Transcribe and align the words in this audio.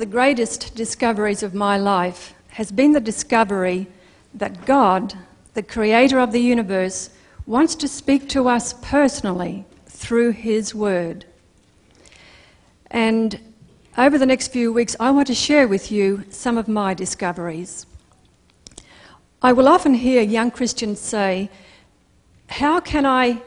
The 0.00 0.06
greatest 0.06 0.74
discoveries 0.74 1.42
of 1.42 1.52
my 1.52 1.76
life 1.76 2.32
has 2.48 2.72
been 2.72 2.92
the 2.92 3.00
discovery 3.00 3.86
that 4.32 4.64
God, 4.64 5.12
the 5.52 5.62
creator 5.62 6.18
of 6.18 6.32
the 6.32 6.40
universe, 6.40 7.10
wants 7.44 7.74
to 7.74 7.86
speak 7.86 8.26
to 8.30 8.48
us 8.48 8.72
personally 8.80 9.66
through 9.84 10.30
His 10.30 10.74
Word. 10.74 11.26
And 12.90 13.38
over 13.98 14.16
the 14.16 14.24
next 14.24 14.48
few 14.48 14.72
weeks, 14.72 14.96
I 14.98 15.10
want 15.10 15.26
to 15.26 15.34
share 15.34 15.68
with 15.68 15.92
you 15.92 16.24
some 16.30 16.56
of 16.56 16.66
my 16.66 16.94
discoveries. 16.94 17.84
I 19.42 19.52
will 19.52 19.68
often 19.68 19.92
hear 19.92 20.22
young 20.22 20.50
Christians 20.50 20.98
say, 20.98 21.50
How 22.46 22.80
can 22.80 23.04
I 23.04 23.42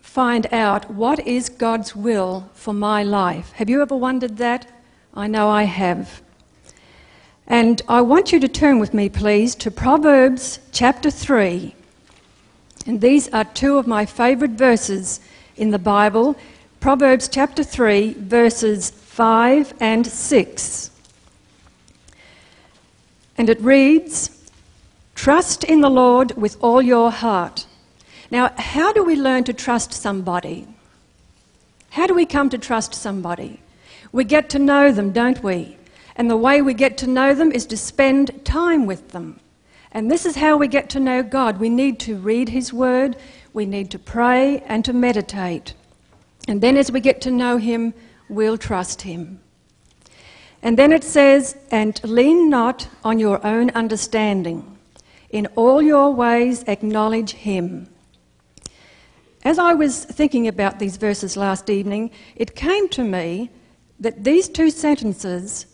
find 0.00 0.46
out 0.50 0.90
what 0.90 1.26
is 1.26 1.50
God's 1.50 1.94
will 1.94 2.48
for 2.54 2.72
my 2.72 3.02
life? 3.02 3.52
Have 3.52 3.68
you 3.68 3.82
ever 3.82 3.94
wondered 3.94 4.38
that? 4.38 4.66
I 5.18 5.26
know 5.26 5.50
I 5.50 5.64
have. 5.64 6.22
And 7.48 7.82
I 7.88 8.02
want 8.02 8.30
you 8.30 8.38
to 8.38 8.46
turn 8.46 8.78
with 8.78 8.94
me, 8.94 9.08
please, 9.08 9.56
to 9.56 9.68
Proverbs 9.68 10.60
chapter 10.70 11.10
3. 11.10 11.74
And 12.86 13.00
these 13.00 13.28
are 13.30 13.44
two 13.44 13.78
of 13.78 13.88
my 13.88 14.06
favourite 14.06 14.52
verses 14.52 15.18
in 15.56 15.70
the 15.72 15.78
Bible 15.78 16.36
Proverbs 16.78 17.26
chapter 17.26 17.64
3, 17.64 18.12
verses 18.12 18.90
5 18.90 19.74
and 19.80 20.06
6. 20.06 20.90
And 23.36 23.50
it 23.50 23.60
reads 23.60 24.30
Trust 25.16 25.64
in 25.64 25.80
the 25.80 25.90
Lord 25.90 26.36
with 26.36 26.56
all 26.60 26.80
your 26.80 27.10
heart. 27.10 27.66
Now, 28.30 28.52
how 28.56 28.92
do 28.92 29.02
we 29.02 29.16
learn 29.16 29.42
to 29.44 29.52
trust 29.52 29.92
somebody? 29.92 30.68
How 31.90 32.06
do 32.06 32.14
we 32.14 32.24
come 32.24 32.50
to 32.50 32.58
trust 32.58 32.94
somebody? 32.94 33.58
We 34.12 34.24
get 34.24 34.48
to 34.50 34.58
know 34.58 34.92
them, 34.92 35.12
don't 35.12 35.42
we? 35.42 35.76
And 36.16 36.30
the 36.30 36.36
way 36.36 36.62
we 36.62 36.74
get 36.74 36.98
to 36.98 37.06
know 37.06 37.34
them 37.34 37.52
is 37.52 37.66
to 37.66 37.76
spend 37.76 38.44
time 38.44 38.86
with 38.86 39.10
them. 39.10 39.40
And 39.92 40.10
this 40.10 40.26
is 40.26 40.36
how 40.36 40.56
we 40.56 40.68
get 40.68 40.90
to 40.90 41.00
know 41.00 41.22
God. 41.22 41.58
We 41.58 41.68
need 41.68 41.98
to 42.00 42.16
read 42.16 42.48
His 42.48 42.72
Word, 42.72 43.16
we 43.52 43.66
need 43.66 43.90
to 43.92 43.98
pray 43.98 44.60
and 44.66 44.84
to 44.84 44.92
meditate. 44.92 45.74
And 46.46 46.60
then 46.60 46.76
as 46.76 46.90
we 46.90 47.00
get 47.00 47.20
to 47.22 47.30
know 47.30 47.56
Him, 47.56 47.94
we'll 48.28 48.58
trust 48.58 49.02
Him. 49.02 49.40
And 50.62 50.78
then 50.78 50.92
it 50.92 51.04
says, 51.04 51.56
And 51.70 52.00
lean 52.04 52.50
not 52.50 52.88
on 53.04 53.18
your 53.18 53.44
own 53.46 53.70
understanding. 53.70 54.76
In 55.30 55.46
all 55.56 55.82
your 55.82 56.12
ways 56.12 56.64
acknowledge 56.66 57.32
Him. 57.32 57.88
As 59.44 59.58
I 59.58 59.74
was 59.74 60.04
thinking 60.04 60.48
about 60.48 60.78
these 60.78 60.96
verses 60.96 61.36
last 61.36 61.70
evening, 61.70 62.10
it 62.34 62.56
came 62.56 62.88
to 62.90 63.04
me 63.04 63.50
that 64.00 64.24
these 64.24 64.48
two 64.48 64.70
sentences 64.70 65.66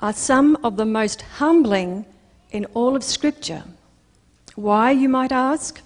are 0.00 0.12
some 0.12 0.56
of 0.62 0.76
the 0.76 0.84
most 0.84 1.22
humbling 1.22 2.06
in 2.50 2.64
all 2.66 2.94
of 2.94 3.02
Scripture. 3.02 3.64
Why, 4.54 4.92
you 4.92 5.08
might 5.08 5.32
ask? 5.32 5.80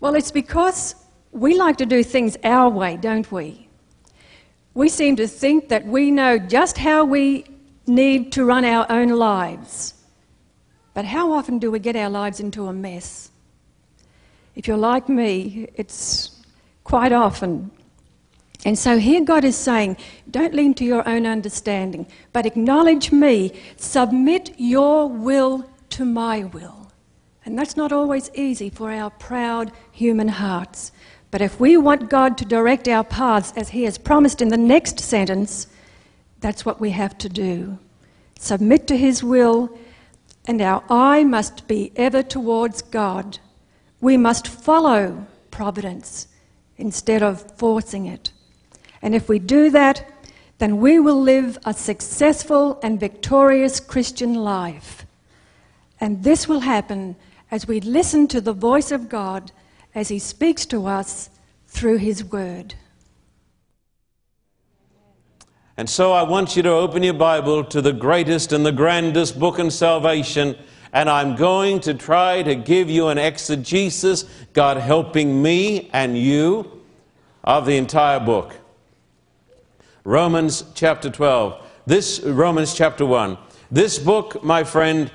Well, 0.00 0.14
it's 0.14 0.30
because 0.30 0.94
we 1.32 1.56
like 1.56 1.76
to 1.78 1.86
do 1.86 2.02
things 2.02 2.36
our 2.44 2.68
way, 2.68 2.96
don't 2.96 3.30
we? 3.30 3.68
We 4.74 4.88
seem 4.88 5.16
to 5.16 5.26
think 5.28 5.68
that 5.68 5.86
we 5.86 6.10
know 6.10 6.38
just 6.38 6.78
how 6.78 7.04
we 7.04 7.44
need 7.86 8.32
to 8.32 8.44
run 8.44 8.64
our 8.64 8.86
own 8.90 9.08
lives. 9.08 9.94
But 10.94 11.04
how 11.04 11.32
often 11.32 11.58
do 11.58 11.70
we 11.70 11.78
get 11.78 11.96
our 11.96 12.10
lives 12.10 12.40
into 12.40 12.66
a 12.66 12.72
mess? 12.72 13.30
If 14.54 14.68
you're 14.68 14.76
like 14.76 15.08
me, 15.08 15.68
it's 15.74 16.40
quite 16.84 17.12
often. 17.12 17.70
And 18.64 18.78
so 18.78 18.98
here 18.98 19.22
God 19.22 19.44
is 19.44 19.56
saying, 19.56 19.98
don't 20.30 20.54
lean 20.54 20.72
to 20.74 20.84
your 20.84 21.06
own 21.06 21.26
understanding, 21.26 22.06
but 22.32 22.46
acknowledge 22.46 23.12
me. 23.12 23.52
Submit 23.76 24.54
your 24.56 25.08
will 25.08 25.68
to 25.90 26.04
my 26.04 26.44
will. 26.44 26.90
And 27.44 27.58
that's 27.58 27.76
not 27.76 27.92
always 27.92 28.30
easy 28.34 28.70
for 28.70 28.90
our 28.90 29.10
proud 29.10 29.70
human 29.92 30.28
hearts. 30.28 30.92
But 31.30 31.42
if 31.42 31.60
we 31.60 31.76
want 31.76 32.08
God 32.08 32.38
to 32.38 32.44
direct 32.44 32.88
our 32.88 33.04
paths 33.04 33.52
as 33.54 33.68
He 33.70 33.82
has 33.84 33.98
promised 33.98 34.40
in 34.40 34.48
the 34.48 34.56
next 34.56 34.98
sentence, 34.98 35.66
that's 36.40 36.64
what 36.64 36.80
we 36.80 36.90
have 36.90 37.18
to 37.18 37.28
do. 37.28 37.78
Submit 38.38 38.86
to 38.86 38.96
His 38.96 39.22
will, 39.22 39.76
and 40.46 40.62
our 40.62 40.82
eye 40.88 41.24
must 41.24 41.66
be 41.66 41.92
ever 41.96 42.22
towards 42.22 42.82
God. 42.82 43.38
We 44.00 44.16
must 44.16 44.46
follow 44.48 45.26
providence 45.50 46.28
instead 46.78 47.22
of 47.22 47.58
forcing 47.58 48.06
it. 48.06 48.30
And 49.04 49.14
if 49.14 49.28
we 49.28 49.38
do 49.38 49.68
that, 49.68 50.10
then 50.58 50.78
we 50.78 50.98
will 50.98 51.20
live 51.20 51.58
a 51.66 51.74
successful 51.74 52.80
and 52.82 52.98
victorious 52.98 53.78
Christian 53.78 54.34
life. 54.34 55.04
And 56.00 56.24
this 56.24 56.48
will 56.48 56.60
happen 56.60 57.14
as 57.50 57.68
we 57.68 57.80
listen 57.80 58.26
to 58.28 58.40
the 58.40 58.54
voice 58.54 58.90
of 58.90 59.10
God 59.10 59.52
as 59.94 60.08
He 60.08 60.18
speaks 60.18 60.64
to 60.66 60.86
us 60.86 61.28
through 61.66 61.98
His 61.98 62.24
Word. 62.24 62.76
And 65.76 65.90
so 65.90 66.12
I 66.12 66.22
want 66.22 66.56
you 66.56 66.62
to 66.62 66.70
open 66.70 67.02
your 67.02 67.12
Bible 67.12 67.62
to 67.64 67.82
the 67.82 67.92
greatest 67.92 68.54
and 68.54 68.64
the 68.64 68.72
grandest 68.72 69.38
book 69.38 69.58
in 69.58 69.70
salvation. 69.70 70.56
And 70.94 71.10
I'm 71.10 71.36
going 71.36 71.80
to 71.80 71.92
try 71.92 72.42
to 72.42 72.54
give 72.54 72.88
you 72.88 73.08
an 73.08 73.18
exegesis, 73.18 74.24
God 74.54 74.78
helping 74.78 75.42
me 75.42 75.90
and 75.92 76.16
you, 76.16 76.80
of 77.42 77.66
the 77.66 77.76
entire 77.76 78.18
book. 78.18 78.56
Romans 80.04 80.64
chapter 80.74 81.08
12. 81.08 81.66
This, 81.86 82.20
Romans 82.20 82.74
chapter 82.74 83.06
1. 83.06 83.38
This 83.70 83.98
book, 83.98 84.44
my 84.44 84.62
friend, 84.62 85.10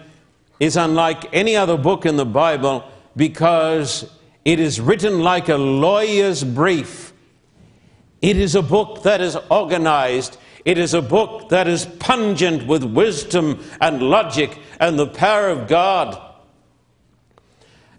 is 0.60 0.76
unlike 0.76 1.32
any 1.32 1.56
other 1.56 1.78
book 1.78 2.08
in 2.08 2.18
the 2.18 2.26
Bible 2.26 2.84
because 3.16 4.10
it 4.44 4.60
is 4.60 4.82
written 4.82 5.20
like 5.20 5.48
a 5.48 5.58
lawyer's 5.58 6.44
brief. 6.44 7.14
It 8.24 8.36
is 8.36 8.56
a 8.56 8.64
book 8.64 9.04
that 9.04 9.22
is 9.22 9.38
organized. 9.52 10.38
It 10.66 10.80
is 10.80 10.96
a 10.96 11.04
book 11.04 11.50
that 11.50 11.68
is 11.68 11.86
pungent 12.00 12.66
with 12.66 12.84
wisdom 12.84 13.64
and 13.80 14.02
logic 14.02 14.58
and 14.80 14.98
the 14.98 15.08
power 15.08 15.50
of 15.50 15.68
God. 15.68 16.20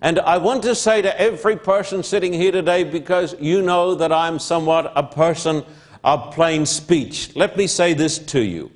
And 0.03 0.19
I 0.19 0.39
want 0.39 0.65
to 0.65 0.75
say 0.75 1.03
to 1.03 1.21
every 1.21 1.57
person 1.57 2.03
sitting 2.03 2.33
here 2.33 2.51
today, 2.51 2.83
because 2.83 3.37
you 3.41 3.63
know 3.63 3.95
that 3.95 4.13
I'm 4.13 4.41
somewhat 4.41 4.93
a 4.97 5.05
person 5.05 5.65
of 6.05 6.35
plain 6.35 6.67
speech. 6.67 7.35
Let 7.37 7.57
me 7.57 7.67
say 7.67 7.95
this 7.95 8.19
to 8.19 8.41
you. 8.41 8.71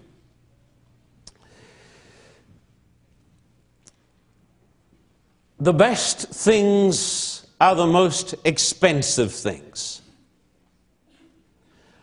The 5.59 5.73
best 5.73 6.29
things 6.29 7.47
are 7.61 7.75
the 7.75 7.87
most 7.87 8.35
expensive 8.45 9.33
things. 9.33 10.03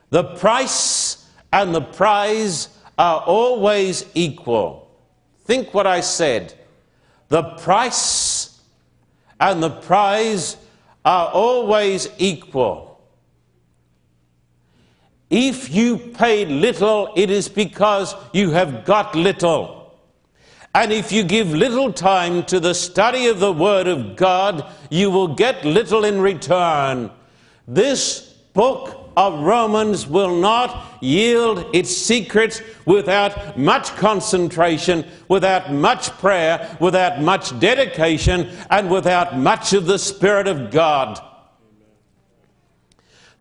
The 0.09 0.23
price 0.23 1.29
and 1.53 1.75
the 1.75 1.81
prize 1.81 2.69
are 2.97 3.21
always 3.21 4.06
equal. 4.15 4.89
Think 5.45 5.73
what 5.73 5.85
I 5.85 6.01
said. 6.01 6.53
The 7.27 7.44
price 7.44 8.59
and 9.39 9.62
the 9.62 9.69
prize 9.69 10.57
are 11.06 11.29
always 11.29 12.07
equal. 12.18 12.91
If 15.31 15.74
you 15.74 15.98
pay 15.98 16.45
little, 16.45 17.13
it 17.16 17.31
is 17.31 17.48
because 17.48 18.13
you 18.33 18.51
have 18.51 18.83
got 18.83 19.16
little. 19.16 19.95
And 20.75 20.92
if 20.92 21.12
you 21.12 21.24
give 21.24 21.54
little 21.54 21.94
time 21.94 22.44
to 22.48 22.60
the 22.60 22.74
study 22.74 23.28
of 23.28 23.39
the 23.39 23.54
Word 23.54 23.88
of 23.88 24.18
God, 24.18 24.69
you 24.89 25.10
will 25.10 25.30
get 25.30 25.63
little 25.63 26.04
in 26.04 26.19
return. 26.19 27.10
This 27.66 28.33
book 28.54 29.10
of 29.16 29.42
Romans 29.42 30.06
will 30.06 30.38
not 30.38 30.98
yield 31.01 31.66
its 31.74 31.95
secrets 31.95 32.62
without 32.86 33.57
much 33.57 33.88
concentration, 33.95 35.06
without 35.30 35.72
much 35.72 36.10
prayer, 36.18 36.78
without 36.81 37.22
much 37.22 37.57
dedication, 37.60 38.50
and 38.69 38.92
without 38.92 39.38
much 39.38 39.72
of 39.72 39.86
the 39.86 40.00
Spirit 40.00 40.48
of 40.48 40.72
God. 40.72 41.22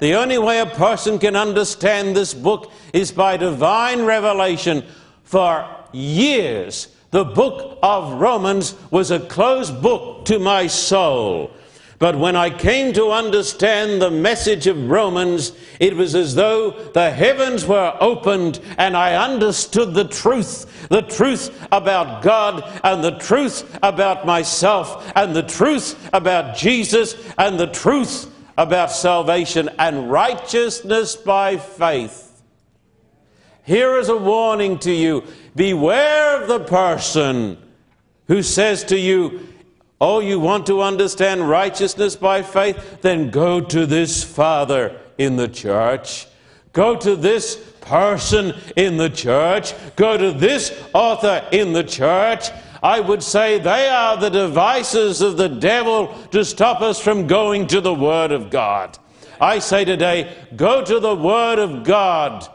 The 0.00 0.14
only 0.14 0.38
way 0.38 0.61
a 0.61 0.67
person 0.67 1.19
can 1.19 1.37
understand 1.37 2.17
this 2.17 2.35
book 2.35 2.73
is 2.93 3.12
by 3.12 3.37
divine 3.37 4.02
revelation. 4.02 4.85
For 5.25 5.69
years, 5.93 6.88
the 7.11 7.25
book 7.25 7.79
of 7.82 8.20
Romans 8.20 8.75
was 8.91 9.11
a 9.11 9.20
closed 9.20 9.82
book 9.82 10.25
to 10.25 10.38
my 10.38 10.67
soul. 10.67 11.50
But 11.99 12.17
when 12.19 12.35
I 12.35 12.49
came 12.49 12.94
to 12.94 13.11
understand 13.11 14.00
the 14.00 14.11
message 14.11 14.67
of 14.67 14.88
Romans, 14.88 15.52
it 15.81 15.94
was 15.94 16.14
as 16.14 16.35
though 16.35 16.70
the 16.70 17.11
heavens 17.11 17.67
were 17.67 17.94
opened 18.00 18.58
and 18.79 18.97
I 18.97 19.17
understood 19.17 19.93
the 19.93 20.08
truth 20.08 20.88
the 20.88 21.02
truth 21.02 21.69
about 21.70 22.23
God 22.23 22.64
and 22.82 23.05
the 23.05 23.19
truth 23.19 23.79
about 23.82 24.26
myself 24.26 25.12
and 25.14 25.37
the 25.37 25.43
truth 25.43 26.08
about 26.12 26.56
Jesus 26.56 27.14
and 27.38 27.61
the 27.61 27.69
truth 27.69 28.29
about 28.56 28.91
salvation 28.91 29.69
and 29.79 30.11
righteousness 30.11 31.17
by 31.17 31.56
faith. 31.56 32.43
Here 33.64 33.99
is 33.99 34.08
a 34.08 34.17
warning 34.17 34.79
to 34.81 34.93
you 34.93 35.25
beware 35.55 36.43
of 36.43 36.49
the 36.49 36.61
person 36.61 37.58
who 38.26 38.43
says 38.43 38.85
to 38.85 38.99
you, 38.99 39.47
Oh, 40.00 40.20
you 40.20 40.41
want 40.41 40.67
to 40.67 40.81
understand 40.81 41.49
righteousness 41.49 42.17
by 42.17 42.43
faith? 42.43 43.02
Then 43.02 43.31
go 43.31 43.61
to 43.61 43.85
this 43.85 44.25
father 44.25 44.99
in 45.19 45.37
the 45.37 45.49
church. 45.49 46.26
Go 46.73 46.97
to 46.97 47.17
this 47.17 47.56
person 47.81 48.55
in 48.76 48.97
the 48.97 49.11
church. 49.11 49.75
Go 49.97 50.17
to 50.17 50.32
this 50.32 50.73
author 50.94 51.47
in 51.52 51.73
the 51.75 51.85
church. 51.85 52.49
I 52.82 53.00
would 53.00 53.22
say 53.22 53.58
they 53.58 53.88
are 53.88 54.16
the 54.16 54.30
devices 54.30 55.20
of 55.20 55.36
the 55.36 55.48
devil 55.48 56.14
to 56.30 56.44
stop 56.44 56.80
us 56.80 57.00
from 57.00 57.26
going 57.26 57.66
to 57.68 57.80
the 57.80 57.94
Word 57.94 58.32
of 58.32 58.50
God. 58.50 58.98
I 59.40 59.58
say 59.58 59.84
today, 59.84 60.36
go 60.56 60.84
to 60.84 61.00
the 61.00 61.14
Word 61.14 61.58
of 61.58 61.84
God. 61.84 62.46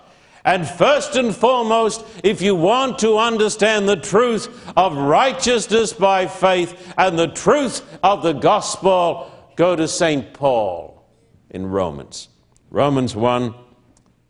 And 0.44 0.68
first 0.68 1.16
and 1.16 1.36
foremost, 1.36 2.06
if 2.24 2.42
you 2.42 2.56
want 2.56 3.00
to 3.00 3.18
understand 3.18 3.90
the 3.90 3.96
truth 3.96 4.72
of 4.78 4.96
righteousness 4.96 5.92
by 5.94 6.28
faith 6.28 6.94
and 6.98 7.18
the 7.18 7.28
truth 7.28 7.82
of 8.04 8.22
the 8.22 8.34
gospel, 8.34 9.32
go 9.56 9.76
to 9.76 9.88
St. 9.88 10.34
Paul 10.34 11.04
in 11.50 11.66
Romans. 11.66 12.30
Romans 12.70 13.16
1. 13.16 13.56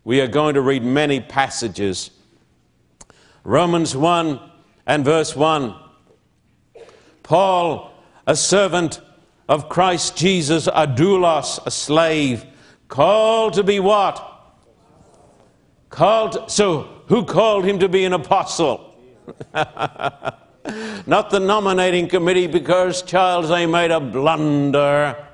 We 0.06 0.21
are 0.21 0.27
going 0.27 0.53
to 0.53 0.62
read 0.62 0.83
many 0.83 1.19
passages. 1.19 2.12
Romans 3.44 3.95
1 3.95 4.39
and 4.86 5.03
verse 5.03 5.36
1. 5.36 5.75
Paul, 7.25 7.92
a 8.27 8.36
servant 8.36 9.01
of 9.50 9.68
Christ 9.68 10.16
Jesus, 10.16 10.68
a 10.68 10.86
doulos, 10.86 11.60
a 11.66 11.72
slave, 11.72 12.45
called 12.88 13.54
to 13.54 13.63
be 13.63 13.80
what? 13.80 14.22
Called, 15.89 16.51
so 16.51 16.88
who 17.07 17.25
called 17.25 17.66
him 17.66 17.80
to 17.80 17.89
be 17.89 18.06
an 18.06 18.13
apostle? 18.13 18.94
Not 21.07 21.31
the 21.31 21.39
nominating 21.39 22.10
committee 22.10 22.45
because 22.45 23.01
Charles 23.01 23.50
A. 23.50 23.66
made 23.66 23.89
a 23.89 24.00
blunder. 24.00 25.28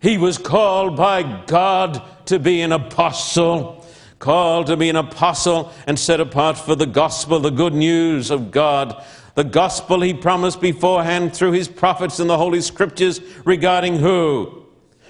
He 0.00 0.16
was 0.16 0.38
called 0.38 0.96
by 0.96 1.44
God 1.44 2.02
to 2.28 2.38
be 2.38 2.62
an 2.62 2.72
apostle, 2.72 3.86
called 4.18 4.68
to 4.68 4.76
be 4.78 4.88
an 4.88 4.96
apostle 4.96 5.70
and 5.86 5.98
set 5.98 6.18
apart 6.18 6.56
for 6.56 6.74
the 6.74 6.86
gospel, 6.86 7.40
the 7.40 7.50
good 7.50 7.74
news 7.74 8.30
of 8.30 8.50
God. 8.50 9.04
The 9.40 9.44
gospel 9.44 10.02
he 10.02 10.12
promised 10.12 10.60
beforehand 10.60 11.32
through 11.32 11.52
his 11.52 11.66
prophets 11.66 12.20
in 12.20 12.26
the 12.26 12.36
Holy 12.36 12.60
Scriptures 12.60 13.22
regarding 13.46 13.96
who? 13.96 14.66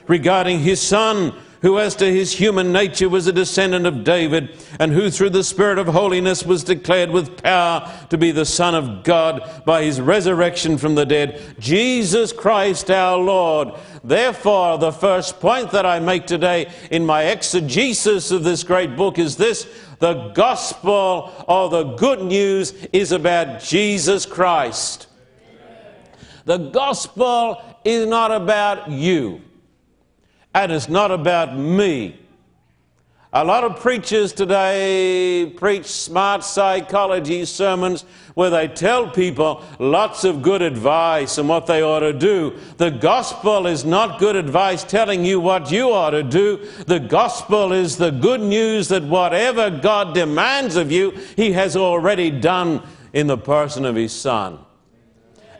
Regarding 0.06 0.60
his 0.60 0.80
son 0.80 1.34
who 1.62 1.78
as 1.78 1.94
to 1.96 2.06
his 2.06 2.32
human 2.32 2.72
nature 2.72 3.08
was 3.08 3.26
a 3.26 3.32
descendant 3.32 3.86
of 3.86 4.04
David, 4.04 4.56
and 4.78 4.92
who 4.92 5.10
through 5.10 5.30
the 5.30 5.44
Spirit 5.44 5.78
of 5.78 5.88
holiness 5.88 6.44
was 6.44 6.64
declared 6.64 7.10
with 7.10 7.42
power 7.42 7.90
to 8.08 8.16
be 8.16 8.30
the 8.30 8.46
Son 8.46 8.74
of 8.74 9.04
God 9.04 9.62
by 9.66 9.82
his 9.82 10.00
resurrection 10.00 10.78
from 10.78 10.94
the 10.94 11.04
dead, 11.04 11.42
Jesus 11.58 12.32
Christ 12.32 12.90
our 12.90 13.18
Lord. 13.18 13.72
Therefore, 14.02 14.78
the 14.78 14.92
first 14.92 15.40
point 15.40 15.72
that 15.72 15.84
I 15.84 15.98
make 15.98 16.26
today 16.26 16.72
in 16.90 17.04
my 17.04 17.24
exegesis 17.24 18.30
of 18.30 18.42
this 18.44 18.64
great 18.64 18.96
book 18.96 19.18
is 19.18 19.36
this 19.36 19.66
the 20.00 20.30
gospel 20.30 21.32
or 21.46 21.68
the 21.68 21.84
good 21.94 22.22
news 22.22 22.72
is 22.92 23.12
about 23.12 23.62
Jesus 23.62 24.26
Christ. 24.26 25.06
The 26.46 26.56
gospel 26.56 27.62
is 27.84 28.06
not 28.08 28.32
about 28.32 28.90
you 28.90 29.42
and 30.54 30.72
it's 30.72 30.88
not 30.88 31.10
about 31.10 31.56
me. 31.56 32.18
A 33.32 33.44
lot 33.44 33.62
of 33.62 33.78
preachers 33.78 34.32
today 34.32 35.52
preach 35.56 35.86
smart 35.86 36.42
psychology 36.42 37.44
sermons 37.44 38.04
where 38.34 38.50
they 38.50 38.66
tell 38.66 39.08
people 39.08 39.62
lots 39.78 40.24
of 40.24 40.42
good 40.42 40.62
advice 40.62 41.38
and 41.38 41.48
what 41.48 41.66
they 41.66 41.80
ought 41.80 42.00
to 42.00 42.12
do. 42.12 42.58
The 42.78 42.90
gospel 42.90 43.68
is 43.68 43.84
not 43.84 44.18
good 44.18 44.34
advice 44.34 44.82
telling 44.82 45.24
you 45.24 45.38
what 45.38 45.70
you 45.70 45.92
ought 45.92 46.10
to 46.10 46.24
do. 46.24 46.68
The 46.88 46.98
gospel 46.98 47.72
is 47.72 47.96
the 47.96 48.10
good 48.10 48.40
news 48.40 48.88
that 48.88 49.04
whatever 49.04 49.70
God 49.70 50.12
demands 50.12 50.74
of 50.74 50.90
you, 50.90 51.12
He 51.36 51.52
has 51.52 51.76
already 51.76 52.32
done 52.32 52.82
in 53.12 53.28
the 53.28 53.38
person 53.38 53.84
of 53.84 53.94
His 53.94 54.12
Son. 54.12 54.58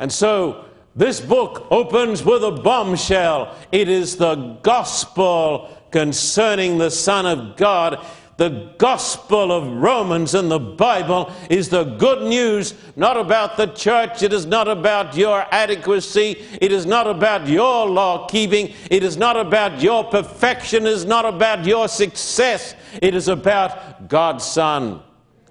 And 0.01 0.11
so, 0.11 0.65
this 0.97 1.21
book 1.21 1.69
opens 1.71 2.25
with 2.25 2.43
a 2.43 2.51
bombshell. 2.51 3.57
It 3.71 3.89
is 3.89 4.17
the 4.17 4.59
gospel 4.63 5.80
concerning 5.91 6.79
the 6.79 6.91
Son 6.91 7.27
of 7.27 7.57
God. 7.57 8.05
The 8.37 8.73
gospel 8.79 9.53
of 9.53 9.71
Romans 9.71 10.35
in 10.35 10.49
the 10.49 10.59
Bible 10.59 11.31
is 11.51 11.69
the 11.69 11.85
good 11.85 12.23
news, 12.27 12.73
not 12.97 13.19
about 13.19 13.59
the 13.59 13.67
church. 13.67 14.23
It 14.23 14.33
is 14.33 14.47
not 14.47 14.67
about 14.67 15.15
your 15.15 15.45
adequacy. 15.53 16.43
It 16.59 16.73
is 16.73 16.87
not 16.87 17.07
about 17.07 17.47
your 17.47 17.87
law 17.87 18.27
keeping. 18.29 18.73
It 18.91 19.03
is 19.03 19.19
not 19.19 19.37
about 19.37 19.83
your 19.83 20.05
perfection. 20.05 20.87
It 20.87 20.93
is 20.93 21.05
not 21.05 21.27
about 21.27 21.67
your 21.67 21.87
success. 21.87 22.75
It 23.03 23.15
is 23.15 23.29
about 23.29 24.09
God's 24.09 24.47
Son, 24.47 25.03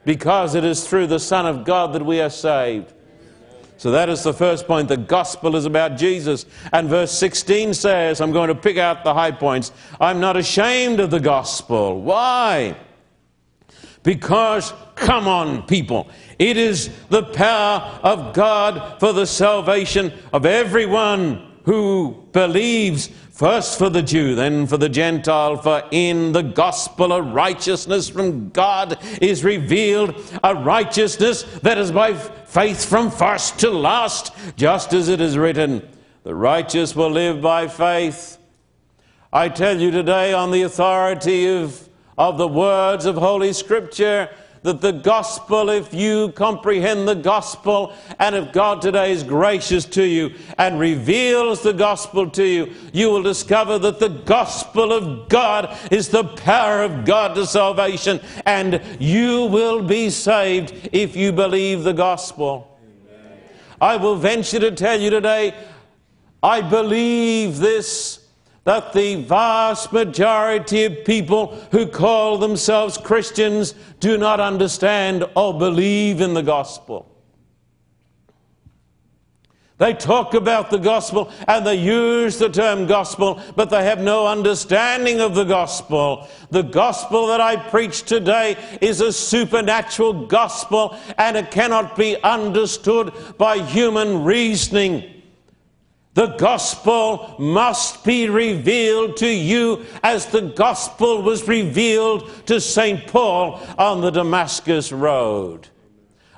because 0.04 0.56
it 0.56 0.64
is 0.64 0.88
through 0.88 1.08
the 1.08 1.20
Son 1.20 1.46
of 1.46 1.66
God 1.66 1.94
that 1.94 2.04
we 2.04 2.20
are 2.22 2.32
saved. 2.32 2.92
So 3.80 3.92
that 3.92 4.10
is 4.10 4.24
the 4.24 4.34
first 4.34 4.68
point. 4.68 4.90
The 4.90 4.98
gospel 4.98 5.56
is 5.56 5.66
about 5.66 5.96
Jesus. 5.96 6.46
And 6.74 6.90
verse 6.90 7.14
16 7.14 7.74
says, 7.74 8.20
I'm 8.20 8.34
going 8.34 8.50
to 8.50 8.56
pick 8.56 8.78
out 8.78 9.06
the 9.06 9.14
high 9.14 9.32
points. 9.32 9.72
I'm 10.02 10.20
not 10.20 10.36
ashamed 10.36 11.00
of 11.00 11.12
the 11.12 11.22
gospel. 11.22 12.02
Why? 12.02 12.76
Because, 14.04 14.74
come 14.96 15.30
on, 15.30 15.66
people, 15.66 16.10
it 16.38 16.58
is 16.58 16.90
the 17.08 17.24
power 17.24 18.02
of 18.04 18.34
God 18.34 19.00
for 19.00 19.14
the 19.14 19.26
salvation 19.26 20.12
of 20.34 20.46
everyone 20.46 21.50
who 21.64 22.28
believes 22.34 23.10
first 23.40 23.78
for 23.78 23.90
the 23.90 24.02
Jew, 24.02 24.36
then 24.36 24.68
for 24.68 24.76
the 24.76 24.90
Gentile, 24.90 25.56
for 25.56 25.82
in 25.92 26.34
the 26.34 26.42
gospel 26.42 27.14
a 27.14 27.22
righteousness 27.22 28.10
from 28.10 28.50
God 28.50 29.00
is 29.22 29.46
revealed, 29.46 30.14
a 30.44 30.54
righteousness 30.54 31.44
that 31.64 31.78
is 31.78 31.90
by 31.90 32.16
faith 32.16 32.84
from 32.84 33.10
first 33.10 33.58
to 33.60 33.70
last, 33.70 34.34
just 34.58 34.92
as 34.92 35.08
it 35.08 35.22
is 35.22 35.38
written, 35.38 35.88
the 36.24 36.36
righteous 36.36 36.98
will 36.98 37.12
live 37.12 37.42
by 37.42 37.70
faith. 37.70 38.38
I 39.32 39.48
tell 39.48 39.80
you 39.80 39.90
today, 39.90 40.34
on 40.34 40.52
the 40.52 40.64
authority 40.64 41.48
of, 41.48 41.88
of 42.18 42.38
the 42.38 42.48
words 42.48 43.06
of 43.06 43.16
Holy 43.16 43.54
Scripture, 43.54 44.30
that 44.64 44.82
the 44.82 44.92
gospel, 44.92 45.70
if 45.70 45.94
you 45.94 46.32
comprehend 46.34 47.08
the 47.08 47.16
gospel, 47.16 47.94
and 48.20 48.36
if 48.36 48.52
God 48.52 48.82
today 48.82 49.12
is 49.12 49.24
gracious 49.24 49.86
to 49.86 50.04
you 50.04 50.34
and 50.58 50.80
reveals 50.80 51.62
the 51.62 51.74
gospel 51.74 52.30
to 52.32 52.44
you, 52.44 52.74
you 52.92 53.10
will 53.10 53.24
discover 53.24 53.80
that 53.80 54.00
the 54.00 54.10
gospel 54.10 54.92
of 54.92 55.30
God 55.30 55.78
is 55.92 56.10
the 56.10 56.24
power 56.24 56.84
of 56.84 57.06
God 57.06 57.36
to 57.36 57.46
salvation, 57.46 58.20
and 58.46 58.82
you 59.00 59.46
will 59.46 59.82
be 59.82 60.10
saved 60.10 60.90
if 60.92 61.16
you 61.16 61.32
believe 61.32 61.84
the 61.84 61.94
gospel. 61.94 62.78
Amen. 63.10 63.38
I 63.80 63.96
will 63.96 64.16
venture 64.16 64.60
to 64.60 64.72
tell 64.72 65.00
you 65.00 65.10
today, 65.10 65.54
I 66.44 66.62
believe 66.62 67.58
this 67.58 68.19
that 68.70 68.94
the 68.94 69.16
vast 69.16 69.92
majority 69.92 70.84
of 70.84 71.04
people 71.04 71.56
who 71.72 71.88
call 71.88 72.38
themselves 72.38 73.00
Christians 73.00 73.74
do 74.00 74.16
not 74.16 74.40
understand 74.40 75.26
or 75.36 75.58
believe 75.58 76.22
in 76.22 76.36
the 76.36 76.44
gospel. 76.44 77.12
They 79.80 79.96
talk 79.96 80.36
about 80.36 80.70
the 80.70 80.78
gospel 80.78 81.32
and 81.48 81.66
they 81.66 81.78
use 81.78 82.38
the 82.38 82.50
term 82.50 82.86
gospel, 82.86 83.42
but 83.56 83.72
they 83.72 83.84
have 83.86 84.02
no 84.02 84.28
understanding 84.28 85.20
of 85.20 85.34
the 85.34 85.46
gospel. 85.46 86.28
The 86.52 86.62
gospel 86.62 87.26
that 87.26 87.42
I 87.42 87.56
preach 87.56 88.04
today 88.04 88.56
is 88.82 89.02
a 89.02 89.12
supernatural 89.12 90.28
gospel 90.28 90.96
and 91.18 91.36
it 91.36 91.50
cannot 91.50 91.96
be 91.96 92.22
understood 92.22 93.14
by 93.40 93.64
human 93.64 94.24
reasoning. 94.24 95.19
The 96.16 96.28
gospel 96.38 97.36
must 97.38 98.04
be 98.04 98.30
revealed 98.30 99.18
to 99.18 99.30
you 99.30 99.86
as 100.04 100.26
the 100.26 100.42
gospel 100.42 101.22
was 101.22 101.48
revealed 101.48 102.48
to 102.48 102.60
St. 102.60 103.08
Paul 103.08 103.62
on 103.78 104.02
the 104.02 104.10
Damascus 104.10 104.92
Road. 104.92 105.68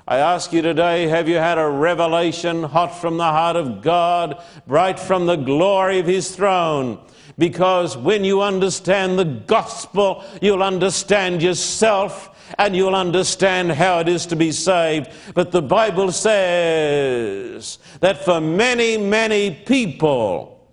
I 0.06 0.18
ask 0.18 0.52
you 0.52 0.62
today 0.62 1.06
have 1.06 1.28
you 1.28 1.36
had 1.36 1.58
a 1.58 1.68
revelation 1.68 2.64
hot 2.64 2.88
from 2.88 3.16
the 3.16 3.24
heart 3.24 3.56
of 3.56 3.82
God, 3.82 4.42
bright 4.66 5.00
from 5.00 5.26
the 5.26 5.36
glory 5.36 6.00
of 6.00 6.06
His 6.06 6.34
throne? 6.34 6.98
Because 7.38 7.96
when 7.96 8.24
you 8.24 8.42
understand 8.42 9.18
the 9.18 9.24
gospel, 9.24 10.24
you'll 10.42 10.62
understand 10.62 11.42
yourself 11.42 12.31
and 12.62 12.76
you'll 12.76 12.94
understand 12.94 13.72
how 13.72 13.98
it 13.98 14.08
is 14.08 14.24
to 14.26 14.36
be 14.36 14.52
saved. 14.52 15.10
But 15.34 15.50
the 15.50 15.60
Bible 15.60 16.12
says 16.12 17.80
that 17.98 18.24
for 18.24 18.40
many, 18.40 18.96
many 18.96 19.50
people, 19.50 20.70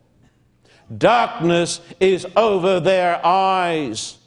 darkness 0.96 1.82
is 2.00 2.28
over 2.36 2.80
their 2.80 3.26
eyes. 3.26 4.20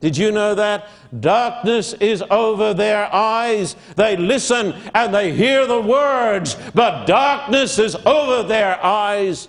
Did 0.00 0.16
you 0.16 0.32
know 0.32 0.54
that? 0.54 0.88
Darkness 1.20 1.92
is 1.94 2.22
over 2.30 2.72
their 2.72 3.12
eyes. 3.14 3.76
They 3.96 4.16
listen 4.16 4.74
and 4.94 5.14
they 5.14 5.32
hear 5.32 5.66
the 5.66 5.82
words, 5.82 6.56
but 6.74 7.04
darkness 7.04 7.78
is 7.78 7.96
over 7.96 8.48
their 8.48 8.82
eyes 8.82 9.48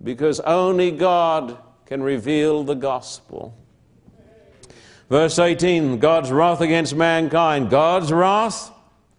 because 0.00 0.38
only 0.40 0.92
God 0.92 1.58
can 1.86 2.04
reveal 2.04 2.62
the 2.62 2.74
gospel. 2.74 3.65
Verse 5.08 5.38
18 5.38 5.98
God's 5.98 6.30
wrath 6.30 6.60
against 6.60 6.94
mankind. 6.94 7.70
God's 7.70 8.12
wrath? 8.12 8.72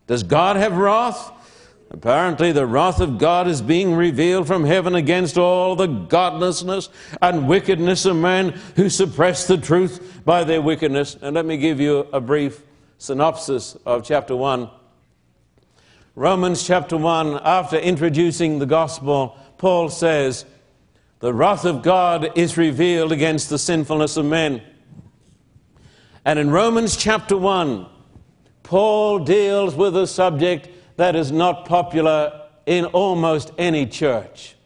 Does 0.07 0.23
God 0.23 0.55
have 0.55 0.77
wrath? 0.77 1.31
Apparently, 1.89 2.51
the 2.51 2.65
wrath 2.65 2.99
of 2.99 3.17
God 3.17 3.47
is 3.47 3.61
being 3.61 3.95
revealed 3.95 4.45
from 4.45 4.65
heaven 4.65 4.93
against 4.95 5.37
all 5.37 5.75
the 5.75 5.87
godlessness 5.87 6.89
and 7.21 7.47
wickedness 7.47 8.05
of 8.05 8.17
men 8.17 8.49
who 8.75 8.89
suppress 8.89 9.47
the 9.47 9.57
truth 9.57 10.21
by 10.25 10.43
their 10.43 10.61
wickedness. 10.61 11.15
And 11.21 11.35
let 11.35 11.45
me 11.45 11.55
give 11.57 11.79
you 11.79 11.99
a 12.11 12.19
brief 12.19 12.61
synopsis 12.97 13.77
of 13.85 14.03
chapter 14.03 14.35
1. 14.35 14.69
Romans 16.15 16.65
chapter 16.65 16.97
1, 16.97 17.39
after 17.43 17.77
introducing 17.77 18.59
the 18.59 18.65
gospel, 18.65 19.37
Paul 19.57 19.89
says, 19.89 20.45
The 21.19 21.33
wrath 21.33 21.63
of 21.63 21.83
God 21.83 22.31
is 22.35 22.57
revealed 22.57 23.13
against 23.13 23.49
the 23.49 23.59
sinfulness 23.59 24.17
of 24.17 24.25
men. 24.25 24.61
And 26.27 26.37
in 26.37 26.51
Romans 26.51 26.97
chapter 26.97 27.37
1, 27.37 27.85
Paul 28.61 29.19
deals 29.19 29.75
with 29.75 29.95
a 29.95 30.05
subject 30.05 30.67
that 30.97 31.15
is 31.15 31.31
not 31.31 31.65
popular 31.65 32.49
in 32.65 32.83
almost 32.83 33.53
any 33.57 33.85
church. 33.85 34.57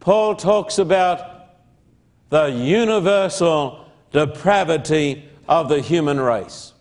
Paul 0.00 0.36
talks 0.36 0.78
about 0.78 1.54
the 2.28 2.48
universal 2.48 3.86
depravity 4.10 5.30
of 5.48 5.70
the 5.70 5.80
human 5.80 6.20
race. 6.20 6.74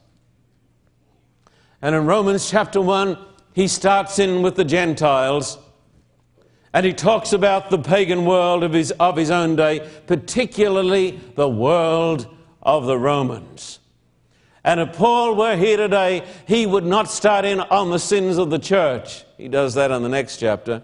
And 1.82 1.96
in 1.96 2.06
Romans 2.06 2.50
chapter 2.50 2.82
1, 2.82 3.18
he 3.54 3.70
starts 3.70 4.20
in 4.20 4.42
with 4.42 4.58
the 4.58 4.66
Gentiles 4.66 5.58
and 6.74 6.86
he 6.86 6.92
talks 6.92 7.32
about 7.32 7.70
the 7.70 7.80
pagan 7.80 8.26
world 8.26 8.62
of 8.62 8.74
his, 8.74 8.92
of 8.92 9.16
his 9.16 9.32
own 9.32 9.56
day, 9.56 9.90
particularly 10.06 11.18
the 11.36 11.48
world 11.48 12.28
of 12.62 12.86
the 12.86 12.98
Romans. 12.98 13.80
And 14.63 14.80
if 14.80 14.94
Paul 14.94 15.36
were 15.36 15.56
here 15.56 15.77
today, 15.77 16.24
he 16.48 16.65
would 16.65 16.86
not 16.86 17.10
start 17.10 17.46
in 17.46 17.60
on 17.60 17.89
the 17.89 17.98
sins 17.98 18.38
of 18.38 18.50
the 18.50 18.60
church. 18.60 19.24
He 19.38 19.48
does 19.48 19.74
that 19.74 19.89
in 19.89 20.03
the 20.03 20.10
next 20.10 20.38
chapter. 20.38 20.84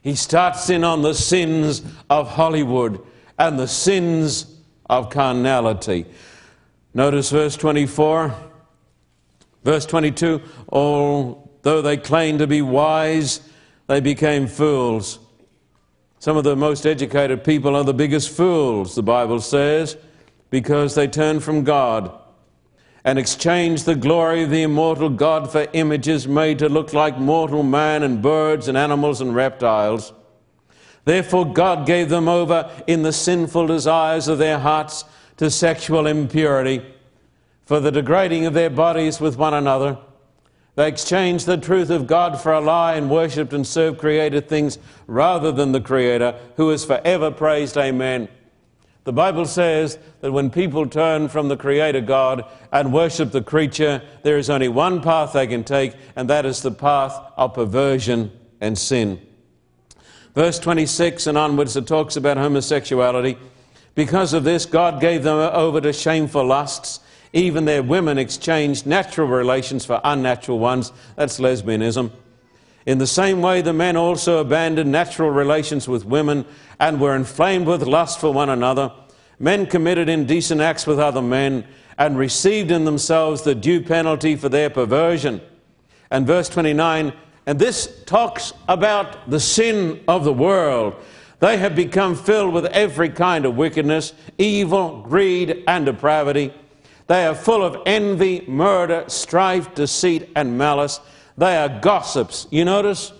He 0.00 0.14
starts 0.14 0.70
in 0.70 0.84
on 0.84 1.02
the 1.02 1.14
sins 1.14 1.82
of 2.08 2.28
Hollywood 2.28 3.04
and 3.38 3.58
the 3.58 3.68
sins 3.68 4.46
of 4.88 5.10
carnality. 5.10 6.06
Notice 6.94 7.30
verse 7.30 7.56
24. 7.56 8.34
Verse 9.64 9.86
22 9.86 10.42
Although 10.68 11.82
they 11.82 11.96
claimed 11.96 12.40
to 12.40 12.46
be 12.46 12.62
wise, 12.62 13.40
they 13.86 14.00
became 14.00 14.46
fools. 14.46 15.18
Some 16.18 16.36
of 16.36 16.44
the 16.44 16.54
most 16.54 16.86
educated 16.86 17.42
people 17.42 17.74
are 17.74 17.84
the 17.84 17.94
biggest 17.94 18.30
fools, 18.30 18.94
the 18.94 19.02
Bible 19.02 19.40
says, 19.40 19.96
because 20.52 20.94
they 20.94 21.08
turned 21.08 21.42
from 21.42 21.64
God 21.64 22.12
and 23.04 23.18
exchanged 23.18 23.86
the 23.86 23.94
glory 23.94 24.42
of 24.42 24.50
the 24.50 24.62
immortal 24.62 25.08
God 25.08 25.50
for 25.50 25.66
images 25.72 26.28
made 26.28 26.58
to 26.58 26.68
look 26.68 26.92
like 26.92 27.16
mortal 27.16 27.62
man 27.62 28.02
and 28.02 28.20
birds 28.20 28.68
and 28.68 28.76
animals 28.76 29.22
and 29.22 29.34
reptiles. 29.34 30.12
Therefore, 31.06 31.50
God 31.50 31.86
gave 31.86 32.10
them 32.10 32.28
over 32.28 32.70
in 32.86 33.02
the 33.02 33.14
sinful 33.14 33.66
desires 33.66 34.28
of 34.28 34.36
their 34.36 34.58
hearts 34.58 35.06
to 35.38 35.50
sexual 35.50 36.06
impurity, 36.06 36.84
for 37.64 37.80
the 37.80 37.90
degrading 37.90 38.44
of 38.44 38.52
their 38.52 38.70
bodies 38.70 39.22
with 39.22 39.38
one 39.38 39.54
another. 39.54 39.96
They 40.74 40.86
exchanged 40.86 41.46
the 41.46 41.56
truth 41.56 41.88
of 41.88 42.06
God 42.06 42.38
for 42.38 42.52
a 42.52 42.60
lie 42.60 42.96
and 42.96 43.08
worshipped 43.08 43.54
and 43.54 43.66
served 43.66 43.98
created 43.98 44.50
things 44.50 44.78
rather 45.06 45.50
than 45.50 45.72
the 45.72 45.80
Creator, 45.80 46.38
who 46.56 46.70
is 46.70 46.84
forever 46.84 47.30
praised. 47.30 47.78
Amen. 47.78 48.28
The 49.04 49.12
Bible 49.12 49.46
says 49.46 49.98
that 50.20 50.32
when 50.32 50.50
people 50.50 50.86
turn 50.86 51.28
from 51.28 51.48
the 51.48 51.56
Creator 51.56 52.02
God 52.02 52.44
and 52.70 52.92
worship 52.92 53.32
the 53.32 53.42
creature, 53.42 54.00
there 54.22 54.38
is 54.38 54.48
only 54.48 54.68
one 54.68 55.02
path 55.02 55.32
they 55.32 55.48
can 55.48 55.64
take, 55.64 55.94
and 56.14 56.30
that 56.30 56.46
is 56.46 56.62
the 56.62 56.70
path 56.70 57.18
of 57.36 57.54
perversion 57.54 58.30
and 58.60 58.78
sin. 58.78 59.20
Verse 60.34 60.58
26 60.60 61.26
and 61.26 61.36
onwards, 61.36 61.76
it 61.76 61.86
talks 61.86 62.16
about 62.16 62.36
homosexuality. 62.36 63.36
Because 63.94 64.32
of 64.32 64.44
this, 64.44 64.66
God 64.66 65.00
gave 65.00 65.24
them 65.24 65.36
over 65.36 65.80
to 65.80 65.92
shameful 65.92 66.46
lusts. 66.46 67.00
Even 67.32 67.64
their 67.64 67.82
women 67.82 68.18
exchanged 68.18 68.86
natural 68.86 69.26
relations 69.26 69.84
for 69.84 70.00
unnatural 70.04 70.58
ones. 70.58 70.92
That's 71.16 71.40
lesbianism. 71.40 72.12
In 72.86 72.98
the 72.98 73.06
same 73.06 73.40
way, 73.40 73.62
the 73.62 73.72
men 73.72 73.96
also 73.96 74.38
abandoned 74.38 74.90
natural 74.90 75.30
relations 75.30 75.86
with 75.86 76.04
women 76.04 76.44
and 76.80 77.00
were 77.00 77.14
inflamed 77.14 77.66
with 77.66 77.82
lust 77.82 78.20
for 78.20 78.32
one 78.32 78.48
another. 78.48 78.92
Men 79.38 79.66
committed 79.66 80.08
indecent 80.08 80.60
acts 80.60 80.86
with 80.86 80.98
other 80.98 81.22
men 81.22 81.64
and 81.98 82.18
received 82.18 82.70
in 82.70 82.84
themselves 82.84 83.42
the 83.42 83.54
due 83.54 83.80
penalty 83.80 84.34
for 84.34 84.48
their 84.48 84.70
perversion. 84.70 85.40
And 86.10 86.26
verse 86.26 86.48
29, 86.48 87.12
and 87.46 87.58
this 87.58 88.02
talks 88.04 88.52
about 88.68 89.30
the 89.30 89.40
sin 89.40 90.02
of 90.08 90.24
the 90.24 90.32
world. 90.32 90.94
They 91.40 91.56
have 91.58 91.74
become 91.74 92.14
filled 92.14 92.54
with 92.54 92.66
every 92.66 93.08
kind 93.08 93.44
of 93.44 93.56
wickedness, 93.56 94.12
evil, 94.38 95.02
greed, 95.02 95.64
and 95.66 95.86
depravity. 95.86 96.54
They 97.08 97.26
are 97.26 97.34
full 97.34 97.64
of 97.64 97.82
envy, 97.84 98.44
murder, 98.46 99.04
strife, 99.08 99.74
deceit, 99.74 100.30
and 100.36 100.56
malice. 100.56 101.00
They 101.36 101.56
are 101.56 101.80
gossips. 101.80 102.46
You 102.50 102.64
notice 102.64 103.12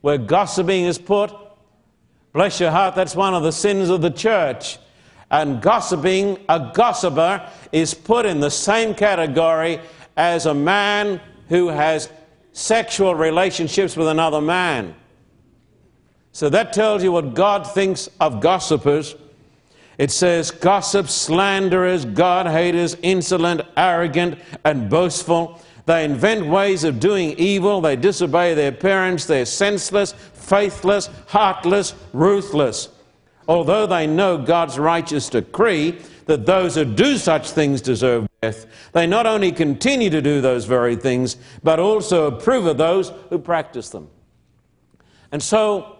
where 0.00 0.18
gossiping 0.18 0.84
is 0.84 0.98
put? 0.98 1.32
Bless 2.32 2.60
your 2.60 2.70
heart, 2.70 2.94
that's 2.94 3.14
one 3.14 3.32
of 3.32 3.42
the 3.42 3.52
sins 3.52 3.90
of 3.90 4.02
the 4.02 4.10
church. 4.10 4.78
And 5.30 5.62
gossiping, 5.62 6.38
a 6.48 6.72
gossiper, 6.74 7.48
is 7.72 7.94
put 7.94 8.26
in 8.26 8.40
the 8.40 8.50
same 8.50 8.94
category 8.94 9.80
as 10.16 10.46
a 10.46 10.54
man 10.54 11.20
who 11.48 11.68
has 11.68 12.10
sexual 12.52 13.14
relationships 13.14 13.96
with 13.96 14.08
another 14.08 14.40
man. 14.40 14.94
So 16.32 16.48
that 16.50 16.72
tells 16.72 17.02
you 17.02 17.12
what 17.12 17.34
God 17.34 17.64
thinks 17.72 18.08
of 18.20 18.40
gossipers. 18.40 19.16
It 19.98 20.10
says, 20.10 20.50
gossips, 20.50 21.14
slanderers, 21.14 22.04
God 22.04 22.46
haters, 22.46 22.96
insolent, 23.02 23.62
arrogant, 23.76 24.40
and 24.64 24.90
boastful. 24.90 25.60
They 25.86 26.04
invent 26.04 26.46
ways 26.46 26.84
of 26.84 26.98
doing 26.98 27.34
evil. 27.38 27.80
They 27.80 27.96
disobey 27.96 28.54
their 28.54 28.72
parents. 28.72 29.26
They're 29.26 29.44
senseless, 29.44 30.12
faithless, 30.12 31.10
heartless, 31.26 31.94
ruthless. 32.12 32.88
Although 33.46 33.86
they 33.86 34.06
know 34.06 34.38
God's 34.38 34.78
righteous 34.78 35.28
decree 35.28 35.98
that 36.24 36.46
those 36.46 36.74
who 36.74 36.86
do 36.86 37.18
such 37.18 37.50
things 37.50 37.82
deserve 37.82 38.26
death, 38.40 38.64
they 38.92 39.06
not 39.06 39.26
only 39.26 39.52
continue 39.52 40.08
to 40.08 40.22
do 40.22 40.40
those 40.40 40.64
very 40.64 40.96
things, 40.96 41.36
but 41.62 41.78
also 41.78 42.26
approve 42.26 42.64
of 42.64 42.78
those 42.78 43.12
who 43.28 43.38
practice 43.38 43.90
them. 43.90 44.08
And 45.30 45.42
so, 45.42 45.98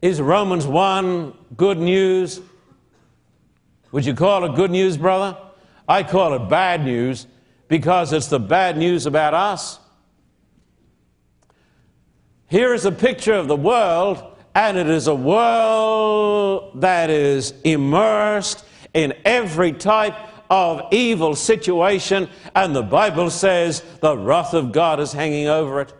is 0.00 0.20
Romans 0.20 0.66
1 0.66 1.34
good 1.56 1.76
news? 1.78 2.40
Would 3.90 4.06
you 4.06 4.14
call 4.14 4.44
it 4.44 4.54
good 4.54 4.70
news, 4.70 4.96
brother? 4.96 5.36
I 5.86 6.02
call 6.02 6.32
it 6.32 6.48
bad 6.48 6.82
news 6.82 7.26
because 7.72 8.12
it's 8.12 8.26
the 8.26 8.38
bad 8.38 8.76
news 8.76 9.06
about 9.06 9.32
us. 9.32 9.78
Here 12.48 12.74
is 12.74 12.84
a 12.84 12.92
picture 12.92 13.32
of 13.32 13.48
the 13.48 13.56
world, 13.56 14.22
and 14.54 14.76
it 14.76 14.90
is 14.90 15.06
a 15.06 15.14
world 15.14 16.82
that 16.82 17.08
is 17.08 17.54
immersed 17.64 18.62
in 18.92 19.14
every 19.24 19.72
type 19.72 20.14
of 20.50 20.92
evil 20.92 21.34
situation, 21.34 22.28
and 22.54 22.76
the 22.76 22.82
Bible 22.82 23.30
says 23.30 23.80
the 24.02 24.18
wrath 24.18 24.52
of 24.52 24.70
God 24.72 25.00
is 25.00 25.14
hanging 25.14 25.48
over 25.48 25.80
it. 25.80 25.94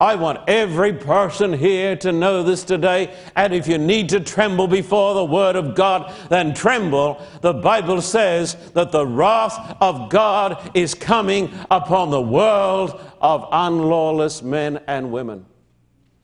I 0.00 0.14
want 0.14 0.48
every 0.48 0.92
person 0.92 1.52
here 1.52 1.96
to 1.96 2.12
know 2.12 2.44
this 2.44 2.62
today. 2.62 3.12
And 3.34 3.52
if 3.52 3.66
you 3.66 3.78
need 3.78 4.10
to 4.10 4.20
tremble 4.20 4.68
before 4.68 5.14
the 5.14 5.24
Word 5.24 5.56
of 5.56 5.74
God, 5.74 6.14
then 6.28 6.54
tremble. 6.54 7.20
The 7.40 7.54
Bible 7.54 8.00
says 8.00 8.56
that 8.74 8.92
the 8.92 9.04
wrath 9.04 9.76
of 9.80 10.08
God 10.08 10.70
is 10.74 10.94
coming 10.94 11.52
upon 11.68 12.10
the 12.10 12.22
world 12.22 13.00
of 13.20 13.48
unlawless 13.50 14.40
men 14.40 14.80
and 14.86 15.10
women. 15.10 15.46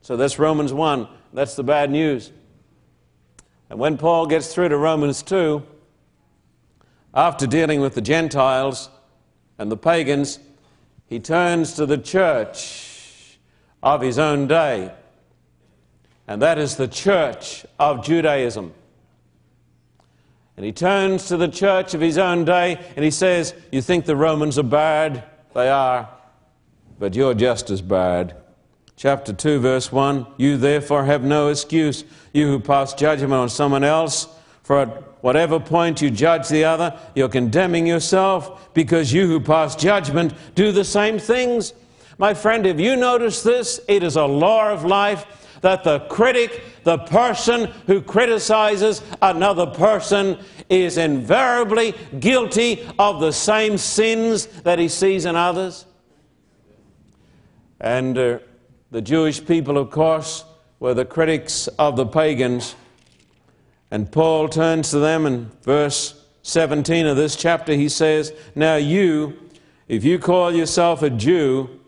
So 0.03 0.17
that's 0.17 0.39
Romans 0.39 0.73
1. 0.73 1.09
That's 1.33 1.57
the 1.57 1.65
bad 1.65 1.91
news. 1.91 2.31
And 3.71 3.81
when 3.81 3.99
Paul 3.99 4.27
gets 4.27 4.55
through 4.55 4.69
to 4.69 4.79
Romans 4.79 5.21
2, 5.25 5.61
after 7.13 7.45
dealing 7.45 7.81
with 7.81 7.97
the 7.97 8.01
Gentiles 8.01 8.89
and 9.59 9.71
the 9.71 9.77
pagans, 9.77 10.39
he 11.07 11.19
turns 11.19 11.75
to 11.75 11.87
the 11.87 11.99
church 11.99 12.94
of 13.85 14.01
his 14.01 14.19
own 14.19 14.49
day, 14.49 14.91
and 16.27 16.41
that 16.41 16.59
is 16.59 16.77
the 16.77 16.89
church 16.89 17.67
of 17.79 18.03
Judaism. 18.03 18.73
And 20.57 20.65
he 20.65 20.73
turns 20.73 21.29
to 21.29 21.37
the 21.37 21.49
church 21.49 21.93
of 21.93 22.01
his 22.01 22.17
own 22.17 22.45
day 22.45 22.81
and 22.97 23.05
he 23.05 23.11
says, 23.11 23.55
You 23.71 23.83
think 23.83 24.07
the 24.07 24.17
Romans 24.17 24.59
are 24.59 24.63
bad? 24.63 25.25
They 25.53 25.69
are, 25.69 26.09
but 26.99 27.15
you're 27.15 27.35
just 27.35 27.71
as 27.71 27.83
bad. 27.83 28.37
Chapter 28.97 29.33
2, 29.33 29.59
verse 29.59 29.93
1 29.93 30.27
You 30.39 30.57
therefore 30.57 31.05
have 31.05 31.23
no 31.23 31.49
excuse, 31.49 32.05
you 32.33 32.47
who 32.47 32.61
pass 32.61 32.95
judgment 32.95 33.35
on 33.35 33.49
someone 33.49 33.85
else, 33.85 34.29
for 34.63 34.81
at 34.81 34.89
whatever 35.23 35.61
point 35.61 36.01
you 36.01 36.11
judge 36.11 36.49
the 36.49 36.65
other, 36.65 36.99
you're 37.15 37.29
condemning 37.29 37.87
yourself, 37.87 38.73
because 38.73 39.13
you 39.13 39.27
who 39.27 39.41
pass 39.41 39.77
judgment 39.77 40.33
do 40.55 40.73
the 40.73 40.85
same 40.85 41.19
things. 41.19 41.75
My 42.19 42.35
friend, 42.35 42.67
if 42.67 42.79
you 42.79 42.97
notice 42.97 43.43
this, 43.43 43.81
it 43.89 44.03
is 44.03 44.17
a 44.17 44.25
law 44.25 44.71
of 44.71 44.85
life 44.85 45.59
that 45.63 45.83
the 45.83 46.01
critic, 46.01 46.63
the 46.85 46.99
person 46.99 47.71
who 47.87 48.03
criticizes 48.03 49.03
another 49.23 49.67
person, 49.67 50.39
is 50.69 50.99
invariably 50.99 51.95
guilty 52.21 52.87
of 52.99 53.21
the 53.21 53.33
same 53.33 53.79
sins 53.79 54.47
that 54.63 54.79
he 54.79 54.89
sees 54.89 55.25
in 55.25 55.37
others. 55.37 55.87
And 57.81 58.17
uh, 58.17 58.39
the 58.91 59.03
Jewish 59.03 59.45
people, 59.45 59.79
of 59.79 59.91
course, 59.91 60.45
were 60.81 60.95
the 60.95 61.05
critics 61.05 61.67
of 61.79 61.97
the 61.97 62.07
pagans. 62.07 62.77
And 63.91 64.11
Paul 64.11 64.49
turns 64.49 64.91
to 64.91 64.99
them 64.99 65.27
in 65.27 65.51
verse 65.63 66.25
17 66.43 67.07
of 67.07 67.17
this 67.17 67.37
chapter. 67.37 67.73
He 67.73 67.89
says, 67.89 68.33
Now 68.55 68.77
you, 68.77 69.39
if 69.89 70.05
you 70.05 70.19
call 70.19 70.53
yourself 70.53 71.03
a 71.03 71.11
Jew, 71.11 71.81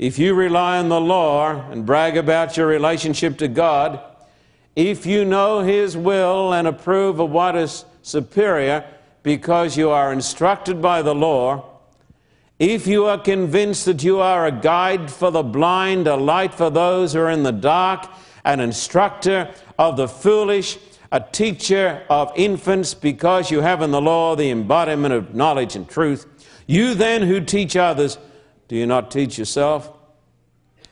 if 0.00 0.18
you 0.18 0.32
rely 0.32 0.78
on 0.78 0.88
the 0.88 0.98
law 0.98 1.70
and 1.70 1.84
brag 1.84 2.16
about 2.16 2.56
your 2.56 2.66
relationship 2.66 3.36
to 3.36 3.46
God, 3.46 4.00
if 4.74 5.04
you 5.04 5.26
know 5.26 5.60
His 5.60 5.94
will 5.94 6.54
and 6.54 6.66
approve 6.66 7.20
of 7.20 7.28
what 7.28 7.54
is 7.54 7.84
superior 8.00 8.82
because 9.22 9.76
you 9.76 9.90
are 9.90 10.10
instructed 10.10 10.80
by 10.80 11.02
the 11.02 11.14
law, 11.14 11.80
if 12.58 12.86
you 12.86 13.04
are 13.04 13.18
convinced 13.18 13.84
that 13.84 14.02
you 14.02 14.20
are 14.20 14.46
a 14.46 14.50
guide 14.50 15.10
for 15.10 15.30
the 15.30 15.42
blind, 15.42 16.06
a 16.06 16.16
light 16.16 16.54
for 16.54 16.70
those 16.70 17.12
who 17.12 17.20
are 17.20 17.28
in 17.28 17.42
the 17.42 17.52
dark, 17.52 18.08
an 18.46 18.58
instructor 18.58 19.52
of 19.78 19.98
the 19.98 20.08
foolish, 20.08 20.78
a 21.12 21.20
teacher 21.20 22.06
of 22.08 22.32
infants 22.36 22.94
because 22.94 23.50
you 23.50 23.60
have 23.60 23.82
in 23.82 23.90
the 23.90 24.00
law 24.00 24.34
the 24.34 24.50
embodiment 24.50 25.12
of 25.12 25.34
knowledge 25.34 25.76
and 25.76 25.90
truth, 25.90 26.26
you 26.66 26.94
then 26.94 27.20
who 27.20 27.38
teach 27.38 27.76
others, 27.76 28.16
do 28.70 28.76
you 28.76 28.86
not 28.86 29.10
teach 29.10 29.36
yourself? 29.36 29.90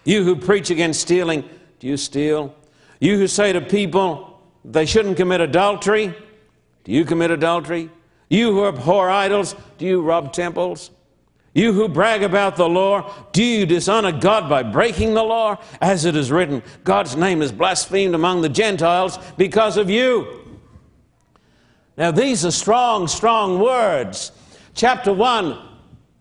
You 0.02 0.24
who 0.24 0.34
preach 0.34 0.68
against 0.68 1.00
stealing, 1.00 1.48
do 1.78 1.86
you 1.86 1.96
steal? 1.96 2.52
You 2.98 3.16
who 3.16 3.28
say 3.28 3.52
to 3.52 3.60
people 3.60 4.42
they 4.64 4.84
shouldn't 4.84 5.16
commit 5.16 5.40
adultery, 5.40 6.12
do 6.82 6.90
you 6.90 7.04
commit 7.04 7.30
adultery? 7.30 7.88
You 8.28 8.50
who 8.50 8.66
abhor 8.66 9.08
idols, 9.08 9.54
do 9.78 9.86
you 9.86 10.02
rob 10.02 10.32
temples? 10.32 10.90
You 11.54 11.72
who 11.72 11.88
brag 11.88 12.24
about 12.24 12.56
the 12.56 12.68
law, 12.68 13.14
do 13.30 13.44
you 13.44 13.64
dishonor 13.64 14.10
God 14.10 14.48
by 14.48 14.64
breaking 14.64 15.14
the 15.14 15.22
law? 15.22 15.62
As 15.80 16.04
it 16.04 16.16
is 16.16 16.32
written, 16.32 16.64
God's 16.82 17.14
name 17.14 17.42
is 17.42 17.52
blasphemed 17.52 18.16
among 18.16 18.40
the 18.40 18.48
Gentiles 18.48 19.20
because 19.36 19.76
of 19.76 19.88
you. 19.88 20.58
Now, 21.96 22.10
these 22.10 22.44
are 22.44 22.50
strong, 22.50 23.06
strong 23.06 23.60
words. 23.60 24.32
Chapter 24.74 25.12
1 25.12 25.67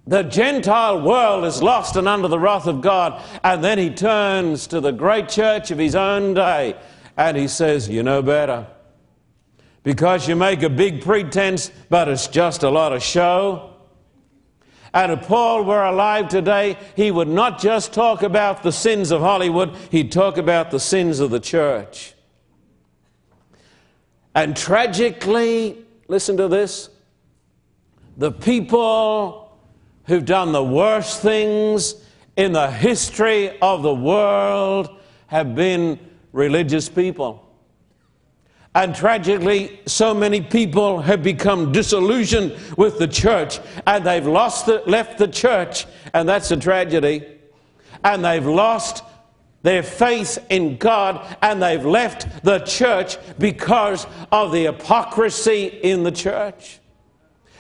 the 0.08 0.24
Gentile 0.24 1.02
world 1.02 1.44
is 1.44 1.62
lost 1.62 1.98
and 1.98 2.08
under 2.08 2.30
the 2.30 2.40
wrath 2.40 2.66
of 2.66 2.82
God. 2.82 3.22
And 3.44 3.62
then 3.62 3.78
he 3.78 3.90
turns 3.90 4.66
to 4.68 4.80
the 4.80 4.94
great 4.94 5.28
church 5.28 5.70
of 5.70 5.78
his 5.78 5.96
own 5.96 6.34
day 6.34 6.76
and 7.18 7.36
he 7.36 7.48
says, 7.50 7.90
You 7.90 8.04
know 8.04 8.22
better. 8.22 8.68
Because 9.84 10.28
you 10.28 10.36
make 10.36 10.64
a 10.64 10.70
big 10.70 11.02
pretense, 11.02 11.72
but 11.90 12.08
it's 12.08 12.28
just 12.28 12.64
a 12.64 12.70
lot 12.70 12.94
of 12.94 13.04
show. 13.04 13.74
And 14.94 15.12
if 15.12 15.28
Paul 15.28 15.64
were 15.64 15.84
alive 15.84 16.30
today, 16.30 16.78
he 16.96 17.12
would 17.12 17.28
not 17.28 17.60
just 17.60 17.94
talk 17.94 18.24
about 18.24 18.64
the 18.64 18.72
sins 18.72 19.12
of 19.12 19.22
Hollywood, 19.22 19.76
he'd 19.92 20.12
talk 20.12 20.38
about 20.38 20.72
the 20.72 20.80
sins 20.80 21.20
of 21.20 21.30
the 21.30 21.40
church. 21.40 22.14
And 24.34 24.56
tragically, 24.56 25.86
listen 26.08 26.38
to 26.38 26.48
this 26.48 26.90
the 28.18 28.32
people 28.32 29.47
who've 30.08 30.26
done 30.26 30.52
the 30.52 30.64
worst 30.64 31.22
things 31.22 31.96
in 32.36 32.54
the 32.54 32.72
history 32.72 33.60
of 33.60 33.84
the 33.84 33.94
world 33.94 34.90
have 35.28 35.54
been 35.56 36.00
religious 36.32 36.88
people. 36.90 37.44
And 38.74 38.94
tragically, 38.94 39.80
so 39.88 40.14
many 40.14 40.40
people 40.40 41.02
have 41.02 41.24
become 41.24 41.72
disillusioned 41.72 42.56
with 42.78 43.00
the 43.00 43.08
church 43.08 43.60
and 43.88 44.06
they've 44.06 44.26
lost 44.26 44.68
the, 44.68 44.84
left 44.86 45.18
the 45.18 45.28
church, 45.28 45.88
and 46.14 46.30
that's 46.30 46.52
a 46.52 46.58
tragedy. 46.58 47.26
And 48.04 48.24
they've 48.24 48.46
lost 48.46 49.04
their 49.64 49.82
faith 49.82 50.38
in 50.50 50.78
God 50.78 51.38
and 51.42 51.62
they've 51.62 51.84
left 51.84 52.44
the 52.44 52.60
church 52.60 53.18
because 53.40 54.06
of 54.32 54.52
the 54.52 54.66
hypocrisy 54.66 55.66
in 55.66 56.04
the 56.04 56.12
church. 56.12 56.80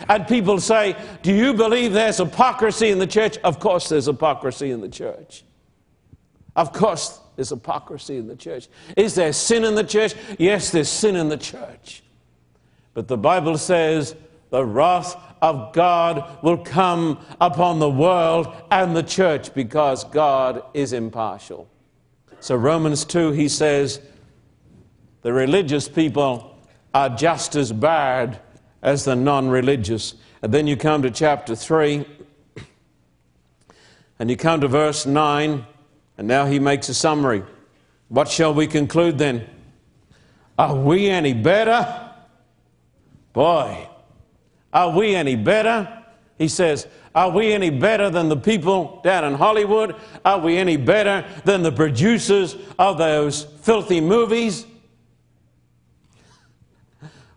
And 0.08 0.28
people 0.28 0.60
say, 0.60 0.96
Do 1.24 1.34
you 1.34 1.54
believe 1.54 1.94
there's 1.94 2.18
hypocrisy 2.18 2.90
in 2.90 3.00
the 3.00 3.08
church? 3.08 3.38
Of 3.40 3.60
course, 3.60 3.90
there's 3.90 4.06
hypocrisy 4.06 4.72
in 4.72 4.82
the 4.82 4.90
church. 4.90 5.44
Of 6.56 6.74
course, 6.74 7.20
there's 7.36 7.50
hypocrisy 7.50 8.18
in 8.18 8.28
the 8.28 8.36
church. 8.36 8.68
Is 8.96 9.16
there 9.16 9.34
sin 9.34 9.64
in 9.64 9.76
the 9.76 9.84
church? 9.84 10.16
Yes, 10.40 10.72
there's 10.72 10.90
sin 10.90 11.16
in 11.16 11.30
the 11.30 11.38
church. 11.38 12.04
But 12.94 13.08
the 13.08 13.18
Bible 13.18 13.58
says 13.58 14.16
the 14.50 14.66
wrath 14.66 15.16
of 15.42 15.74
God 15.74 16.40
will 16.42 16.58
come 16.58 17.20
upon 17.40 17.80
the 17.80 17.90
world 17.90 18.56
and 18.72 18.96
the 18.96 19.04
church 19.04 19.54
because 19.54 20.04
God 20.06 20.64
is 20.74 20.94
impartial. 20.94 21.70
So, 22.40 22.56
Romans 22.56 23.06
2, 23.06 23.32
he 23.32 23.50
says, 23.50 24.00
the 25.22 25.34
religious 25.34 25.90
people 25.90 26.56
are 26.94 27.10
just 27.10 27.56
as 27.56 27.72
bad 27.72 28.40
as 28.88 29.04
the 29.04 29.18
non 29.18 29.50
religious. 29.50 30.16
And 30.42 30.54
then 30.54 30.66
you 30.66 30.78
come 30.78 31.02
to 31.02 31.12
chapter 31.12 31.56
3, 31.58 32.06
and 34.18 34.30
you 34.30 34.38
come 34.38 34.62
to 34.62 34.70
verse 34.70 35.06
9, 35.06 35.66
and 36.18 36.28
now 36.28 36.46
he 36.46 36.58
makes 36.58 36.88
a 36.88 36.94
summary. 36.94 37.44
What 38.08 38.30
shall 38.30 38.54
we 38.54 38.66
conclude 38.66 39.18
then? 39.18 39.46
Are 40.58 40.74
we 40.74 41.10
any 41.10 41.34
better? 41.34 42.12
Boy, 43.34 43.90
are 44.72 44.98
we 44.98 45.16
any 45.16 45.36
better? 45.36 46.04
He 46.38 46.48
says, 46.48 46.88
Are 47.14 47.30
we 47.30 47.52
any 47.52 47.70
better 47.70 48.10
than 48.10 48.30
the 48.30 48.38
people 48.38 49.02
down 49.04 49.26
in 49.26 49.34
Hollywood? 49.34 49.98
Are 50.24 50.40
we 50.40 50.58
any 50.58 50.78
better 50.78 51.26
than 51.44 51.62
the 51.62 51.74
producers 51.74 52.56
of 52.80 52.98
those 52.98 53.44
filthy 53.44 54.00
movies? 54.00 54.66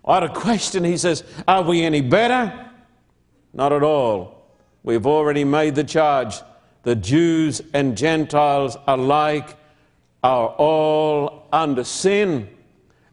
What 0.02 0.22
a 0.22 0.28
question. 0.28 0.84
He 0.84 0.96
says, 0.96 1.24
Are 1.46 1.62
we 1.62 1.82
any 1.82 2.00
better? 2.00 2.70
Not 3.52 3.72
at 3.72 3.82
all. 3.82 4.46
We've 4.82 5.06
already 5.06 5.44
made 5.44 5.74
the 5.74 5.84
charge. 5.84 6.36
The 6.82 6.96
Jews 6.96 7.60
and 7.74 7.96
Gentiles 7.96 8.76
alike 8.86 9.56
are 10.22 10.48
all 10.48 11.48
under 11.52 11.84
sin. 11.84 12.48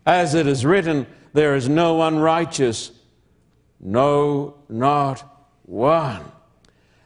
As 0.05 0.33
it 0.33 0.47
is 0.47 0.65
written, 0.65 1.05
there 1.33 1.55
is 1.55 1.67
no 1.67 1.95
one 1.95 2.19
righteous, 2.19 2.91
no, 3.79 4.55
not 4.69 5.23
one. 5.65 6.23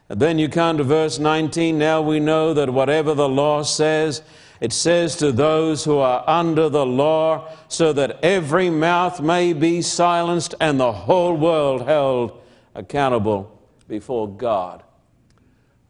And 0.08 0.20
then 0.20 0.38
you 0.38 0.48
come 0.48 0.78
to 0.78 0.84
verse 0.84 1.18
19. 1.18 1.78
Now 1.78 2.00
we 2.02 2.20
know 2.20 2.54
that 2.54 2.70
whatever 2.70 3.14
the 3.14 3.28
law 3.28 3.62
says, 3.62 4.22
it 4.62 4.72
says 4.72 5.16
to 5.16 5.32
those 5.32 5.84
who 5.84 5.98
are 5.98 6.22
under 6.28 6.68
the 6.68 6.86
law, 6.86 7.48
so 7.66 7.92
that 7.94 8.20
every 8.22 8.70
mouth 8.70 9.20
may 9.20 9.52
be 9.52 9.82
silenced 9.82 10.54
and 10.60 10.78
the 10.78 10.92
whole 10.92 11.36
world 11.36 11.84
held 11.84 12.40
accountable 12.76 13.60
before 13.88 14.28
God. 14.28 14.84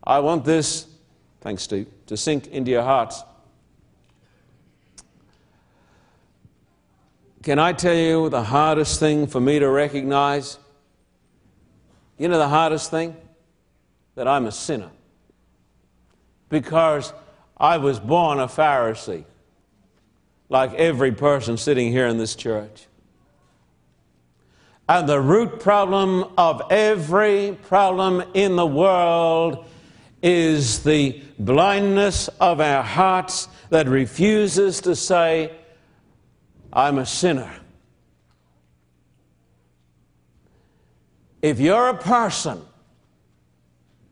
I 0.02 0.20
want 0.20 0.46
this, 0.46 0.86
thanks 1.42 1.64
Steve, 1.64 1.86
to 2.06 2.16
sink 2.16 2.46
into 2.46 2.70
your 2.70 2.82
hearts. 2.82 3.22
Can 7.42 7.58
I 7.58 7.74
tell 7.74 7.94
you 7.94 8.30
the 8.30 8.42
hardest 8.42 8.98
thing 8.98 9.26
for 9.26 9.40
me 9.40 9.58
to 9.58 9.68
recognize? 9.68 10.58
You 12.16 12.28
know 12.28 12.38
the 12.38 12.48
hardest 12.48 12.90
thing? 12.90 13.18
That 14.14 14.26
I'm 14.26 14.46
a 14.46 14.52
sinner. 14.52 14.90
Because 16.48 17.12
I 17.62 17.78
was 17.78 18.00
born 18.00 18.40
a 18.40 18.48
Pharisee, 18.48 19.24
like 20.48 20.74
every 20.74 21.12
person 21.12 21.56
sitting 21.56 21.92
here 21.92 22.08
in 22.08 22.18
this 22.18 22.34
church. 22.34 22.88
And 24.88 25.08
the 25.08 25.20
root 25.20 25.60
problem 25.60 26.32
of 26.36 26.60
every 26.70 27.56
problem 27.62 28.24
in 28.34 28.56
the 28.56 28.66
world 28.66 29.64
is 30.24 30.82
the 30.82 31.22
blindness 31.38 32.26
of 32.40 32.60
our 32.60 32.82
hearts 32.82 33.46
that 33.70 33.88
refuses 33.88 34.80
to 34.80 34.96
say, 34.96 35.52
I'm 36.72 36.98
a 36.98 37.06
sinner. 37.06 37.50
If 41.40 41.60
you're 41.60 41.88
a 41.88 41.96
person 41.96 42.60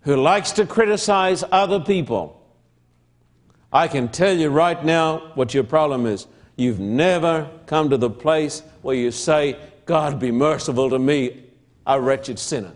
who 0.03 0.17
likes 0.17 0.53
to 0.53 0.67
criticize 0.67 1.43
other 1.51 1.81
people, 1.81 2.40
I 3.73 3.89
can 3.89 4.09
tell 4.09 4.37
you 4.37 4.51
right 4.51 4.83
now 4.85 5.33
what 5.35 5.55
your 5.55 5.65
problem 5.65 6.07
is. 6.07 6.27
You've 6.57 6.81
never 6.81 7.49
come 7.67 7.91
to 7.91 7.97
the 7.97 8.11
place 8.11 8.63
where 8.83 8.97
you 8.97 9.11
say, 9.11 9.57
God 9.87 10.19
be 10.19 10.31
merciful 10.31 10.91
to 10.91 10.99
me, 10.99 11.45
a 11.87 12.01
wretched 12.01 12.39
sinner. 12.39 12.73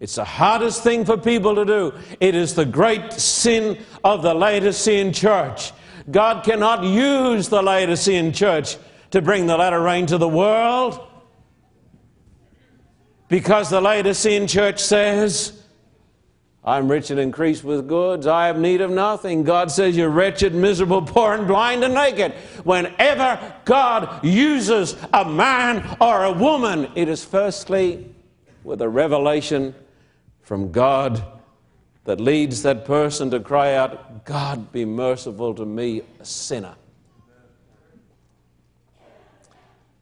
It's 0.00 0.16
the 0.16 0.24
hardest 0.24 0.82
thing 0.82 1.04
for 1.04 1.16
people 1.16 1.54
to 1.54 1.64
do. 1.64 1.92
It 2.18 2.34
is 2.34 2.54
the 2.54 2.64
great 2.64 3.12
sin 3.12 3.78
of 4.02 4.22
the 4.22 4.34
Laodicean 4.34 5.12
church. 5.12 5.72
God 6.10 6.44
cannot 6.44 6.82
use 6.82 7.48
the 7.48 7.62
Laodicean 7.62 8.32
church 8.32 8.76
to 9.12 9.22
bring 9.22 9.46
the 9.46 9.56
latter 9.56 9.80
rain 9.80 10.06
to 10.06 10.18
the 10.18 10.26
world 10.26 11.06
because 13.28 13.70
the 13.70 13.80
Laodicean 13.80 14.46
church 14.46 14.78
says, 14.78 15.61
I'm 16.64 16.88
rich 16.88 17.10
and 17.10 17.18
increased 17.18 17.64
with 17.64 17.88
goods. 17.88 18.26
I 18.26 18.46
have 18.46 18.58
need 18.58 18.80
of 18.80 18.90
nothing. 18.90 19.42
God 19.42 19.70
says, 19.70 19.96
You're 19.96 20.10
wretched, 20.10 20.54
miserable, 20.54 21.02
poor, 21.02 21.34
and 21.34 21.46
blind 21.46 21.82
and 21.82 21.94
naked. 21.94 22.32
Whenever 22.62 23.54
God 23.64 24.24
uses 24.24 24.96
a 25.12 25.24
man 25.24 25.96
or 26.00 26.24
a 26.24 26.32
woman, 26.32 26.88
it 26.94 27.08
is 27.08 27.24
firstly 27.24 28.14
with 28.62 28.80
a 28.80 28.88
revelation 28.88 29.74
from 30.42 30.70
God 30.70 31.24
that 32.04 32.20
leads 32.20 32.62
that 32.62 32.84
person 32.84 33.30
to 33.30 33.40
cry 33.40 33.74
out, 33.74 34.24
God, 34.24 34.70
be 34.70 34.84
merciful 34.84 35.54
to 35.54 35.64
me, 35.64 36.02
a 36.20 36.24
sinner. 36.24 36.74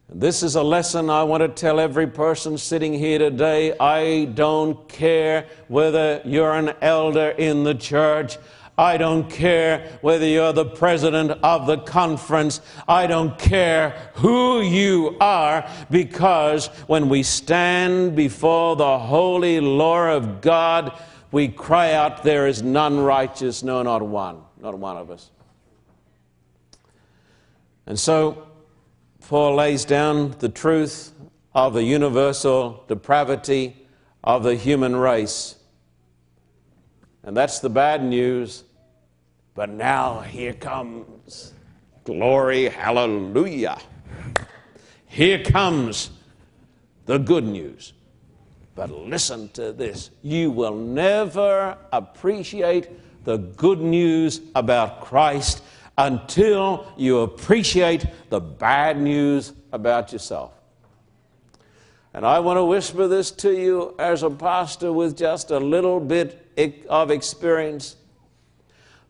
this 0.13 0.43
is 0.43 0.55
a 0.55 0.63
lesson 0.63 1.09
I 1.09 1.23
want 1.23 1.39
to 1.39 1.47
tell 1.47 1.79
every 1.79 2.05
person 2.05 2.57
sitting 2.57 2.91
here 2.91 3.17
today. 3.17 3.73
I 3.79 4.25
don't 4.25 4.89
care 4.89 5.47
whether 5.69 6.21
you're 6.25 6.53
an 6.53 6.73
elder 6.81 7.29
in 7.29 7.63
the 7.63 7.73
church. 7.73 8.37
I 8.77 8.97
don't 8.97 9.29
care 9.29 9.97
whether 10.01 10.25
you're 10.25 10.51
the 10.51 10.65
president 10.65 11.31
of 11.43 11.65
the 11.65 11.77
conference. 11.77 12.59
I 12.89 13.07
don't 13.07 13.39
care 13.39 14.11
who 14.15 14.59
you 14.59 15.15
are 15.21 15.69
because 15.89 16.67
when 16.87 17.07
we 17.07 17.23
stand 17.23 18.13
before 18.13 18.75
the 18.75 18.99
holy 18.99 19.61
law 19.61 20.09
of 20.09 20.41
God, 20.41 20.91
we 21.31 21.47
cry 21.47 21.93
out, 21.93 22.23
There 22.23 22.47
is 22.47 22.61
none 22.61 22.99
righteous, 22.99 23.63
no, 23.63 23.81
not 23.81 24.01
one, 24.01 24.41
not 24.59 24.77
one 24.77 24.97
of 24.97 25.09
us. 25.09 25.31
And 27.85 27.97
so, 27.97 28.50
Paul 29.31 29.55
lays 29.55 29.85
down 29.85 30.35
the 30.39 30.49
truth 30.49 31.13
of 31.55 31.73
the 31.73 31.83
universal 31.83 32.83
depravity 32.89 33.77
of 34.25 34.43
the 34.43 34.55
human 34.55 34.93
race. 34.93 35.55
And 37.23 37.37
that's 37.37 37.59
the 37.59 37.69
bad 37.69 38.03
news. 38.03 38.65
But 39.55 39.69
now 39.69 40.19
here 40.19 40.51
comes 40.51 41.53
glory, 42.03 42.67
hallelujah. 42.67 43.77
Here 45.05 45.41
comes 45.41 46.09
the 47.05 47.17
good 47.17 47.45
news. 47.45 47.93
But 48.75 48.91
listen 48.91 49.47
to 49.53 49.71
this 49.71 50.11
you 50.21 50.51
will 50.51 50.75
never 50.75 51.77
appreciate 51.93 52.89
the 53.23 53.37
good 53.37 53.79
news 53.79 54.41
about 54.55 54.99
Christ 54.99 55.63
until 55.97 56.91
you 56.97 57.19
appreciate 57.19 58.05
the 58.29 58.39
bad 58.39 58.99
news 58.99 59.53
about 59.71 60.11
yourself. 60.11 60.53
And 62.13 62.25
I 62.25 62.39
want 62.39 62.57
to 62.57 62.65
whisper 62.65 63.07
this 63.07 63.31
to 63.31 63.53
you 63.53 63.95
as 63.97 64.23
a 64.23 64.29
pastor 64.29 64.91
with 64.91 65.17
just 65.17 65.51
a 65.51 65.59
little 65.59 65.99
bit 65.99 66.51
of 66.89 67.09
experience. 67.09 67.95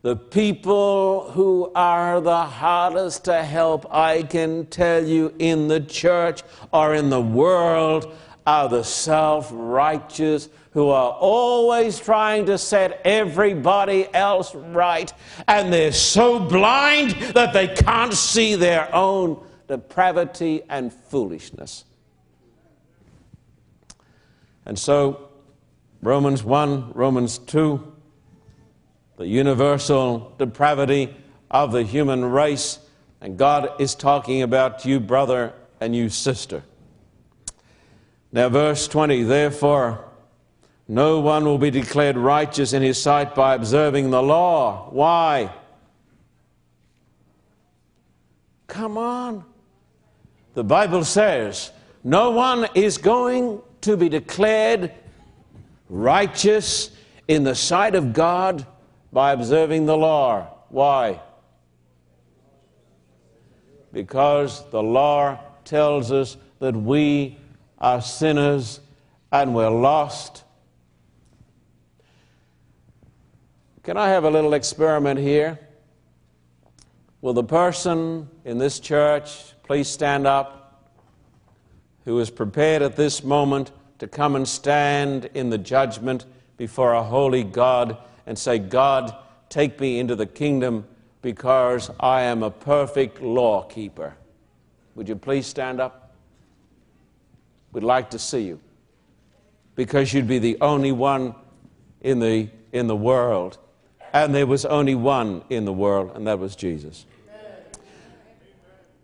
The 0.04 0.16
people 0.16 1.32
who 1.32 1.72
are 1.76 2.22
the 2.22 2.44
hardest 2.44 3.26
to 3.26 3.44
help, 3.44 3.92
I 3.94 4.24
can 4.24 4.66
tell 4.68 5.04
you, 5.04 5.34
in 5.40 5.68
the 5.68 5.80
church 5.80 6.42
or 6.72 6.96
in 6.96 7.10
the 7.10 7.22
world 7.22 8.12
are 8.46 8.68
the 8.68 8.84
self 8.84 9.50
righteous 9.52 10.50
who 10.72 10.90
are 10.90 11.12
always 11.12 12.00
trying 12.00 12.46
to 12.46 12.58
set 12.58 13.02
everybody 13.04 14.08
else 14.14 14.56
right, 14.56 15.12
and 15.48 15.72
they're 15.72 15.92
so 15.92 16.40
blind 16.40 17.12
that 17.34 17.54
they 17.54 17.68
can't 17.68 18.14
see 18.14 18.56
their 18.56 18.94
own 18.96 19.42
depravity 19.68 20.62
and 20.70 20.94
foolishness. 20.94 21.84
And 24.66 24.80
so, 24.80 25.30
Romans 26.02 26.44
1, 26.44 26.94
Romans 26.94 27.38
2, 27.38 27.94
the 29.18 29.28
universal 29.28 30.34
depravity 30.38 31.14
of 31.50 31.74
the 31.74 31.84
human 31.84 32.24
race, 32.24 32.80
and 33.20 33.38
God 33.38 33.70
is 33.80 33.94
talking 33.94 34.42
about 34.42 34.86
you, 34.86 35.00
brother, 35.00 35.54
and 35.82 35.96
you, 35.96 36.10
sister. 36.10 36.64
Now, 38.32 38.48
verse 38.48 38.88
20, 38.88 39.24
therefore, 39.24 40.11
no 40.92 41.22
one 41.22 41.46
will 41.46 41.58
be 41.58 41.72
declared 41.72 42.18
righteous 42.18 42.74
in 42.74 42.82
his 42.82 43.02
sight 43.02 43.34
by 43.34 43.56
observing 43.56 44.10
the 44.10 44.22
law. 44.22 44.90
Why? 44.90 45.50
Come 48.68 48.98
on. 48.98 49.46
The 50.54 50.66
Bible 50.66 51.06
says 51.06 51.72
no 52.04 52.32
one 52.32 52.68
is 52.76 52.98
going 52.98 53.62
to 53.80 53.96
be 53.96 54.10
declared 54.10 54.92
righteous 55.88 56.92
in 57.30 57.46
the 57.46 57.56
sight 57.56 57.96
of 57.96 58.12
God 58.12 58.68
by 59.14 59.32
observing 59.32 59.86
the 59.86 59.96
law. 59.96 60.46
Why? 60.68 61.22
Because 63.94 64.70
the 64.72 64.84
law 64.84 65.40
tells 65.64 66.12
us 66.12 66.36
that 66.60 66.76
we 66.76 67.38
are 67.78 68.02
sinners 68.02 68.82
and 69.32 69.56
we're 69.56 69.70
lost. 69.70 70.44
Can 73.84 73.98
I 73.98 74.10
have 74.10 74.26
a 74.26 74.30
little 74.30 74.54
experiment 74.54 75.20
here? 75.20 75.60
Will 77.22 77.34
the 77.34 77.44
person 77.44 78.30
in 78.46 78.60
this 78.60 78.80
church 78.80 79.54
please 79.64 79.88
stand 79.88 80.28
up 80.28 80.92
who 82.06 82.20
is 82.20 82.30
prepared 82.30 82.84
at 82.84 82.96
this 82.96 83.24
moment 83.24 83.72
to 83.98 84.08
come 84.08 84.36
and 84.36 84.48
stand 84.48 85.30
in 85.34 85.50
the 85.50 85.58
judgment 85.58 86.26
before 86.58 86.94
a 86.94 87.02
holy 87.02 87.44
God 87.44 87.98
and 88.28 88.38
say, 88.38 88.60
God, 88.60 89.16
take 89.50 89.80
me 89.80 89.98
into 89.98 90.16
the 90.16 90.28
kingdom 90.28 90.86
because 91.24 91.90
I 92.00 92.22
am 92.22 92.44
a 92.44 92.52
perfect 92.52 93.20
law 93.20 93.64
keeper? 93.64 94.16
Would 94.94 95.10
you 95.10 95.16
please 95.16 95.48
stand 95.48 95.80
up? 95.80 96.14
We'd 97.72 97.84
like 97.84 98.12
to 98.12 98.20
see 98.20 98.42
you 98.42 98.60
because 99.76 100.14
you'd 100.14 100.28
be 100.28 100.38
the 100.38 100.58
only 100.62 100.92
one 100.92 101.34
in 102.02 102.20
the, 102.20 102.50
in 102.72 102.86
the 102.86 102.96
world. 102.96 103.58
And 104.14 104.36
there 104.36 104.46
was 104.46 104.66
only 104.66 104.96
one 104.96 105.44
in 105.50 105.66
the 105.66 105.74
world, 105.74 106.12
and 106.16 106.28
that 106.28 106.40
was 106.40 106.56
Jesus. 106.56 107.06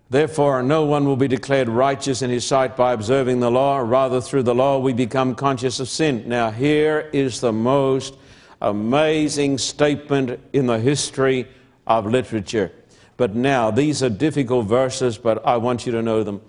Therefore, 0.09 0.63
no 0.63 0.85
one 0.85 1.05
will 1.05 1.17
be 1.17 1.27
declared 1.27 1.67
righteous 1.67 2.21
in 2.21 2.29
his 2.29 2.45
sight 2.45 2.77
by 2.77 2.93
observing 2.93 3.41
the 3.41 3.51
law. 3.51 3.79
Rather, 3.79 4.21
through 4.21 4.43
the 4.43 4.55
law, 4.55 4.79
we 4.79 4.93
become 4.93 5.35
conscious 5.35 5.81
of 5.81 5.89
sin. 5.89 6.23
Now, 6.27 6.49
here 6.49 7.09
is 7.11 7.41
the 7.41 7.51
most 7.51 8.15
amazing 8.61 9.57
statement 9.57 10.39
in 10.53 10.67
the 10.67 10.79
history 10.79 11.47
of 11.85 12.05
literature. 12.05 12.71
But 13.17 13.35
now, 13.35 13.69
these 13.69 14.01
are 14.01 14.09
difficult 14.09 14.67
verses, 14.67 15.17
but 15.17 15.45
I 15.45 15.57
want 15.57 15.85
you 15.85 15.91
to 15.91 16.01
know 16.01 16.23
them. 16.23 16.41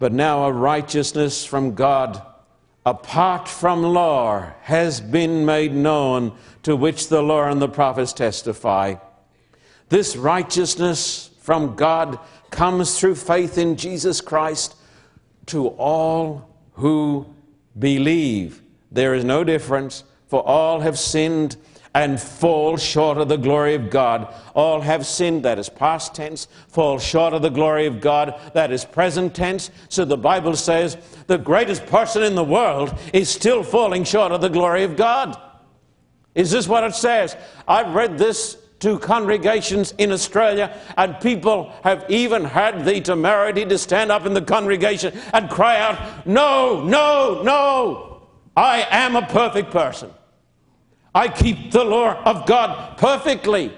But 0.00 0.12
now, 0.12 0.44
a 0.44 0.52
righteousness 0.52 1.44
from 1.44 1.74
God 1.74 2.20
apart 2.88 3.46
from 3.46 3.82
law 3.82 4.50
has 4.62 4.98
been 4.98 5.44
made 5.44 5.74
known, 5.74 6.32
to 6.62 6.74
which 6.74 7.08
the 7.08 7.22
law 7.22 7.44
and 7.44 7.60
the 7.60 7.68
prophets 7.68 8.14
testify. 8.14 8.94
This 9.90 10.16
righteousness 10.16 11.28
from 11.38 11.76
God 11.76 12.18
comes 12.50 12.98
through 12.98 13.16
faith 13.16 13.58
in 13.58 13.76
Jesus 13.76 14.22
Christ 14.22 14.74
to 15.46 15.68
all 15.68 16.48
who 16.72 17.26
believe. 17.78 18.62
There 18.90 19.14
is 19.14 19.22
no 19.22 19.44
difference, 19.44 20.04
for 20.26 20.42
all 20.46 20.80
have 20.80 20.98
sinned 20.98 21.58
and 21.98 22.20
fall 22.20 22.76
short 22.76 23.18
of 23.18 23.28
the 23.28 23.36
glory 23.36 23.74
of 23.74 23.90
God. 23.90 24.32
All 24.54 24.80
have 24.80 25.04
sinned, 25.04 25.44
that 25.44 25.58
is 25.58 25.68
past 25.68 26.14
tense, 26.14 26.46
fall 26.68 27.00
short 27.00 27.34
of 27.34 27.42
the 27.42 27.48
glory 27.48 27.86
of 27.86 28.00
God, 28.00 28.40
that 28.54 28.70
is 28.70 28.84
present 28.84 29.34
tense. 29.34 29.72
So 29.88 30.04
the 30.04 30.16
Bible 30.16 30.54
says 30.54 30.96
the 31.26 31.38
greatest 31.38 31.86
person 31.86 32.22
in 32.22 32.36
the 32.36 32.44
world 32.44 32.96
is 33.12 33.28
still 33.28 33.64
falling 33.64 34.04
short 34.04 34.30
of 34.30 34.40
the 34.40 34.48
glory 34.48 34.84
of 34.84 34.96
God. 34.96 35.36
Is 36.36 36.52
this 36.52 36.68
what 36.68 36.84
it 36.84 36.94
says? 36.94 37.36
I've 37.66 37.92
read 37.92 38.16
this 38.16 38.56
to 38.78 39.00
congregations 39.00 39.92
in 39.98 40.12
Australia, 40.12 40.78
and 40.96 41.18
people 41.18 41.72
have 41.82 42.04
even 42.08 42.44
had 42.44 42.84
the 42.84 43.00
temerity 43.00 43.64
to 43.64 43.76
stand 43.76 44.12
up 44.12 44.24
in 44.24 44.34
the 44.34 44.42
congregation 44.42 45.18
and 45.34 45.50
cry 45.50 45.80
out, 45.80 46.28
No, 46.28 46.80
no, 46.84 47.42
no, 47.42 48.22
I 48.56 48.86
am 48.88 49.16
a 49.16 49.26
perfect 49.26 49.72
person. 49.72 50.10
I 51.14 51.28
keep 51.28 51.72
the 51.72 51.84
law 51.84 52.22
of 52.24 52.46
God 52.46 52.98
perfectly. 52.98 53.72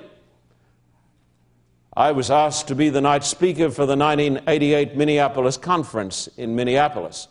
I 1.96 2.12
was 2.12 2.30
asked 2.30 2.68
to 2.68 2.74
be 2.74 2.88
the 2.88 3.00
night 3.00 3.24
speaker 3.24 3.70
for 3.70 3.84
the 3.86 3.96
1988 3.96 4.96
Minneapolis 4.96 5.56
conference 5.56 6.28
in 6.36 6.54
Minneapolis. 6.54 7.28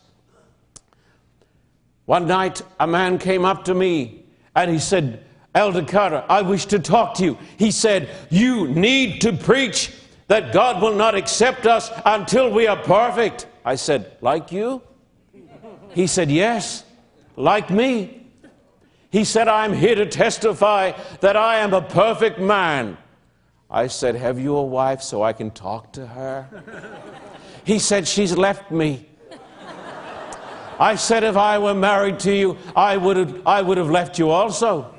One 2.05 2.27
night, 2.27 2.62
a 2.79 2.88
man 2.88 3.19
came 3.19 3.45
up 3.45 3.65
to 3.65 3.73
me 3.73 4.25
and 4.55 4.71
he 4.71 4.79
said, 4.79 5.23
Elder 5.55 5.83
Carter, 5.83 6.23
I 6.29 6.41
wish 6.41 6.65
to 6.67 6.79
talk 6.79 7.15
to 7.15 7.23
you. 7.23 7.38
He 7.57 7.71
said, 7.71 8.09
You 8.29 8.67
need 8.67 9.21
to 9.21 9.33
preach 9.33 9.93
that 10.27 10.53
God 10.53 10.81
will 10.81 10.95
not 10.95 11.15
accept 11.15 11.65
us 11.65 11.91
until 12.05 12.51
we 12.51 12.67
are 12.67 12.77
perfect. 12.77 13.47
I 13.65 13.75
said, 13.75 14.17
Like 14.21 14.51
you? 14.51 14.81
He 15.91 16.07
said, 16.07 16.29
Yes, 16.29 16.83
like 17.35 17.69
me. 17.69 18.18
He 19.11 19.23
said, 19.23 19.47
I'm 19.47 19.73
here 19.73 19.95
to 19.95 20.05
testify 20.05 20.91
that 21.21 21.35
I 21.35 21.57
am 21.59 21.73
a 21.73 21.81
perfect 21.81 22.39
man. 22.39 22.97
I 23.69 23.87
said, 23.87 24.15
Have 24.15 24.39
you 24.39 24.55
a 24.55 24.63
wife 24.63 25.01
so 25.01 25.23
I 25.23 25.33
can 25.33 25.51
talk 25.51 25.93
to 25.93 26.05
her? 26.05 26.47
He 27.63 27.79
said, 27.79 28.07
She's 28.07 28.35
left 28.35 28.71
me. 28.71 29.07
I 30.79 30.95
said, 30.95 31.23
If 31.23 31.37
I 31.37 31.59
were 31.59 31.73
married 31.73 32.19
to 32.21 32.33
you, 32.33 32.57
I 32.75 32.97
would 32.97 33.17
have, 33.17 33.47
I 33.47 33.61
would 33.61 33.77
have 33.77 33.89
left 33.89 34.17
you 34.17 34.29
also. 34.29 34.93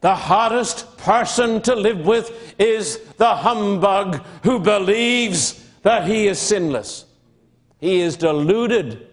The 0.00 0.14
hardest 0.14 0.96
person 0.98 1.60
to 1.62 1.74
live 1.74 2.06
with 2.06 2.54
is 2.58 3.00
the 3.16 3.34
humbug 3.34 4.24
who 4.44 4.60
believes 4.60 5.64
that 5.82 6.06
he 6.06 6.28
is 6.28 6.38
sinless. 6.38 7.04
He 7.78 8.00
is 8.00 8.16
deluded, 8.16 9.07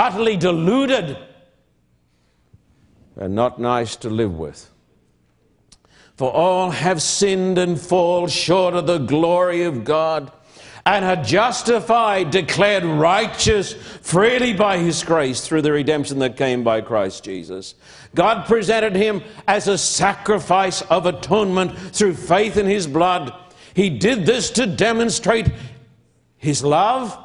utterly 0.00 0.38
deluded, 0.38 1.18
and 3.16 3.34
not 3.34 3.60
nice 3.60 3.96
to 3.96 4.08
live 4.08 4.38
with. 4.38 4.70
For 6.16 6.32
all 6.32 6.70
have 6.70 7.02
sinned 7.02 7.58
and 7.58 7.78
fall 7.78 8.26
short 8.26 8.74
of 8.74 8.86
the 8.86 8.96
glory 8.96 9.64
of 9.64 9.84
God 9.84 10.32
and 10.86 11.04
are 11.04 11.22
justified, 11.22 12.30
declared 12.30 12.82
righteous 12.82 13.74
freely 13.74 14.54
by 14.54 14.78
His 14.78 15.04
grace 15.04 15.46
through 15.46 15.60
the 15.62 15.72
redemption 15.72 16.18
that 16.20 16.38
came 16.38 16.64
by 16.64 16.80
Christ 16.80 17.24
Jesus. 17.24 17.74
God 18.14 18.46
presented 18.46 18.96
Him 18.96 19.22
as 19.46 19.68
a 19.68 19.76
sacrifice 19.76 20.80
of 20.82 21.04
atonement 21.04 21.76
through 21.76 22.14
faith 22.14 22.56
in 22.56 22.64
His 22.64 22.86
blood. 22.86 23.34
He 23.74 23.90
did 23.90 24.24
this 24.24 24.48
to 24.52 24.66
demonstrate 24.66 25.48
His 26.38 26.64
love, 26.64 27.18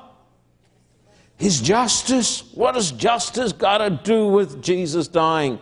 His 1.37 1.61
justice. 1.61 2.53
What 2.53 2.75
has 2.75 2.91
justice 2.91 3.51
got 3.51 3.79
to 3.79 3.89
do 3.89 4.27
with 4.27 4.61
Jesus 4.61 5.07
dying? 5.07 5.59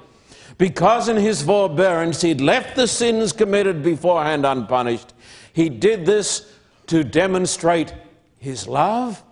Because 0.58 1.10
in 1.10 1.18
His 1.18 1.42
forbearance 1.42 2.22
He'd 2.22 2.42
left 2.42 2.76
the 2.76 2.88
sins 2.88 3.34
committed 3.34 3.84
beforehand 3.84 4.46
unpunished. 4.46 5.14
He 5.54 5.70
did 5.70 6.06
this 6.06 6.52
to 6.88 7.04
demonstrate 7.04 7.94
his 8.38 8.68
love, 8.68 9.24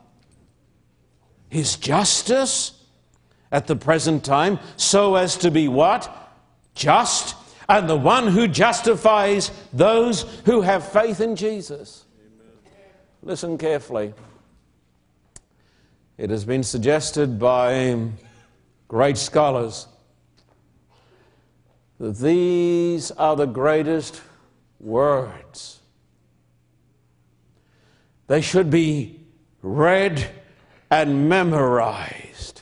his 1.50 1.76
justice 1.76 2.82
at 3.52 3.68
the 3.68 3.76
present 3.76 4.24
time, 4.24 4.60
so 4.78 5.16
as 5.16 5.36
to 5.38 5.52
be 5.52 5.68
what? 5.68 6.32
Just, 6.76 7.36
and 7.68 7.90
the 7.90 7.98
one 7.98 8.28
who 8.28 8.48
justifies 8.48 9.52
those 9.74 10.24
who 10.46 10.62
have 10.62 10.90
faith 10.90 11.20
in 11.20 11.36
Jesus. 11.36 12.06
Amen. 12.18 12.72
Listen 13.22 13.58
carefully. 13.58 14.14
It 16.22 16.30
has 16.30 16.46
been 16.46 16.62
suggested 16.62 17.40
by 17.40 18.00
great 18.88 19.18
scholars 19.18 19.88
that 22.00 22.16
these 22.18 23.10
are 23.10 23.36
the 23.36 23.48
greatest 23.48 24.22
words 24.80 25.80
they 28.28 28.40
should 28.40 28.70
be 28.70 29.20
read 29.64 30.30
and 30.92 31.28
memorized. 31.28 32.62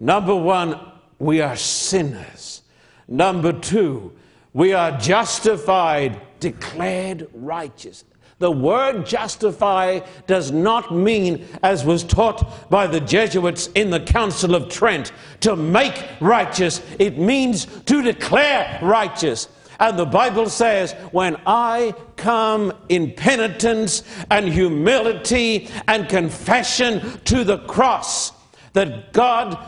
Number 0.00 0.34
one, 0.34 0.80
we 1.18 1.42
are 1.42 1.56
sinners. 1.56 2.62
Number 3.06 3.52
two, 3.52 4.16
we 4.54 4.72
are 4.72 4.96
justified, 4.96 6.18
declared 6.40 7.28
righteous. 7.34 8.02
The 8.40 8.50
word 8.50 9.04
justify 9.04 10.00
does 10.26 10.50
not 10.50 10.94
mean, 10.94 11.46
as 11.62 11.84
was 11.84 12.02
taught 12.02 12.70
by 12.70 12.86
the 12.86 12.98
Jesuits 13.00 13.68
in 13.74 13.90
the 13.90 14.00
Council 14.00 14.54
of 14.54 14.70
Trent, 14.70 15.12
to 15.40 15.54
make 15.54 16.02
righteous. 16.20 16.80
It 16.98 17.18
means 17.18 17.66
to 17.84 18.00
declare 18.00 18.78
righteous. 18.80 19.46
And 19.78 19.98
the 19.98 20.06
Bible 20.06 20.48
says, 20.48 20.92
when 21.12 21.36
I 21.46 21.94
come 22.16 22.72
in 22.88 23.12
penitence 23.12 24.04
and 24.30 24.48
humility 24.48 25.68
and 25.86 26.08
confession 26.08 27.20
to 27.26 27.44
the 27.44 27.58
cross, 27.58 28.32
that 28.72 29.12
God, 29.12 29.58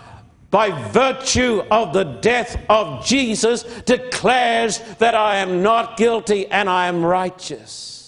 by 0.50 0.70
virtue 0.88 1.62
of 1.70 1.92
the 1.92 2.04
death 2.04 2.58
of 2.70 3.04
Jesus, 3.04 3.64
declares 3.82 4.78
that 4.98 5.14
I 5.14 5.36
am 5.36 5.62
not 5.62 5.98
guilty 5.98 6.46
and 6.46 6.70
I 6.70 6.86
am 6.86 7.04
righteous. 7.04 8.01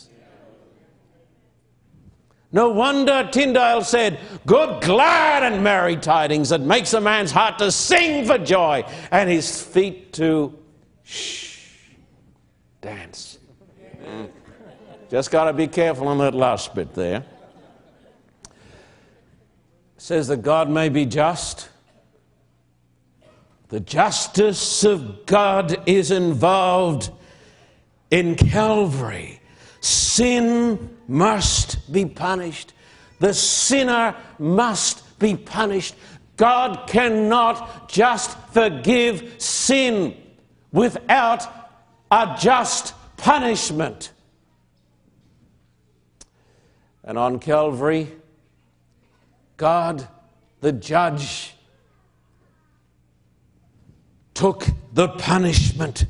No 2.54 2.68
wonder 2.68 3.28
Tyndale 3.32 3.82
said, 3.82 4.20
Good, 4.46 4.80
glad, 4.80 5.42
and 5.42 5.64
merry 5.64 5.96
tidings 5.96 6.50
that 6.50 6.60
makes 6.60 6.92
a 6.92 7.00
man's 7.00 7.32
heart 7.32 7.58
to 7.58 7.72
sing 7.72 8.24
for 8.26 8.38
joy 8.38 8.84
and 9.10 9.28
his 9.28 9.60
feet 9.60 10.12
to 10.12 10.56
shh 11.02 11.58
dance. 12.80 13.38
Mm. 14.06 14.30
Just 15.10 15.32
got 15.32 15.46
to 15.46 15.52
be 15.52 15.66
careful 15.66 16.06
on 16.06 16.18
that 16.18 16.32
last 16.32 16.76
bit 16.76 16.94
there. 16.94 17.24
It 18.44 18.52
says 19.96 20.28
that 20.28 20.42
God 20.42 20.70
may 20.70 20.88
be 20.90 21.06
just. 21.06 21.68
The 23.66 23.80
justice 23.80 24.84
of 24.84 25.26
God 25.26 25.82
is 25.88 26.12
involved 26.12 27.10
in 28.12 28.36
Calvary. 28.36 29.40
Sin 29.84 30.96
must 31.06 31.92
be 31.92 32.06
punished. 32.06 32.72
The 33.18 33.34
sinner 33.34 34.16
must 34.38 35.18
be 35.18 35.36
punished. 35.36 35.94
God 36.38 36.86
cannot 36.86 37.90
just 37.90 38.38
forgive 38.54 39.34
sin 39.36 40.16
without 40.72 41.46
a 42.10 42.34
just 42.40 42.94
punishment. 43.18 44.10
And 47.02 47.18
on 47.18 47.38
Calvary, 47.38 48.10
God, 49.58 50.08
the 50.62 50.72
judge, 50.72 51.54
took 54.32 54.66
the 54.94 55.08
punishment 55.08 56.06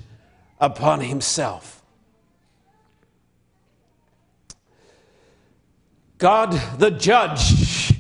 upon 0.61 1.01
himself. 1.01 1.74
God 6.25 6.53
the 6.79 6.91
judge 6.91 7.93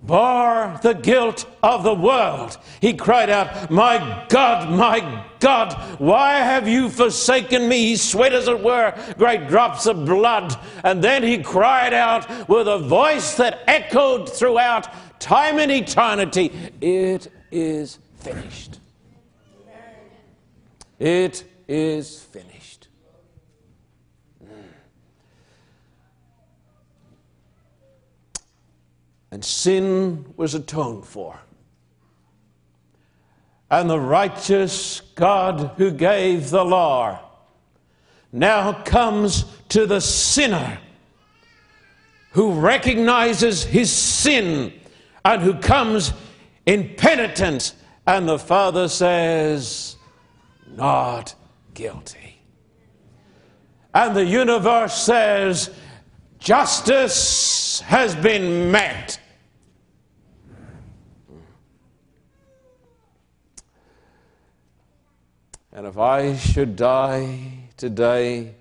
bore 0.00 0.78
the 0.82 0.92
guilt 0.92 1.44
of 1.60 1.82
the 1.82 1.92
world. 1.92 2.56
He 2.80 2.94
cried 2.94 3.28
out, 3.28 3.72
My 3.72 4.24
God, 4.28 4.70
my 4.70 5.24
God, 5.40 5.72
why 5.98 6.34
have 6.34 6.68
you 6.68 6.88
forsaken 6.88 7.68
me? 7.68 7.86
He 7.86 7.96
sweat, 7.96 8.32
as 8.32 8.46
it 8.46 8.62
were, 8.62 8.94
great 9.18 9.48
drops 9.48 9.86
of 9.86 10.04
blood. 10.04 10.56
And 10.84 11.02
then 11.02 11.24
he 11.24 11.42
cried 11.42 11.92
out 11.92 12.48
with 12.48 12.68
a 12.68 12.78
voice 12.78 13.34
that 13.34 13.64
echoed 13.66 14.32
throughout 14.32 14.86
time 15.18 15.58
and 15.58 15.72
eternity 15.72 16.52
It 16.80 17.32
is 17.50 17.98
finished. 18.20 18.78
It 21.00 21.42
is 21.66 22.22
finished. 22.22 22.55
And 29.30 29.44
sin 29.44 30.32
was 30.36 30.54
atoned 30.54 31.04
for. 31.04 31.40
And 33.70 33.90
the 33.90 34.00
righteous 34.00 35.00
God 35.14 35.72
who 35.76 35.90
gave 35.90 36.50
the 36.50 36.64
law 36.64 37.20
now 38.32 38.82
comes 38.84 39.44
to 39.70 39.86
the 39.86 40.00
sinner 40.00 40.78
who 42.32 42.52
recognizes 42.52 43.64
his 43.64 43.90
sin 43.90 44.72
and 45.24 45.42
who 45.42 45.54
comes 45.54 46.12
in 46.66 46.94
penitence. 46.96 47.74
And 48.06 48.28
the 48.28 48.38
Father 48.38 48.88
says, 48.88 49.96
Not 50.66 51.34
guilty. 51.74 52.38
And 53.94 54.14
the 54.14 54.26
universe 54.26 54.94
says, 54.94 55.70
Justice 56.46 57.80
has 57.80 58.14
been 58.14 58.70
met. 58.70 59.18
And 65.72 65.88
if 65.88 65.98
I 65.98 66.36
should 66.36 66.76
die 66.76 67.40
today, 67.76 68.54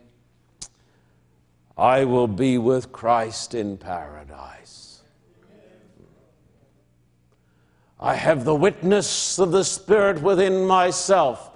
I 1.78 2.06
will 2.06 2.28
be 2.28 2.58
with 2.58 2.92
Christ 2.92 3.54
in 3.54 3.78
paradise. 3.78 5.04
I 8.00 8.16
have 8.16 8.46
the 8.46 8.56
witness 8.56 9.38
of 9.38 9.52
the 9.52 9.64
Spirit 9.64 10.24
within 10.24 10.66
myself 10.66 11.55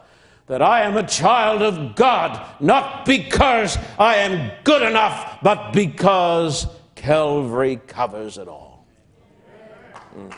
that 0.50 0.64
I 0.64 0.82
am 0.82 0.98
a 0.98 1.06
child 1.06 1.62
of 1.62 1.96
God, 1.96 2.44
not 2.60 3.06
because 3.06 3.78
I 4.00 4.16
am 4.16 4.52
good 4.64 4.82
enough, 4.82 5.38
but 5.44 5.72
because 5.72 6.66
Calvary 6.96 7.80
covers 7.86 8.40
it 8.40 8.48
all. 8.48 8.88
Mm. 10.18 10.34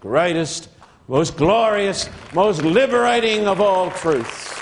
Greatest, 0.00 0.68
most 1.06 1.36
glorious, 1.36 2.10
most 2.34 2.62
liberating 2.62 3.46
of 3.46 3.60
all 3.60 3.92
truths. 3.92 4.60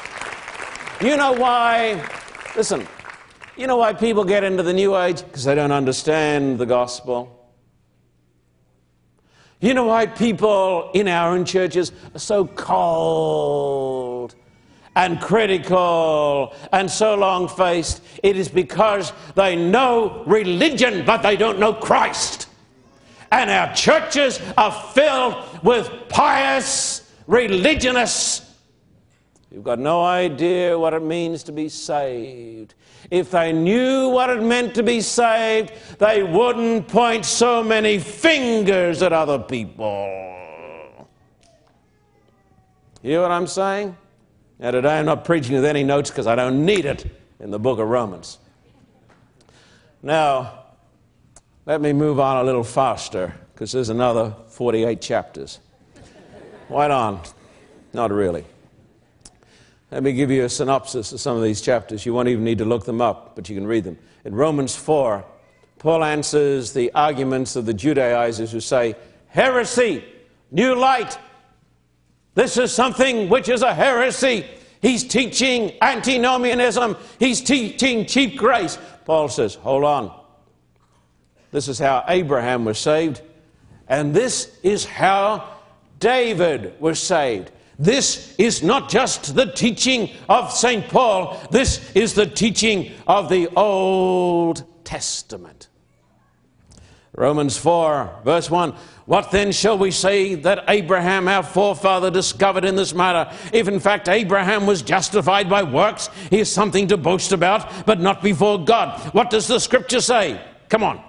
You 1.00 1.16
know 1.16 1.32
why? 1.32 2.06
Listen, 2.54 2.86
you 3.56 3.66
know 3.66 3.78
why 3.78 3.94
people 3.94 4.22
get 4.22 4.44
into 4.44 4.62
the 4.62 4.74
New 4.74 4.98
Age? 4.98 5.24
Because 5.24 5.44
they 5.44 5.54
don't 5.54 5.72
understand 5.72 6.58
the 6.58 6.66
gospel. 6.66 7.50
You 9.62 9.72
know 9.72 9.86
why 9.86 10.04
people 10.04 10.90
in 10.92 11.08
our 11.08 11.32
own 11.34 11.46
churches 11.46 11.90
are 12.14 12.18
so 12.18 12.46
cold 12.46 14.34
and 14.98 15.20
critical 15.20 16.52
and 16.72 16.90
so 16.90 17.14
long 17.14 17.46
faced, 17.46 18.02
it 18.24 18.36
is 18.36 18.48
because 18.48 19.12
they 19.36 19.54
know 19.54 20.24
religion, 20.26 21.04
but 21.06 21.22
they 21.22 21.36
don't 21.36 21.60
know 21.60 21.72
Christ. 21.72 22.48
And 23.30 23.48
our 23.48 23.72
churches 23.74 24.40
are 24.56 24.72
filled 24.72 25.36
with 25.62 25.88
pious 26.08 27.08
religionists 27.28 28.52
who've 29.50 29.62
got 29.62 29.78
no 29.78 30.04
idea 30.04 30.76
what 30.76 30.92
it 30.92 31.02
means 31.02 31.44
to 31.44 31.52
be 31.52 31.68
saved. 31.68 32.74
If 33.08 33.30
they 33.30 33.52
knew 33.52 34.08
what 34.08 34.30
it 34.30 34.42
meant 34.42 34.74
to 34.74 34.82
be 34.82 35.00
saved, 35.00 35.74
they 36.00 36.24
wouldn't 36.24 36.88
point 36.88 37.24
so 37.24 37.62
many 37.62 38.00
fingers 38.00 39.00
at 39.02 39.12
other 39.12 39.38
people. 39.38 41.06
You 43.00 43.10
hear 43.10 43.22
what 43.22 43.30
I'm 43.30 43.46
saying? 43.46 43.96
Now, 44.58 44.72
today 44.72 44.98
I'm 44.98 45.06
not 45.06 45.24
preaching 45.24 45.54
with 45.54 45.64
any 45.64 45.84
notes 45.84 46.10
because 46.10 46.26
I 46.26 46.34
don't 46.34 46.64
need 46.64 46.84
it 46.84 47.06
in 47.38 47.50
the 47.50 47.60
book 47.60 47.78
of 47.78 47.86
Romans. 47.88 48.38
Now, 50.02 50.64
let 51.64 51.80
me 51.80 51.92
move 51.92 52.18
on 52.18 52.38
a 52.38 52.42
little 52.42 52.64
faster 52.64 53.34
because 53.54 53.70
there's 53.70 53.88
another 53.88 54.34
48 54.48 55.00
chapters. 55.00 55.60
Right 56.68 56.90
on. 56.90 57.20
Not 57.92 58.10
really. 58.10 58.44
Let 59.90 60.02
me 60.02 60.12
give 60.12 60.30
you 60.30 60.44
a 60.44 60.48
synopsis 60.48 61.12
of 61.12 61.20
some 61.20 61.36
of 61.36 61.42
these 61.42 61.60
chapters. 61.60 62.04
You 62.04 62.12
won't 62.12 62.28
even 62.28 62.44
need 62.44 62.58
to 62.58 62.64
look 62.64 62.84
them 62.84 63.00
up, 63.00 63.36
but 63.36 63.48
you 63.48 63.54
can 63.54 63.66
read 63.66 63.84
them. 63.84 63.96
In 64.24 64.34
Romans 64.34 64.74
4, 64.74 65.24
Paul 65.78 66.04
answers 66.04 66.72
the 66.72 66.92
arguments 66.94 67.54
of 67.54 67.64
the 67.64 67.72
Judaizers 67.72 68.52
who 68.52 68.60
say, 68.60 68.96
heresy, 69.28 70.04
new 70.50 70.74
light, 70.74 71.16
this 72.38 72.56
is 72.56 72.72
something 72.72 73.28
which 73.28 73.48
is 73.48 73.62
a 73.62 73.74
heresy. 73.74 74.46
He's 74.80 75.02
teaching 75.02 75.72
antinomianism. 75.82 76.96
He's 77.18 77.40
teaching 77.40 78.06
cheap 78.06 78.38
grace. 78.38 78.78
Paul 79.04 79.28
says, 79.28 79.56
hold 79.56 79.82
on. 79.82 80.16
This 81.50 81.66
is 81.66 81.80
how 81.80 82.04
Abraham 82.06 82.64
was 82.64 82.78
saved, 82.78 83.22
and 83.88 84.14
this 84.14 84.56
is 84.62 84.84
how 84.84 85.48
David 85.98 86.80
was 86.80 87.00
saved. 87.00 87.50
This 87.76 88.36
is 88.38 88.62
not 88.62 88.88
just 88.88 89.34
the 89.34 89.46
teaching 89.46 90.10
of 90.28 90.52
St. 90.52 90.86
Paul, 90.88 91.40
this 91.50 91.90
is 91.96 92.14
the 92.14 92.26
teaching 92.26 92.92
of 93.08 93.28
the 93.28 93.48
Old 93.56 94.62
Testament. 94.84 95.66
Romans 97.18 97.56
4, 97.56 98.20
verse 98.24 98.50
1 98.50 98.74
what 99.08 99.30
then 99.30 99.52
shall 99.52 99.78
we 99.78 99.90
say 99.90 100.34
that 100.34 100.64
Abraham, 100.68 101.28
our 101.28 101.42
forefather, 101.42 102.10
discovered 102.10 102.66
in 102.66 102.76
this 102.76 102.92
matter? 102.92 103.34
If 103.54 103.66
in 103.66 103.80
fact 103.80 104.06
Abraham 104.06 104.66
was 104.66 104.82
justified 104.82 105.48
by 105.48 105.62
works, 105.62 106.10
he 106.28 106.40
is 106.40 106.52
something 106.52 106.88
to 106.88 106.98
boast 106.98 107.32
about, 107.32 107.86
but 107.86 108.00
not 108.00 108.22
before 108.22 108.62
God. 108.62 109.00
What 109.14 109.30
does 109.30 109.46
the 109.46 109.60
scripture 109.60 110.02
say? 110.02 110.38
Come 110.68 110.82
on. 110.84 111.02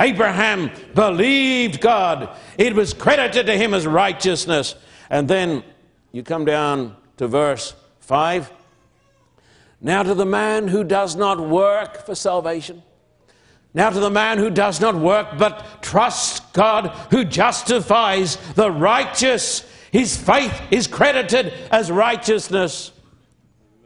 Abraham 0.00 0.70
believed 0.94 1.82
God, 1.82 2.34
it 2.56 2.74
was 2.74 2.94
credited 2.94 3.44
to 3.44 3.58
him 3.58 3.74
as 3.74 3.86
righteousness. 3.86 4.74
And 5.10 5.28
then 5.28 5.64
you 6.12 6.22
come 6.22 6.46
down 6.46 6.96
to 7.18 7.28
verse 7.28 7.74
5. 8.00 8.50
Now 9.82 10.02
to 10.02 10.14
the 10.14 10.24
man 10.24 10.68
who 10.68 10.82
does 10.82 11.14
not 11.14 11.38
work 11.46 12.06
for 12.06 12.14
salvation 12.14 12.82
now, 13.76 13.90
to 13.90 13.98
the 13.98 14.10
man 14.10 14.38
who 14.38 14.50
does 14.50 14.80
not 14.80 14.94
work 14.94 15.36
but 15.36 15.82
trusts 15.82 16.38
God 16.52 16.90
who 17.10 17.24
justifies 17.24 18.36
the 18.54 18.70
righteous, 18.70 19.68
his 19.90 20.16
faith 20.16 20.62
is 20.70 20.86
credited 20.86 21.52
as 21.72 21.90
righteousness. 21.90 22.92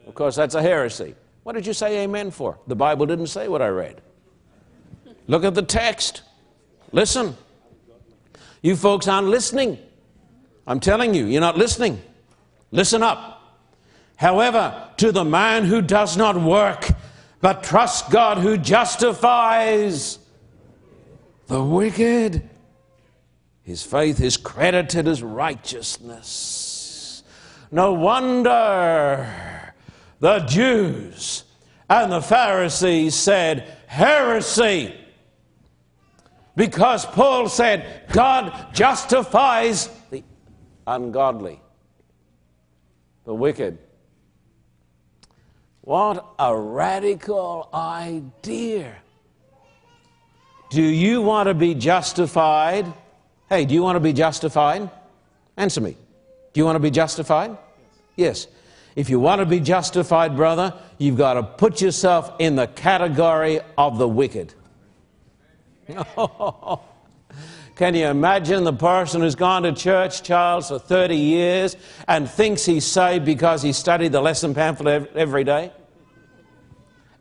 Of 0.07 0.14
course, 0.14 0.37
that's 0.37 0.55
a 0.55 0.61
heresy. 0.61 1.14
What 1.42 1.55
did 1.55 1.66
you 1.66 1.72
say 1.72 2.05
amen 2.05 2.33
for? 2.33 2.59
The 2.66 2.77
Bible 2.77 3.07
didn't 3.07 3.29
say 3.29 3.48
what 3.48 3.62
I 3.62 3.68
read. 3.68 4.03
Look 5.27 5.44
at 5.44 5.55
the 5.55 5.62
text. 5.62 6.20
Listen. 6.92 7.35
You 8.61 8.77
folks 8.77 9.09
aren't 9.09 9.29
listening. 9.29 9.79
I'm 10.66 10.81
telling 10.81 11.14
you, 11.14 11.24
you're 11.24 11.40
not 11.40 11.57
listening. 11.57 12.03
Listen 12.72 13.03
up. 13.03 13.38
However, 14.16 14.90
to 14.98 15.12
the 15.12 15.24
man 15.24 15.64
who 15.64 15.81
does 15.81 16.16
not 16.16 16.37
work, 16.37 16.91
but 17.41 17.62
trust 17.62 18.11
God 18.11 18.39
who 18.39 18.57
justifies 18.57 20.18
the 21.47 21.62
wicked. 21.62 22.49
His 23.62 23.82
faith 23.82 24.20
is 24.20 24.36
credited 24.36 25.07
as 25.07 25.22
righteousness. 25.22 27.22
No 27.70 27.93
wonder 27.93 29.74
the 30.20 30.41
Jews 30.41 31.45
and 31.89 32.11
the 32.11 32.22
Pharisees 32.22 33.14
said, 33.14 33.76
heresy. 33.86 34.95
Because 36.57 37.07
Paul 37.07 37.49
said, 37.49 38.05
God 38.12 38.74
justifies 38.74 39.89
the 40.11 40.24
ungodly, 40.86 41.61
the 43.24 43.34
wicked. 43.34 43.78
What 45.89 46.22
a 46.39 46.55
radical 46.55 47.70
idea. 47.72 48.95
Do 50.68 50.82
you 50.82 51.22
want 51.22 51.47
to 51.47 51.55
be 51.55 51.74
justified? 51.74 52.84
Hey, 53.49 53.64
do 53.64 53.72
you 53.72 53.82
want 53.82 53.97
to 53.97 54.01
be 54.01 54.12
justified? 54.12 54.91
Answer 55.57 55.80
me. 55.80 55.97
Do 56.53 56.61
you 56.61 56.66
want 56.66 56.76
to 56.76 56.80
be 56.80 56.91
justified? 56.91 57.57
Yes. 58.16 58.49
If 58.97 59.09
you 59.09 59.18
want 59.18 59.39
to 59.39 59.47
be 59.47 59.61
justified, 59.61 60.36
brother, 60.36 60.74
you've 60.99 61.16
got 61.16 61.34
to 61.34 61.43
put 61.43 61.80
yourself 61.80 62.34
in 62.39 62.55
the 62.55 62.66
category 62.66 63.61
of 63.78 63.97
the 63.97 64.07
wicked. 64.07 64.53
Oh, 66.18 66.82
Can 67.79 67.95
you 67.95 68.07
imagine 68.09 68.64
the 68.64 68.72
person 68.72 69.20
who's 69.20 69.37
gone 69.37 69.62
to 69.62 69.72
church, 69.72 70.24
Charles, 70.24 70.66
for 70.66 70.81
30 70.81 71.14
years 71.14 71.76
and 72.09 72.29
thinks 72.29 72.64
he's 72.64 72.85
saved 72.85 73.24
because 73.24 73.62
he 73.62 73.72
studied 73.72 74.11
the 74.11 74.20
lesson 74.20 74.53
pamphlet 74.53 75.12
every 75.14 75.45
day? 75.45 75.70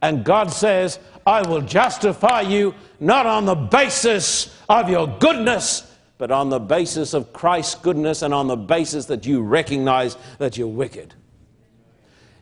And 0.02 0.26
God 0.26 0.52
says, 0.52 0.98
I 1.28 1.48
will 1.48 1.62
justify 1.62 2.42
you 2.42 2.74
not 3.00 3.28
on 3.28 3.46
the 3.46 3.54
basis 3.54 4.60
of 4.68 4.90
your 4.90 5.08
goodness, 5.20 5.96
but 6.18 6.32
on 6.32 6.50
the 6.50 6.60
basis 6.60 7.14
of 7.14 7.34
Christ's 7.34 7.76
goodness 7.76 8.24
and 8.24 8.34
on 8.34 8.48
the 8.48 8.58
basis 8.58 9.06
that 9.06 9.28
you 9.28 9.44
recognize 9.44 10.18
that 10.40 10.58
you're 10.58 10.68
wicked. 10.68 11.14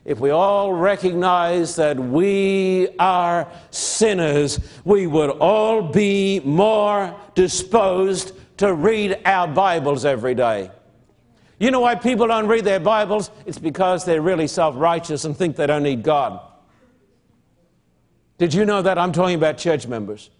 If 0.06 0.20
we 0.20 0.30
all 0.30 0.72
recognize 0.72 1.74
that 1.76 1.98
we 1.98 2.88
are 2.96 3.48
sinners, 3.72 4.60
we 4.84 5.08
would 5.08 5.30
all 5.30 5.82
be 5.82 6.40
more 6.44 7.12
disposed 7.34 8.32
to 8.58 8.72
read 8.72 9.18
our 9.24 9.48
Bibles 9.48 10.04
every 10.04 10.36
day. 10.36 10.70
You 11.58 11.72
know 11.72 11.80
why 11.80 11.96
people 11.96 12.28
don't 12.28 12.46
read 12.46 12.64
their 12.64 12.78
Bibles? 12.78 13.32
It's 13.46 13.58
because 13.58 14.04
they're 14.04 14.22
really 14.22 14.46
self 14.46 14.76
righteous 14.76 15.24
and 15.24 15.36
think 15.36 15.56
they 15.56 15.66
don't 15.66 15.82
need 15.82 16.04
God. 16.04 16.40
Did 18.38 18.54
you 18.54 18.64
know 18.64 18.82
that? 18.82 18.98
I'm 18.98 19.10
talking 19.10 19.34
about 19.34 19.58
church 19.58 19.88
members. 19.88 20.30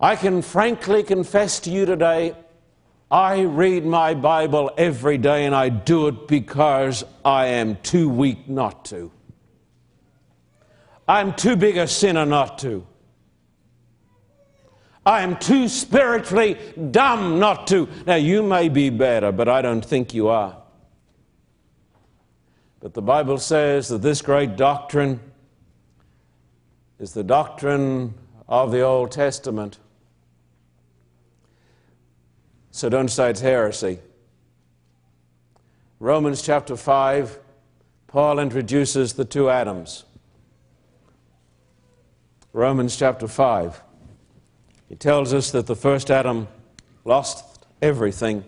I 0.00 0.16
can 0.16 0.40
frankly 0.40 1.02
confess 1.02 1.60
to 1.60 1.70
you 1.70 1.84
today 1.84 2.34
I 3.12 3.42
read 3.42 3.84
my 3.84 4.14
Bible 4.14 4.70
every 4.78 5.18
day 5.18 5.44
and 5.44 5.54
I 5.54 5.68
do 5.68 6.08
it 6.08 6.26
because 6.26 7.04
I 7.22 7.48
am 7.48 7.76
too 7.82 8.08
weak 8.08 8.48
not 8.48 8.86
to. 8.86 9.12
I'm 11.06 11.34
too 11.34 11.54
big 11.56 11.76
a 11.76 11.86
sinner 11.86 12.24
not 12.24 12.58
to. 12.60 12.86
I 15.04 15.20
am 15.20 15.36
too 15.36 15.68
spiritually 15.68 16.56
dumb 16.90 17.38
not 17.38 17.66
to. 17.66 17.86
Now, 18.06 18.14
you 18.14 18.42
may 18.42 18.70
be 18.70 18.88
better, 18.88 19.30
but 19.30 19.46
I 19.46 19.60
don't 19.60 19.84
think 19.84 20.14
you 20.14 20.28
are. 20.28 20.56
But 22.80 22.94
the 22.94 23.02
Bible 23.02 23.36
says 23.36 23.90
that 23.90 24.00
this 24.00 24.22
great 24.22 24.56
doctrine 24.56 25.20
is 26.98 27.12
the 27.12 27.24
doctrine 27.24 28.14
of 28.48 28.70
the 28.72 28.80
Old 28.80 29.10
Testament. 29.10 29.78
So 32.72 32.88
don't 32.88 33.16
it's 33.18 33.40
heresy. 33.40 33.98
Romans 36.00 36.40
chapter 36.40 36.74
5, 36.74 37.38
Paul 38.06 38.38
introduces 38.38 39.12
the 39.12 39.26
two 39.26 39.50
Adams. 39.50 40.04
Romans 42.54 42.96
chapter 42.96 43.28
5. 43.28 43.80
He 44.88 44.96
tells 44.96 45.34
us 45.34 45.50
that 45.50 45.66
the 45.66 45.76
first 45.76 46.10
Adam 46.10 46.48
lost 47.04 47.66
everything, 47.82 48.42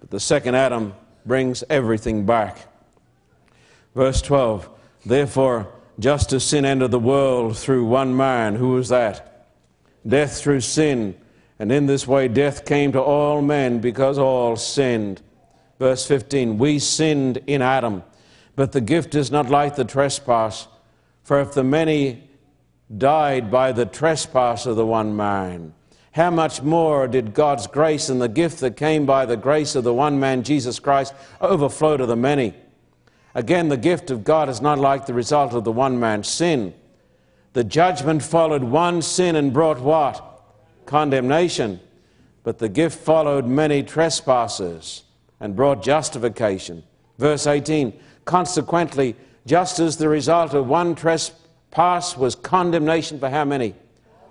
but 0.00 0.10
the 0.10 0.18
second 0.18 0.54
Adam 0.54 0.94
brings 1.26 1.62
everything 1.68 2.24
back. 2.24 2.58
Verse 3.94 4.22
12 4.22 4.68
Therefore, 5.04 5.68
just 5.98 6.32
as 6.32 6.42
sin 6.42 6.64
entered 6.64 6.90
the 6.90 6.98
world 6.98 7.56
through 7.58 7.84
one 7.84 8.16
man, 8.16 8.54
who 8.54 8.70
was 8.70 8.88
that? 8.88 9.46
Death 10.06 10.40
through 10.40 10.62
sin 10.62 11.14
and 11.58 11.72
in 11.72 11.86
this 11.86 12.06
way, 12.06 12.28
death 12.28 12.64
came 12.64 12.92
to 12.92 13.00
all 13.00 13.40
men 13.40 13.80
because 13.80 14.18
all 14.18 14.56
sinned. 14.56 15.22
Verse 15.78 16.06
15 16.06 16.58
We 16.58 16.78
sinned 16.78 17.38
in 17.46 17.62
Adam, 17.62 18.02
but 18.54 18.72
the 18.72 18.80
gift 18.80 19.14
is 19.14 19.30
not 19.30 19.48
like 19.48 19.76
the 19.76 19.84
trespass. 19.84 20.68
For 21.22 21.40
if 21.40 21.54
the 21.54 21.64
many 21.64 22.22
died 22.96 23.50
by 23.50 23.72
the 23.72 23.86
trespass 23.86 24.66
of 24.66 24.76
the 24.76 24.86
one 24.86 25.16
man, 25.16 25.74
how 26.12 26.30
much 26.30 26.62
more 26.62 27.08
did 27.08 27.34
God's 27.34 27.66
grace 27.66 28.08
and 28.08 28.22
the 28.22 28.28
gift 28.28 28.60
that 28.60 28.76
came 28.76 29.04
by 29.04 29.26
the 29.26 29.36
grace 29.36 29.74
of 29.74 29.84
the 29.84 29.92
one 29.92 30.20
man, 30.20 30.42
Jesus 30.42 30.78
Christ, 30.78 31.14
overflow 31.40 31.96
to 31.96 32.06
the 32.06 32.16
many? 32.16 32.54
Again, 33.34 33.68
the 33.68 33.76
gift 33.76 34.10
of 34.10 34.24
God 34.24 34.48
is 34.48 34.62
not 34.62 34.78
like 34.78 35.04
the 35.04 35.12
result 35.12 35.52
of 35.52 35.64
the 35.64 35.72
one 35.72 36.00
man's 36.00 36.28
sin. 36.28 36.72
The 37.52 37.64
judgment 37.64 38.22
followed 38.22 38.64
one 38.64 39.02
sin 39.02 39.36
and 39.36 39.52
brought 39.52 39.80
what? 39.80 40.35
Condemnation, 40.86 41.80
but 42.42 42.58
the 42.58 42.68
gift 42.68 42.98
followed 42.98 43.46
many 43.46 43.82
trespasses 43.82 45.02
and 45.40 45.56
brought 45.56 45.82
justification. 45.82 46.82
Verse 47.18 47.46
18 47.46 47.92
Consequently, 48.24 49.14
just 49.46 49.78
as 49.78 49.96
the 49.96 50.08
result 50.08 50.52
of 50.52 50.66
one 50.66 50.94
trespass 50.94 52.16
was 52.16 52.34
condemnation 52.34 53.18
for 53.20 53.30
how 53.30 53.44
many? 53.44 53.74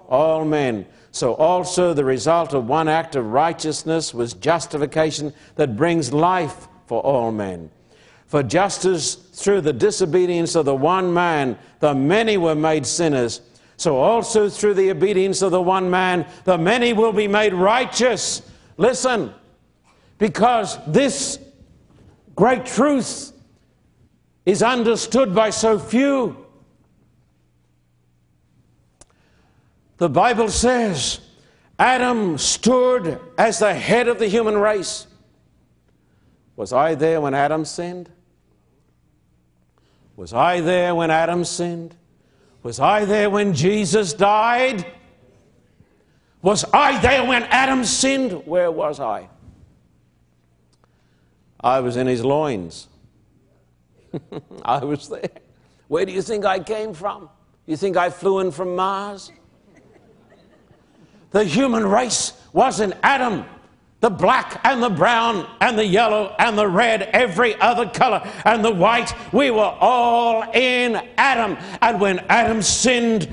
All 0.10 0.44
men. 0.44 0.86
So 1.12 1.34
also 1.34 1.94
the 1.94 2.04
result 2.04 2.54
of 2.54 2.68
one 2.68 2.90
act 2.90 3.16
of 3.16 3.32
righteousness 3.32 4.14
was 4.14 4.34
justification 4.34 5.34
that 5.56 5.78
brings 5.78 6.12
life 6.12 6.68
for 6.88 7.00
all 7.02 7.32
men. 7.32 7.72
For 8.28 8.44
just 8.44 8.84
as 8.84 9.16
through 9.16 9.62
the 9.62 9.72
disobedience 9.72 10.56
of 10.56 10.66
the 10.66 10.76
one 10.76 11.14
man 11.14 11.58
the 11.80 11.96
many 11.96 12.36
were 12.36 12.56
made 12.56 12.86
sinners, 12.86 13.40
so 13.78 13.98
also 13.98 14.50
through 14.50 14.76
the 14.76 14.92
obedience 14.92 15.42
of 15.42 15.52
the 15.52 15.62
one 15.62 15.90
man, 15.90 16.26
the 16.46 16.58
many 16.58 16.94
will 16.94 17.14
be 17.14 17.28
made 17.28 17.54
righteous. 17.54 18.42
Listen, 18.78 19.34
because 20.18 20.78
this 20.88 21.40
great 22.36 22.66
truth 22.66 23.34
is 24.46 24.62
understood 24.64 25.34
by 25.34 25.50
so 25.50 25.78
few. 25.80 26.38
The 29.98 30.10
Bible 30.10 30.50
says 30.50 31.20
Adam 31.80 32.38
stood 32.38 33.20
as 33.38 33.60
the 33.60 33.74
head 33.74 34.08
of 34.08 34.20
the 34.20 34.28
human 34.28 34.58
race. 34.58 35.08
Was 36.56 36.72
I 36.72 36.96
there 36.96 37.20
when 37.20 37.34
Adam 37.34 37.66
sinned? 37.66 38.10
Was 40.16 40.34
I 40.34 40.62
there 40.62 40.96
when 40.96 41.12
Adam 41.12 41.44
sinned? 41.44 41.96
Was 42.66 42.80
I 42.80 43.06
there 43.06 43.30
when 43.30 43.54
Jesus 43.54 44.12
died? 44.12 44.92
Was 46.42 46.66
I 46.74 47.00
there 47.00 47.24
when 47.24 47.44
Adam 47.44 47.84
sinned? 47.86 48.48
Where 48.48 48.72
was 48.72 49.00
I? 49.00 49.30
I 51.60 51.82
was 51.82 51.96
in 51.96 52.08
his 52.08 52.26
loins. 52.26 52.88
I 54.64 54.84
was 54.84 55.08
there. 55.10 55.30
Where 55.90 56.08
do 56.08 56.12
you 56.12 56.24
think 56.24 56.44
I 56.44 56.60
came 56.60 56.96
from? 56.96 57.30
You 57.68 57.78
think 57.78 57.98
I 57.98 58.10
flew 58.10 58.40
in 58.40 58.50
from 58.50 58.76
Mars? 58.76 59.32
The 61.30 61.44
human 61.44 61.86
race 61.86 62.34
was 62.52 62.80
in 62.80 62.96
Adam 63.04 63.46
the 64.06 64.10
black 64.12 64.62
and 64.64 64.84
the 64.84 64.90
brown 64.90 65.50
and 65.62 65.80
the 65.80 65.84
yellow 65.84 66.36
and 66.38 66.56
the 66.56 66.68
red, 66.68 67.02
every 67.02 67.60
other 67.60 67.90
color, 67.90 68.22
and 68.46 68.64
the 68.64 68.70
white. 68.70 69.12
We 69.34 69.50
were 69.50 69.76
all 69.80 70.44
in 70.54 70.96
Adam. 71.18 71.58
And 71.82 72.00
when 72.00 72.20
Adam 72.30 72.62
sinned, 72.62 73.28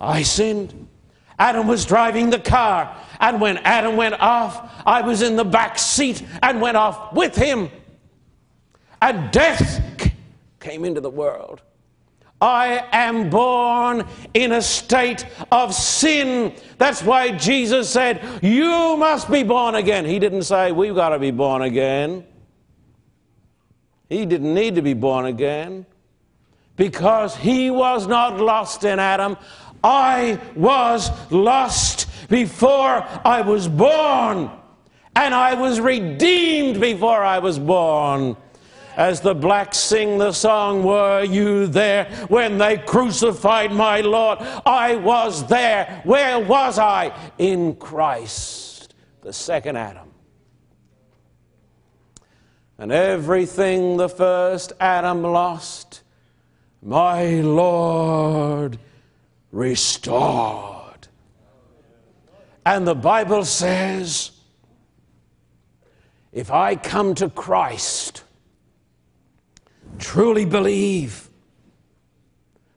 I 0.00 0.24
sinned. 0.24 0.88
Adam 1.38 1.68
was 1.68 1.86
driving 1.86 2.30
the 2.30 2.40
car. 2.40 2.96
And 3.20 3.40
when 3.40 3.58
Adam 3.58 3.96
went 3.96 4.14
off, 4.14 4.82
I 4.84 5.02
was 5.02 5.22
in 5.22 5.36
the 5.36 5.44
back 5.44 5.78
seat 5.78 6.26
and 6.42 6.60
went 6.60 6.76
off 6.76 7.12
with 7.12 7.36
him. 7.36 7.70
And 9.00 9.30
death 9.30 10.10
came 10.58 10.84
into 10.84 11.00
the 11.00 11.10
world. 11.10 11.62
I 12.40 12.86
am 12.92 13.28
born 13.28 14.06
in 14.32 14.52
a 14.52 14.62
state 14.62 15.26
of 15.52 15.74
sin. 15.74 16.54
That's 16.78 17.02
why 17.02 17.32
Jesus 17.32 17.90
said, 17.90 18.22
You 18.42 18.96
must 18.96 19.30
be 19.30 19.42
born 19.42 19.74
again. 19.74 20.06
He 20.06 20.18
didn't 20.18 20.44
say, 20.44 20.72
We've 20.72 20.94
got 20.94 21.10
to 21.10 21.18
be 21.18 21.30
born 21.30 21.62
again. 21.62 22.24
He 24.08 24.24
didn't 24.24 24.54
need 24.54 24.74
to 24.76 24.82
be 24.82 24.94
born 24.94 25.26
again 25.26 25.86
because 26.76 27.36
he 27.36 27.70
was 27.70 28.06
not 28.06 28.38
lost 28.38 28.84
in 28.84 28.98
Adam. 28.98 29.36
I 29.84 30.40
was 30.56 31.10
lost 31.30 32.08
before 32.28 33.06
I 33.24 33.42
was 33.42 33.68
born, 33.68 34.50
and 35.14 35.34
I 35.34 35.54
was 35.54 35.80
redeemed 35.80 36.80
before 36.80 37.22
I 37.22 37.38
was 37.38 37.58
born 37.58 38.36
as 38.96 39.20
the 39.20 39.34
blacks 39.34 39.78
sing 39.78 40.18
the 40.18 40.32
song, 40.32 40.82
Were 40.82 41.24
you 41.24 41.66
there 41.66 42.06
when 42.28 42.58
they 42.58 42.78
crucified 42.78 43.72
my 43.72 44.00
Lord? 44.00 44.38
I 44.66 44.96
was 44.96 45.46
there. 45.46 46.00
Where 46.04 46.38
was 46.38 46.78
I? 46.78 47.12
In 47.38 47.76
Christ, 47.76 48.94
the 49.22 49.32
second 49.32 49.76
Adam. 49.76 50.08
And 52.78 52.90
everything 52.92 53.98
the 53.98 54.08
first 54.08 54.72
Adam 54.80 55.22
lost, 55.22 56.02
my 56.82 57.40
Lord 57.40 58.78
restored. 59.52 61.08
And 62.64 62.86
the 62.86 62.94
Bible 62.94 63.44
says, 63.44 64.32
if 66.32 66.50
I 66.50 66.76
come 66.76 67.14
to 67.16 67.28
Christ, 67.28 68.22
truly 70.00 70.44
believe 70.44 71.30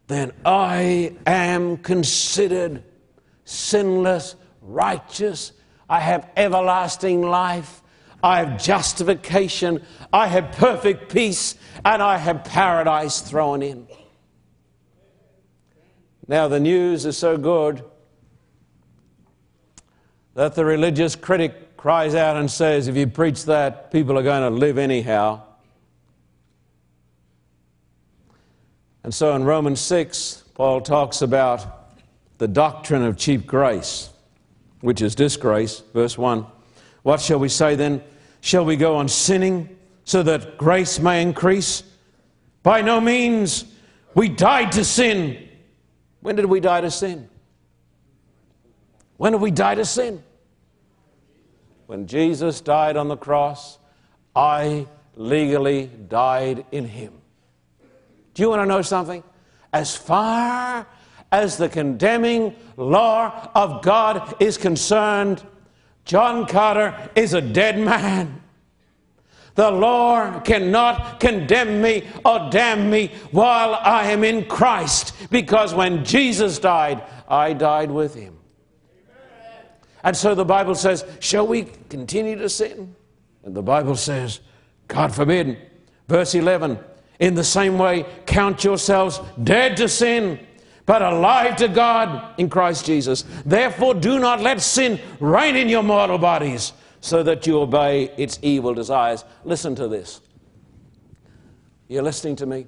then 0.07 0.31
I 0.45 1.15
am 1.25 1.77
considered 1.77 2.83
sinless, 3.45 4.35
righteous. 4.61 5.53
I 5.89 5.99
have 5.99 6.29
everlasting 6.35 7.21
life. 7.21 7.81
I 8.21 8.39
have 8.39 8.61
justification. 8.61 9.83
I 10.11 10.27
have 10.27 10.51
perfect 10.53 11.11
peace. 11.11 11.55
And 11.83 12.01
I 12.01 12.17
have 12.17 12.43
paradise 12.43 13.21
thrown 13.21 13.61
in. 13.61 13.87
Now, 16.27 16.47
the 16.47 16.59
news 16.59 17.05
is 17.05 17.17
so 17.17 17.37
good 17.37 17.83
that 20.35 20.55
the 20.55 20.63
religious 20.63 21.15
critic 21.15 21.75
cries 21.75 22.15
out 22.15 22.37
and 22.37 22.49
says, 22.49 22.87
if 22.87 22.95
you 22.95 23.07
preach 23.07 23.45
that, 23.45 23.91
people 23.91 24.17
are 24.17 24.23
going 24.23 24.41
to 24.41 24.57
live 24.57 24.77
anyhow. 24.77 25.41
And 29.03 29.13
so 29.13 29.35
in 29.35 29.43
Romans 29.43 29.81
6, 29.81 30.43
Paul 30.53 30.81
talks 30.81 31.21
about 31.21 31.89
the 32.37 32.47
doctrine 32.47 33.03
of 33.03 33.17
cheap 33.17 33.45
grace, 33.45 34.09
which 34.81 35.01
is 35.01 35.15
disgrace. 35.15 35.83
Verse 35.93 36.17
1. 36.17 36.45
What 37.03 37.19
shall 37.19 37.39
we 37.39 37.49
say 37.49 37.75
then? 37.75 38.01
Shall 38.41 38.65
we 38.65 38.75
go 38.75 38.95
on 38.95 39.07
sinning 39.07 39.77
so 40.05 40.23
that 40.23 40.57
grace 40.57 40.99
may 40.99 41.21
increase? 41.21 41.83
By 42.61 42.81
no 42.81 43.01
means. 43.01 43.65
We 44.15 44.29
died 44.29 44.71
to 44.73 44.85
sin. 44.85 45.49
When 46.21 46.35
did 46.35 46.45
we 46.45 46.59
die 46.59 46.81
to 46.81 46.91
sin? 46.91 47.29
When 49.17 49.33
did 49.33 49.41
we 49.41 49.51
die 49.51 49.75
to 49.75 49.85
sin? 49.85 50.23
When 51.87 52.07
Jesus 52.07 52.61
died 52.61 52.95
on 52.95 53.07
the 53.07 53.17
cross, 53.17 53.79
I 54.35 54.87
legally 55.15 55.87
died 56.07 56.65
in 56.71 56.85
him. 56.85 57.13
Do 58.33 58.41
you 58.41 58.49
want 58.49 58.61
to 58.61 58.65
know 58.65 58.81
something? 58.81 59.23
As 59.71 59.95
far 59.95 60.87
as 61.31 61.57
the 61.57 61.69
condemning 61.69 62.55
law 62.77 63.49
of 63.55 63.81
God 63.81 64.35
is 64.39 64.57
concerned, 64.57 65.43
John 66.05 66.45
Carter 66.45 67.09
is 67.15 67.33
a 67.33 67.41
dead 67.41 67.79
man. 67.79 68.41
The 69.55 69.69
law 69.69 70.39
cannot 70.39 71.19
condemn 71.19 71.81
me 71.81 72.07
or 72.25 72.49
damn 72.49 72.89
me 72.89 73.11
while 73.31 73.75
I 73.75 74.11
am 74.11 74.23
in 74.23 74.45
Christ, 74.45 75.13
because 75.29 75.73
when 75.73 76.03
Jesus 76.03 76.57
died, 76.57 77.03
I 77.27 77.53
died 77.53 77.91
with 77.91 78.15
him. 78.15 78.39
And 80.03 80.17
so 80.17 80.35
the 80.35 80.45
Bible 80.45 80.75
says, 80.75 81.05
Shall 81.19 81.47
we 81.47 81.63
continue 81.89 82.35
to 82.37 82.49
sin? 82.49 82.95
And 83.43 83.55
the 83.55 83.61
Bible 83.61 83.95
says, 83.95 84.41
God 84.87 85.13
forbid. 85.13 85.57
Verse 86.07 86.35
11, 86.35 86.79
in 87.23 87.35
the 87.35 87.43
same 87.43 87.77
way, 87.77 88.05
count 88.25 88.65
yourselves 88.65 89.21
dead 89.41 89.77
to 89.77 89.87
sin, 89.87 90.37
but 90.85 91.01
alive 91.01 91.55
to 91.55 91.69
God 91.69 92.37
in 92.37 92.49
Christ 92.49 92.85
Jesus. 92.85 93.23
Therefore, 93.45 93.93
do 93.93 94.19
not 94.19 94.41
let 94.41 94.59
sin 94.59 94.99
reign 95.21 95.55
in 95.55 95.69
your 95.69 95.83
mortal 95.83 96.17
bodies, 96.17 96.73
so 96.99 97.23
that 97.23 97.47
you 97.47 97.61
obey 97.61 98.11
its 98.17 98.39
evil 98.41 98.73
desires. 98.73 99.23
Listen 99.45 99.73
to 99.75 99.87
this. 99.87 100.19
You're 101.87 102.03
listening 102.03 102.35
to 102.37 102.45
me? 102.45 102.67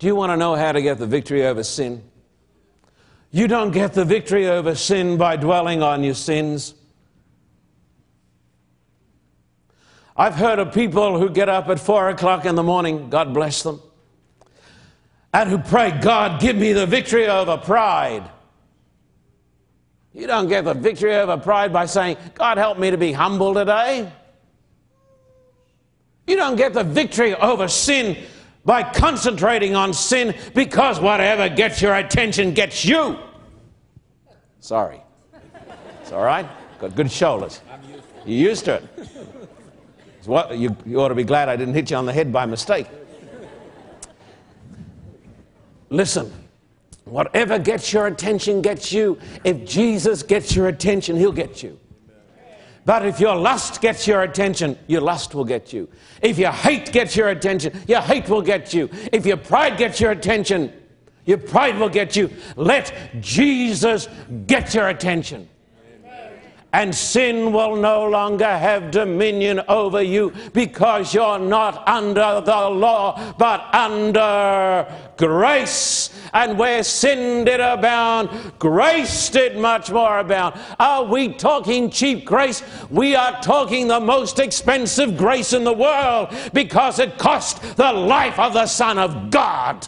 Do 0.00 0.08
you 0.08 0.16
want 0.16 0.32
to 0.32 0.36
know 0.36 0.56
how 0.56 0.72
to 0.72 0.82
get 0.82 0.98
the 0.98 1.06
victory 1.06 1.46
over 1.46 1.62
sin? 1.62 2.02
You 3.30 3.46
don't 3.46 3.70
get 3.70 3.92
the 3.92 4.04
victory 4.04 4.48
over 4.48 4.74
sin 4.74 5.16
by 5.16 5.36
dwelling 5.36 5.80
on 5.80 6.02
your 6.02 6.14
sins. 6.14 6.74
I've 10.16 10.34
heard 10.34 10.58
of 10.58 10.72
people 10.72 11.18
who 11.18 11.30
get 11.30 11.48
up 11.48 11.68
at 11.68 11.80
four 11.80 12.08
o'clock 12.08 12.44
in 12.44 12.54
the 12.54 12.62
morning, 12.62 13.08
God 13.08 13.32
bless 13.32 13.62
them, 13.62 13.80
and 15.32 15.48
who 15.48 15.58
pray, 15.58 15.98
God, 16.02 16.40
give 16.40 16.56
me 16.56 16.72
the 16.72 16.86
victory 16.86 17.28
over 17.28 17.56
pride. 17.56 18.28
You 20.12 20.26
don't 20.26 20.48
get 20.48 20.64
the 20.64 20.74
victory 20.74 21.14
over 21.14 21.38
pride 21.38 21.72
by 21.72 21.86
saying, 21.86 22.18
God, 22.34 22.58
help 22.58 22.78
me 22.78 22.90
to 22.90 22.98
be 22.98 23.12
humble 23.12 23.54
today. 23.54 24.12
You 26.26 26.36
don't 26.36 26.56
get 26.56 26.74
the 26.74 26.84
victory 26.84 27.34
over 27.34 27.66
sin 27.66 28.16
by 28.64 28.82
concentrating 28.82 29.74
on 29.74 29.94
sin 29.94 30.34
because 30.54 31.00
whatever 31.00 31.48
gets 31.48 31.80
your 31.80 31.94
attention 31.94 32.52
gets 32.52 32.84
you. 32.84 33.18
Sorry. 34.60 35.00
It's 36.02 36.12
all 36.12 36.22
right? 36.22 36.46
Got 36.78 36.94
good 36.94 37.10
shoulders. 37.10 37.60
You're 38.24 38.50
used 38.50 38.66
to 38.66 38.74
it. 38.74 38.84
What, 40.24 40.56
you, 40.56 40.76
you 40.86 41.00
ought 41.00 41.08
to 41.08 41.14
be 41.14 41.24
glad 41.24 41.48
I 41.48 41.56
didn't 41.56 41.74
hit 41.74 41.90
you 41.90 41.96
on 41.96 42.06
the 42.06 42.12
head 42.12 42.32
by 42.32 42.46
mistake. 42.46 42.86
Listen, 45.90 46.32
whatever 47.04 47.58
gets 47.58 47.92
your 47.92 48.06
attention 48.06 48.62
gets 48.62 48.92
you. 48.92 49.18
If 49.44 49.66
Jesus 49.66 50.22
gets 50.22 50.54
your 50.54 50.68
attention, 50.68 51.16
he'll 51.16 51.32
get 51.32 51.62
you. 51.62 51.78
But 52.84 53.06
if 53.06 53.20
your 53.20 53.36
lust 53.36 53.80
gets 53.80 54.06
your 54.06 54.22
attention, 54.22 54.78
your 54.86 55.02
lust 55.02 55.34
will 55.34 55.44
get 55.44 55.72
you. 55.72 55.88
If 56.20 56.38
your 56.38 56.50
hate 56.50 56.92
gets 56.92 57.14
your 57.14 57.28
attention, 57.28 57.80
your 57.86 58.00
hate 58.00 58.28
will 58.28 58.42
get 58.42 58.74
you. 58.74 58.88
If 59.12 59.24
your 59.24 59.36
pride 59.36 59.76
gets 59.76 60.00
your 60.00 60.10
attention, 60.10 60.72
your 61.24 61.38
pride 61.38 61.78
will 61.78 61.88
get 61.88 62.16
you. 62.16 62.30
Let 62.56 62.92
Jesus 63.20 64.08
get 64.46 64.74
your 64.74 64.88
attention 64.88 65.48
and 66.72 66.94
sin 66.94 67.52
will 67.52 67.76
no 67.76 68.08
longer 68.08 68.46
have 68.46 68.90
dominion 68.90 69.60
over 69.68 70.00
you 70.02 70.32
because 70.54 71.12
you're 71.12 71.38
not 71.38 71.86
under 71.86 72.40
the 72.40 72.70
law 72.70 73.34
but 73.36 73.74
under 73.74 74.86
grace. 75.18 76.10
And 76.32 76.58
where 76.58 76.82
sin 76.82 77.44
did 77.44 77.60
abound, 77.60 78.30
grace 78.58 79.28
did 79.28 79.58
much 79.58 79.90
more 79.90 80.18
abound. 80.18 80.58
Are 80.80 81.04
we 81.04 81.34
talking 81.34 81.90
cheap 81.90 82.24
grace? 82.24 82.62
We 82.90 83.14
are 83.14 83.40
talking 83.42 83.88
the 83.88 84.00
most 84.00 84.38
expensive 84.38 85.18
grace 85.18 85.52
in 85.52 85.64
the 85.64 85.74
world 85.74 86.34
because 86.54 86.98
it 86.98 87.18
cost 87.18 87.76
the 87.76 87.92
life 87.92 88.38
of 88.38 88.54
the 88.54 88.66
Son 88.66 88.98
of 88.98 89.30
God. 89.30 89.86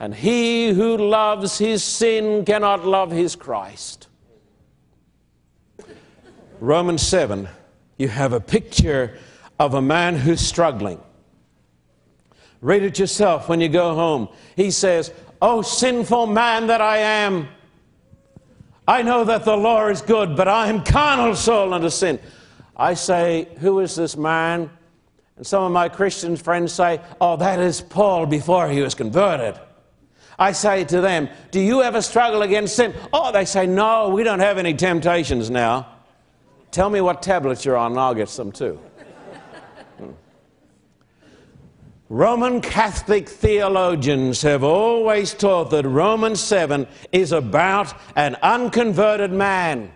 And 0.00 0.14
he 0.14 0.70
who 0.70 0.96
loves 0.96 1.58
his 1.58 1.84
sin 1.84 2.44
cannot 2.44 2.86
love 2.86 3.10
his 3.10 3.36
Christ. 3.36 4.01
Romans 6.62 7.02
7, 7.02 7.48
you 7.98 8.06
have 8.06 8.32
a 8.32 8.38
picture 8.38 9.18
of 9.58 9.74
a 9.74 9.82
man 9.82 10.14
who's 10.14 10.40
struggling. 10.40 11.00
Read 12.60 12.84
it 12.84 13.00
yourself 13.00 13.48
when 13.48 13.60
you 13.60 13.68
go 13.68 13.96
home. 13.96 14.28
He 14.54 14.70
says, 14.70 15.12
Oh, 15.40 15.62
sinful 15.62 16.28
man 16.28 16.68
that 16.68 16.80
I 16.80 16.98
am, 16.98 17.48
I 18.86 19.02
know 19.02 19.24
that 19.24 19.44
the 19.44 19.56
law 19.56 19.88
is 19.88 20.02
good, 20.02 20.36
but 20.36 20.46
I 20.46 20.68
am 20.68 20.84
carnal 20.84 21.34
soul 21.34 21.74
unto 21.74 21.90
sin. 21.90 22.20
I 22.76 22.94
say, 22.94 23.48
Who 23.58 23.80
is 23.80 23.96
this 23.96 24.16
man? 24.16 24.70
And 25.36 25.44
some 25.44 25.64
of 25.64 25.72
my 25.72 25.88
Christian 25.88 26.36
friends 26.36 26.72
say, 26.72 27.00
Oh, 27.20 27.36
that 27.38 27.58
is 27.58 27.80
Paul 27.80 28.26
before 28.26 28.68
he 28.68 28.82
was 28.82 28.94
converted. 28.94 29.60
I 30.38 30.52
say 30.52 30.84
to 30.84 31.00
them, 31.00 31.28
Do 31.50 31.58
you 31.58 31.82
ever 31.82 32.00
struggle 32.00 32.42
against 32.42 32.76
sin? 32.76 32.94
Oh, 33.12 33.32
they 33.32 33.46
say, 33.46 33.66
No, 33.66 34.10
we 34.10 34.22
don't 34.22 34.38
have 34.38 34.58
any 34.58 34.74
temptations 34.74 35.50
now. 35.50 35.91
Tell 36.72 36.88
me 36.88 37.02
what 37.02 37.20
tablet 37.20 37.66
you're 37.66 37.76
on, 37.76 37.92
and 37.92 38.00
I'll 38.00 38.14
get 38.14 38.30
some 38.30 38.50
too. 38.50 38.80
Hmm. 39.98 40.12
Roman 42.08 42.62
Catholic 42.62 43.28
theologians 43.28 44.40
have 44.40 44.64
always 44.64 45.34
taught 45.34 45.70
that 45.70 45.86
Romans 45.86 46.40
7 46.40 46.86
is 47.12 47.32
about 47.32 47.92
an 48.16 48.36
unconverted 48.42 49.32
man. 49.32 49.92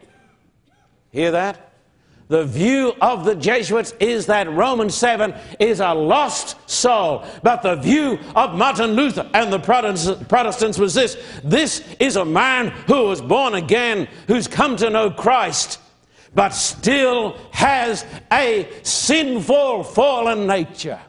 Hear 1.12 1.30
that? 1.30 1.72
The 2.28 2.44
view 2.44 2.92
of 3.00 3.24
the 3.24 3.36
Jesuits 3.36 3.94
is 3.98 4.26
that 4.26 4.50
Romans 4.52 4.94
7 4.94 5.32
is 5.58 5.80
a 5.80 5.94
lost 5.94 6.58
soul. 6.68 7.24
But 7.42 7.62
the 7.62 7.76
view 7.76 8.18
of 8.34 8.54
Martin 8.54 8.90
Luther 8.90 9.30
and 9.32 9.50
the 9.50 9.60
Protestants 9.60 10.78
was 10.78 10.92
this 10.92 11.16
this 11.42 11.82
is 12.00 12.16
a 12.16 12.24
man 12.24 12.68
who 12.86 13.04
was 13.04 13.22
born 13.22 13.54
again, 13.54 14.08
who's 14.26 14.46
come 14.46 14.76
to 14.76 14.90
know 14.90 15.10
Christ 15.10 15.78
but 16.36 16.50
still 16.50 17.34
has 17.50 18.04
a 18.30 18.68
sinful, 18.82 19.82
fallen 19.82 20.46
nature. 20.46 21.00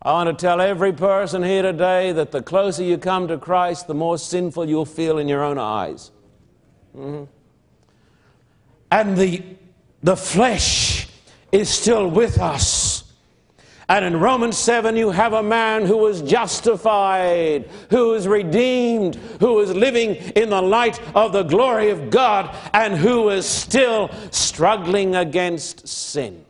I 0.00 0.12
want 0.12 0.38
to 0.38 0.42
tell 0.42 0.58
every 0.58 0.94
person 0.94 1.42
here 1.42 1.60
today 1.60 2.12
that 2.12 2.32
the 2.32 2.42
closer 2.42 2.82
you 2.82 2.96
come 2.96 3.28
to 3.28 3.36
Christ, 3.36 3.86
the 3.86 3.94
more 3.94 4.16
sinful 4.16 4.66
you'll 4.70 4.86
feel 4.86 5.18
in 5.18 5.28
your 5.28 5.44
own 5.44 5.58
eyes. 5.58 6.10
Mm-hmm. 6.96 7.24
And 8.90 9.16
the, 9.18 9.42
the 10.02 10.16
flesh 10.16 11.06
is 11.52 11.68
still 11.68 12.08
with 12.08 12.40
us. 12.40 12.83
And 13.88 14.04
in 14.04 14.18
Romans 14.18 14.56
7, 14.56 14.96
you 14.96 15.10
have 15.10 15.34
a 15.34 15.42
man 15.42 15.84
who 15.84 15.98
was 15.98 16.22
justified, 16.22 17.68
who 17.90 18.14
is 18.14 18.26
redeemed, 18.26 19.16
who 19.40 19.60
is 19.60 19.74
living 19.74 20.14
in 20.36 20.50
the 20.50 20.62
light 20.62 21.00
of 21.14 21.32
the 21.32 21.42
glory 21.42 21.90
of 21.90 22.08
God, 22.08 22.56
and 22.72 22.94
who 22.94 23.28
is 23.28 23.46
still 23.46 24.10
struggling 24.30 25.14
against 25.16 25.86
sin. 25.86 26.44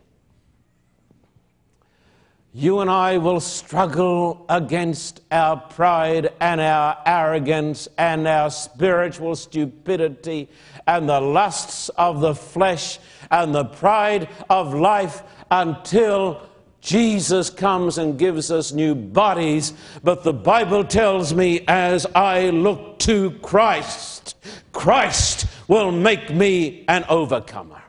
you 2.57 2.78
and 2.78 2.89
I 2.89 3.18
will 3.18 3.41
struggle 3.41 4.47
against 4.49 5.22
our 5.32 5.57
pride 5.57 6.32
and 6.39 6.61
our 6.61 6.97
arrogance 7.05 7.89
and 7.99 8.28
our 8.28 8.49
spiritual 8.49 9.35
stupidity 9.35 10.49
and 10.87 11.09
the 11.09 11.20
lusts 11.20 11.89
of 11.89 12.20
the 12.20 12.32
flesh 12.32 13.01
and 13.32 13.53
the 13.53 13.64
pride 13.64 14.28
of 14.49 14.72
life 14.72 15.24
until 15.51 16.49
Jesus 16.85 17.49
comes 17.49 17.97
and 17.97 18.18
gives 18.18 18.51
us 18.51 18.70
new 18.70 18.95
bodies. 18.95 19.72
But 20.03 20.22
the 20.22 20.35
Bible 20.35 20.85
tells 20.85 21.32
me 21.32 21.64
as 21.66 22.05
I 22.14 22.51
look 22.51 22.99
to 23.01 23.30
Christ, 23.41 24.37
Christ 24.72 25.47
will 25.66 25.91
make 25.91 26.30
me 26.30 26.85
an 26.87 27.07
overcomer. 27.09 27.82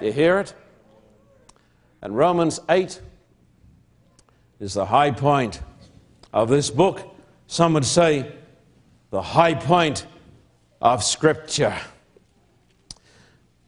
You 0.00 0.12
hear 0.12 0.40
it? 0.40 0.54
And 2.02 2.14
Romans 2.14 2.60
8 2.68 3.00
is 4.60 4.74
the 4.74 4.84
high 4.84 5.10
point 5.10 5.62
of 6.34 6.50
this 6.50 6.68
book. 6.68 7.16
Some 7.46 7.72
would 7.72 7.86
say 7.86 8.30
the 9.08 9.22
high 9.22 9.54
point 9.54 10.06
of 10.82 11.02
Scripture. 11.02 11.78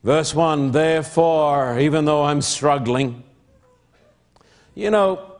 Verse 0.04 0.34
1 0.34 0.72
Therefore, 0.72 1.78
even 1.78 2.04
though 2.04 2.24
I'm 2.24 2.42
struggling, 2.42 3.24
you 4.74 4.90
know, 4.90 5.36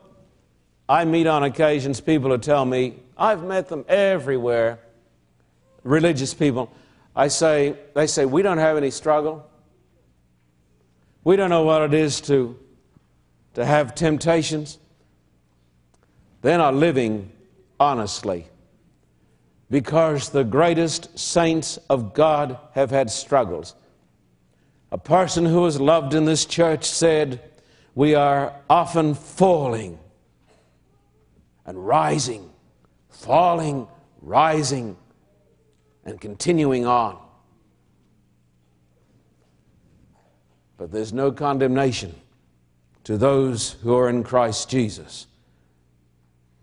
I 0.87 1.05
meet 1.05 1.27
on 1.27 1.43
occasions 1.43 2.01
people 2.01 2.31
who 2.31 2.37
tell 2.37 2.65
me, 2.65 2.95
I've 3.17 3.43
met 3.43 3.69
them 3.69 3.85
everywhere, 3.87 4.79
religious 5.83 6.33
people. 6.33 6.71
I 7.15 7.27
say, 7.27 7.75
they 7.93 8.07
say, 8.07 8.25
we 8.25 8.41
don't 8.41 8.57
have 8.57 8.77
any 8.77 8.91
struggle. 8.91 9.49
We 11.23 11.35
don't 11.35 11.49
know 11.49 11.63
what 11.63 11.81
it 11.83 11.93
is 11.93 12.19
to, 12.21 12.57
to 13.53 13.65
have 13.65 13.95
temptations. 13.95 14.77
They're 16.41 16.57
not 16.57 16.75
living 16.75 17.31
honestly 17.79 18.47
because 19.69 20.29
the 20.29 20.43
greatest 20.43 21.17
saints 21.17 21.77
of 21.89 22.13
God 22.13 22.57
have 22.73 22.91
had 22.91 23.09
struggles. 23.09 23.75
A 24.91 24.97
person 24.97 25.45
who 25.45 25.61
was 25.61 25.79
loved 25.79 26.13
in 26.13 26.25
this 26.25 26.45
church 26.45 26.83
said, 26.85 27.41
We 27.95 28.15
are 28.15 28.53
often 28.69 29.13
falling 29.13 29.99
and 31.65 31.85
rising, 31.85 32.49
falling, 33.09 33.87
rising, 34.21 34.97
and 36.05 36.19
continuing 36.19 36.85
on. 36.85 37.17
But 40.77 40.91
there's 40.91 41.13
no 41.13 41.31
condemnation 41.31 42.15
to 43.03 43.17
those 43.17 43.73
who 43.83 43.95
are 43.95 44.09
in 44.09 44.23
Christ 44.23 44.69
Jesus 44.69 45.27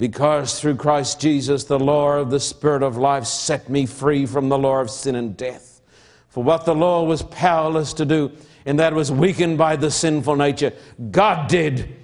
because 0.00 0.58
through 0.58 0.76
Christ 0.76 1.20
Jesus, 1.20 1.64
the 1.64 1.78
law 1.78 2.12
of 2.12 2.30
the 2.30 2.40
Spirit 2.40 2.82
of 2.82 2.96
life 2.96 3.26
set 3.26 3.68
me 3.68 3.84
free 3.84 4.24
from 4.24 4.48
the 4.48 4.56
law 4.56 4.80
of 4.80 4.88
sin 4.88 5.14
and 5.14 5.36
death. 5.36 5.82
For 6.30 6.42
what 6.42 6.64
the 6.64 6.74
law 6.74 7.04
was 7.04 7.20
powerless 7.20 7.92
to 7.94 8.06
do, 8.06 8.32
and 8.66 8.78
that 8.78 8.94
was 8.94 9.10
weakened 9.10 9.58
by 9.58 9.76
the 9.76 9.90
sinful 9.90 10.36
nature, 10.36 10.72
God 11.10 11.48
did 11.48 11.96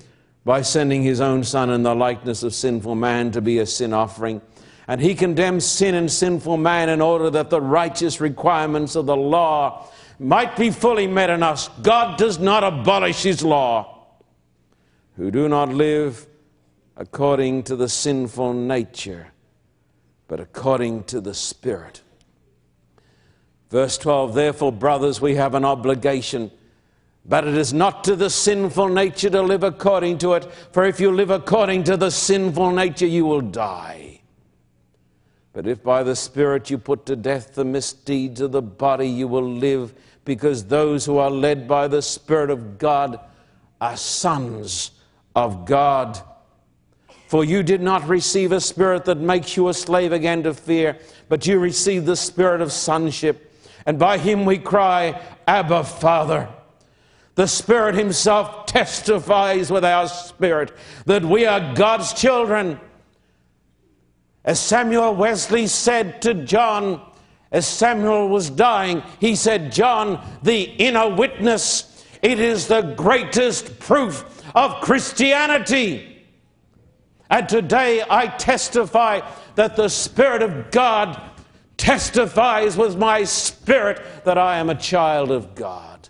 by 0.44 0.62
sending 0.62 1.02
his 1.02 1.20
own 1.20 1.42
Son 1.42 1.70
in 1.70 1.82
the 1.82 1.94
likeness 1.94 2.42
of 2.42 2.54
sinful 2.54 2.94
man 2.94 3.32
to 3.32 3.40
be 3.40 3.58
a 3.58 3.66
sin 3.66 3.92
offering. 3.92 4.40
And 4.88 5.00
he 5.00 5.14
condemned 5.14 5.64
sin 5.64 5.94
and 5.96 6.10
sinful 6.10 6.56
man 6.56 6.88
in 6.88 7.00
order 7.00 7.28
that 7.30 7.50
the 7.50 7.60
righteous 7.60 8.20
requirements 8.20 8.94
of 8.94 9.06
the 9.06 9.16
law 9.16 9.88
might 10.18 10.56
be 10.56 10.70
fully 10.70 11.06
met 11.06 11.30
in 11.30 11.42
us. 11.42 11.68
God 11.82 12.16
does 12.16 12.38
not 12.38 12.62
abolish 12.62 13.22
his 13.22 13.42
law. 13.42 14.06
Who 15.16 15.30
do 15.30 15.48
not 15.48 15.70
live 15.70 16.26
according 16.96 17.64
to 17.64 17.76
the 17.76 17.88
sinful 17.88 18.54
nature, 18.54 19.32
but 20.28 20.40
according 20.40 21.04
to 21.04 21.20
the 21.20 21.34
Spirit. 21.34 22.02
Verse 23.70 23.98
12 23.98 24.34
Therefore, 24.34 24.72
brothers, 24.72 25.20
we 25.20 25.34
have 25.34 25.54
an 25.54 25.64
obligation. 25.64 26.50
But 27.28 27.46
it 27.46 27.54
is 27.54 27.72
not 27.72 28.04
to 28.04 28.14
the 28.14 28.30
sinful 28.30 28.88
nature 28.88 29.30
to 29.30 29.42
live 29.42 29.64
according 29.64 30.18
to 30.18 30.34
it, 30.34 30.44
for 30.72 30.84
if 30.84 31.00
you 31.00 31.10
live 31.10 31.30
according 31.30 31.84
to 31.84 31.96
the 31.96 32.10
sinful 32.10 32.70
nature, 32.70 33.06
you 33.06 33.24
will 33.24 33.40
die. 33.40 34.20
But 35.52 35.66
if 35.66 35.82
by 35.82 36.02
the 36.02 36.14
Spirit 36.14 36.70
you 36.70 36.78
put 36.78 37.06
to 37.06 37.16
death 37.16 37.54
the 37.54 37.64
misdeeds 37.64 38.40
of 38.40 38.52
the 38.52 38.62
body, 38.62 39.08
you 39.08 39.26
will 39.26 39.50
live, 39.50 39.92
because 40.24 40.66
those 40.66 41.04
who 41.04 41.18
are 41.18 41.30
led 41.30 41.66
by 41.66 41.88
the 41.88 42.02
Spirit 42.02 42.50
of 42.50 42.78
God 42.78 43.18
are 43.80 43.96
sons 43.96 44.92
of 45.34 45.64
God. 45.64 46.20
For 47.26 47.44
you 47.44 47.62
did 47.62 47.80
not 47.80 48.06
receive 48.08 48.52
a 48.52 48.60
spirit 48.60 49.04
that 49.06 49.18
makes 49.18 49.56
you 49.56 49.68
a 49.68 49.74
slave 49.74 50.12
again 50.12 50.44
to 50.44 50.54
fear, 50.54 50.98
but 51.28 51.46
you 51.46 51.58
received 51.58 52.06
the 52.06 52.16
spirit 52.16 52.60
of 52.60 52.70
sonship. 52.70 53.45
And 53.86 53.98
by 53.98 54.18
him 54.18 54.44
we 54.44 54.58
cry, 54.58 55.22
Abba, 55.46 55.84
Father. 55.84 56.48
The 57.36 57.46
Spirit 57.46 57.94
Himself 57.94 58.66
testifies 58.66 59.70
with 59.70 59.84
our 59.84 60.08
spirit 60.08 60.72
that 61.04 61.22
we 61.22 61.46
are 61.46 61.74
God's 61.74 62.12
children. 62.12 62.80
As 64.44 64.58
Samuel 64.58 65.14
Wesley 65.14 65.66
said 65.66 66.22
to 66.22 66.34
John, 66.34 67.00
as 67.52 67.66
Samuel 67.66 68.28
was 68.28 68.50
dying, 68.50 69.02
he 69.20 69.36
said, 69.36 69.70
John, 69.70 70.26
the 70.42 70.62
inner 70.62 71.14
witness, 71.14 72.04
it 72.22 72.40
is 72.40 72.66
the 72.66 72.82
greatest 72.82 73.78
proof 73.78 74.42
of 74.54 74.80
Christianity. 74.80 76.24
And 77.28 77.48
today 77.48 78.02
I 78.08 78.28
testify 78.28 79.20
that 79.56 79.76
the 79.76 79.88
Spirit 79.88 80.42
of 80.42 80.70
God 80.70 81.20
testifies 81.86 82.76
with 82.76 82.98
my 82.98 83.22
spirit 83.22 84.02
that 84.24 84.36
I 84.36 84.58
am 84.58 84.70
a 84.70 84.74
child 84.74 85.30
of 85.30 85.54
God. 85.54 86.08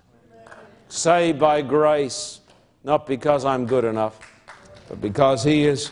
Saved 0.88 1.38
by 1.38 1.60
grace, 1.60 2.40
not 2.82 3.06
because 3.06 3.44
I'm 3.44 3.66
good 3.66 3.84
enough, 3.84 4.18
but 4.88 5.02
because 5.02 5.44
He 5.44 5.66
is. 5.66 5.90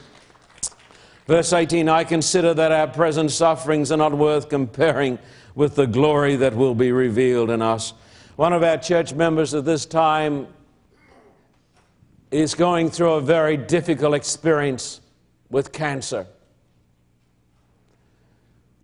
Verse 1.27 1.53
18 1.53 1.91
I 1.91 2.05
consider 2.05 2.55
that 2.55 2.73
our 2.73 2.87
present 2.87 3.31
sufferings 3.31 3.93
are 3.93 3.99
not 3.99 4.17
worth 4.17 4.49
comparing 4.49 5.19
with 5.55 5.75
the 5.75 5.87
glory 5.87 6.37
that 6.37 6.57
will 6.57 6.75
be 6.75 6.91
revealed 6.91 7.51
in 7.51 7.61
us. 7.61 7.93
One 8.37 8.55
of 8.55 8.63
our 8.63 8.79
church 8.79 9.13
members 9.13 9.53
at 9.53 9.67
this 9.67 9.85
time 9.85 10.47
is 12.31 12.55
going 12.55 12.89
through 12.89 13.13
a 13.13 13.21
very 13.21 13.59
difficult 13.59 14.15
experience 14.15 15.03
with 15.51 15.73
cancer. 15.73 16.27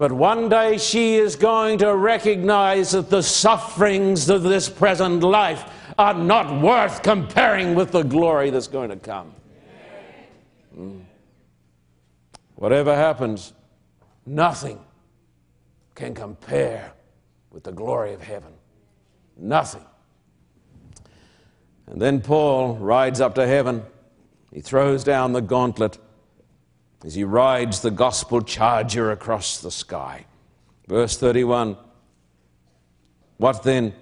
But 0.00 0.12
one 0.12 0.48
day 0.48 0.78
she 0.78 1.16
is 1.16 1.36
going 1.36 1.76
to 1.80 1.94
recognize 1.94 2.92
that 2.92 3.10
the 3.10 3.22
sufferings 3.22 4.30
of 4.30 4.42
this 4.42 4.66
present 4.66 5.22
life 5.22 5.70
are 5.98 6.14
not 6.14 6.62
worth 6.62 7.02
comparing 7.02 7.74
with 7.74 7.92
the 7.92 8.02
glory 8.02 8.48
that's 8.48 8.66
going 8.66 8.88
to 8.88 8.96
come. 8.96 9.34
Mm. 10.74 11.02
Whatever 12.54 12.96
happens, 12.96 13.52
nothing 14.24 14.80
can 15.94 16.14
compare 16.14 16.94
with 17.50 17.64
the 17.64 17.72
glory 17.72 18.14
of 18.14 18.22
heaven. 18.22 18.54
Nothing. 19.36 19.84
And 21.88 22.00
then 22.00 22.22
Paul 22.22 22.76
rides 22.76 23.20
up 23.20 23.34
to 23.34 23.46
heaven. 23.46 23.82
He 24.50 24.62
throws 24.62 25.04
down 25.04 25.34
the 25.34 25.42
gauntlet 25.42 25.98
as 27.04 27.14
he 27.14 27.24
rides 27.24 27.80
the 27.80 27.90
gospel 27.90 28.42
charger 28.42 29.10
across 29.10 29.58
the 29.60 29.70
sky. 29.70 30.26
Verse 30.86 31.16
31 31.16 31.76
What 33.38 33.62
then? 33.62 33.94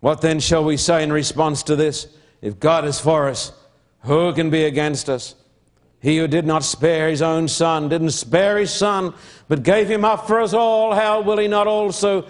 What 0.00 0.20
then 0.20 0.40
shall 0.40 0.64
we 0.64 0.76
say 0.76 1.02
in 1.02 1.12
response 1.12 1.62
to 1.64 1.76
this? 1.76 2.08
If 2.40 2.58
God 2.58 2.84
is 2.84 2.98
for 2.98 3.28
us, 3.28 3.52
who 4.00 4.32
can 4.32 4.50
be 4.50 4.64
against 4.64 5.08
us? 5.08 5.36
He 6.00 6.18
who 6.18 6.26
did 6.26 6.44
not 6.44 6.64
spare 6.64 7.08
his 7.08 7.22
own 7.22 7.46
son, 7.46 7.88
didn't 7.88 8.10
spare 8.10 8.58
his 8.58 8.74
son, 8.74 9.14
but 9.46 9.62
gave 9.62 9.88
him 9.88 10.04
up 10.04 10.26
for 10.26 10.40
us 10.40 10.52
all, 10.52 10.92
how 10.92 11.20
will 11.20 11.38
he 11.38 11.46
not 11.46 11.68
also, 11.68 12.26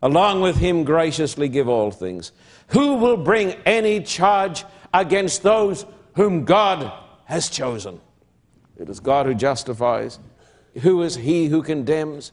along 0.00 0.42
with 0.42 0.56
him, 0.56 0.84
graciously 0.84 1.48
give 1.48 1.68
all 1.68 1.90
things? 1.90 2.30
Who 2.68 2.94
will 2.94 3.16
bring 3.16 3.54
any 3.66 4.00
charge 4.02 4.64
against 4.94 5.42
those 5.42 5.84
whom 6.14 6.44
God 6.44 6.92
has 7.24 7.48
chosen? 7.48 8.00
It 8.78 8.88
is 8.88 9.00
God 9.00 9.26
who 9.26 9.34
justifies. 9.34 10.18
Who 10.80 11.02
is 11.02 11.16
he 11.16 11.46
who 11.46 11.62
condemns? 11.62 12.32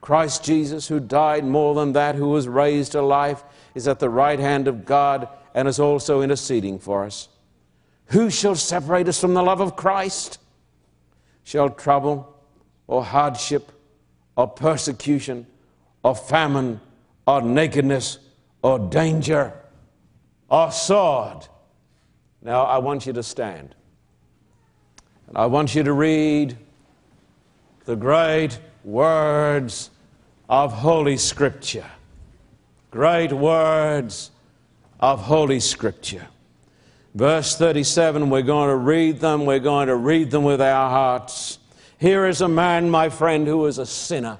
Christ 0.00 0.44
Jesus, 0.44 0.88
who 0.88 1.00
died 1.00 1.44
more 1.44 1.74
than 1.74 1.92
that, 1.92 2.14
who 2.14 2.28
was 2.28 2.48
raised 2.48 2.92
to 2.92 3.02
life, 3.02 3.42
is 3.74 3.86
at 3.86 3.98
the 3.98 4.08
right 4.08 4.38
hand 4.38 4.66
of 4.66 4.84
God 4.84 5.28
and 5.54 5.68
is 5.68 5.80
also 5.80 6.22
interceding 6.22 6.78
for 6.78 7.04
us. 7.04 7.28
Who 8.06 8.30
shall 8.30 8.54
separate 8.54 9.08
us 9.08 9.20
from 9.20 9.34
the 9.34 9.42
love 9.42 9.60
of 9.60 9.76
Christ? 9.76 10.38
Shall 11.44 11.70
trouble 11.70 12.34
or 12.86 13.04
hardship 13.04 13.72
or 14.36 14.48
persecution 14.48 15.46
or 16.02 16.14
famine 16.14 16.80
or 17.26 17.42
nakedness 17.42 18.18
or 18.62 18.78
danger 18.78 19.52
or 20.48 20.72
sword? 20.72 21.46
Now 22.42 22.64
I 22.64 22.78
want 22.78 23.06
you 23.06 23.12
to 23.12 23.22
stand. 23.22 23.74
I 25.34 25.46
want 25.46 25.76
you 25.76 25.84
to 25.84 25.92
read 25.92 26.56
the 27.84 27.94
great 27.94 28.58
words 28.82 29.90
of 30.48 30.72
Holy 30.72 31.16
Scripture. 31.16 31.88
Great 32.90 33.32
words 33.32 34.32
of 34.98 35.22
Holy 35.22 35.60
Scripture. 35.60 36.26
Verse 37.14 37.56
37, 37.56 38.28
we're 38.28 38.42
going 38.42 38.70
to 38.70 38.76
read 38.76 39.20
them. 39.20 39.46
We're 39.46 39.60
going 39.60 39.86
to 39.86 39.94
read 39.94 40.32
them 40.32 40.42
with 40.42 40.60
our 40.60 40.90
hearts. 40.90 41.60
Here 41.98 42.26
is 42.26 42.40
a 42.40 42.48
man, 42.48 42.90
my 42.90 43.08
friend, 43.08 43.46
who 43.46 43.66
is 43.66 43.78
a 43.78 43.86
sinner, 43.86 44.36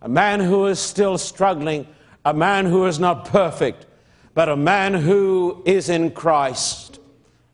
a 0.00 0.08
man 0.08 0.40
who 0.40 0.66
is 0.66 0.80
still 0.80 1.16
struggling, 1.16 1.86
a 2.24 2.34
man 2.34 2.66
who 2.66 2.86
is 2.86 2.98
not 2.98 3.26
perfect, 3.26 3.86
but 4.34 4.48
a 4.48 4.56
man 4.56 4.94
who 4.94 5.62
is 5.64 5.88
in 5.88 6.10
Christ 6.10 6.98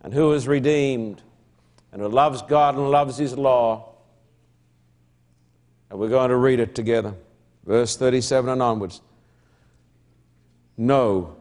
and 0.01 0.15
who 0.15 0.33
is 0.33 0.49
redeemed 0.49 1.23
and 1.99 2.07
who 2.07 2.13
loves 2.13 2.43
God 2.43 2.77
and 2.77 2.89
loves 2.93 3.17
His 3.17 3.37
law. 3.37 3.89
And 5.91 5.99
we're 5.99 6.09
going 6.09 6.31
to 6.31 6.37
read 6.37 6.61
it 6.61 6.73
together. 6.77 7.13
Verse 7.67 7.97
37 7.97 8.49
and 8.51 8.63
onwards. 8.63 9.01
No, 10.77 11.35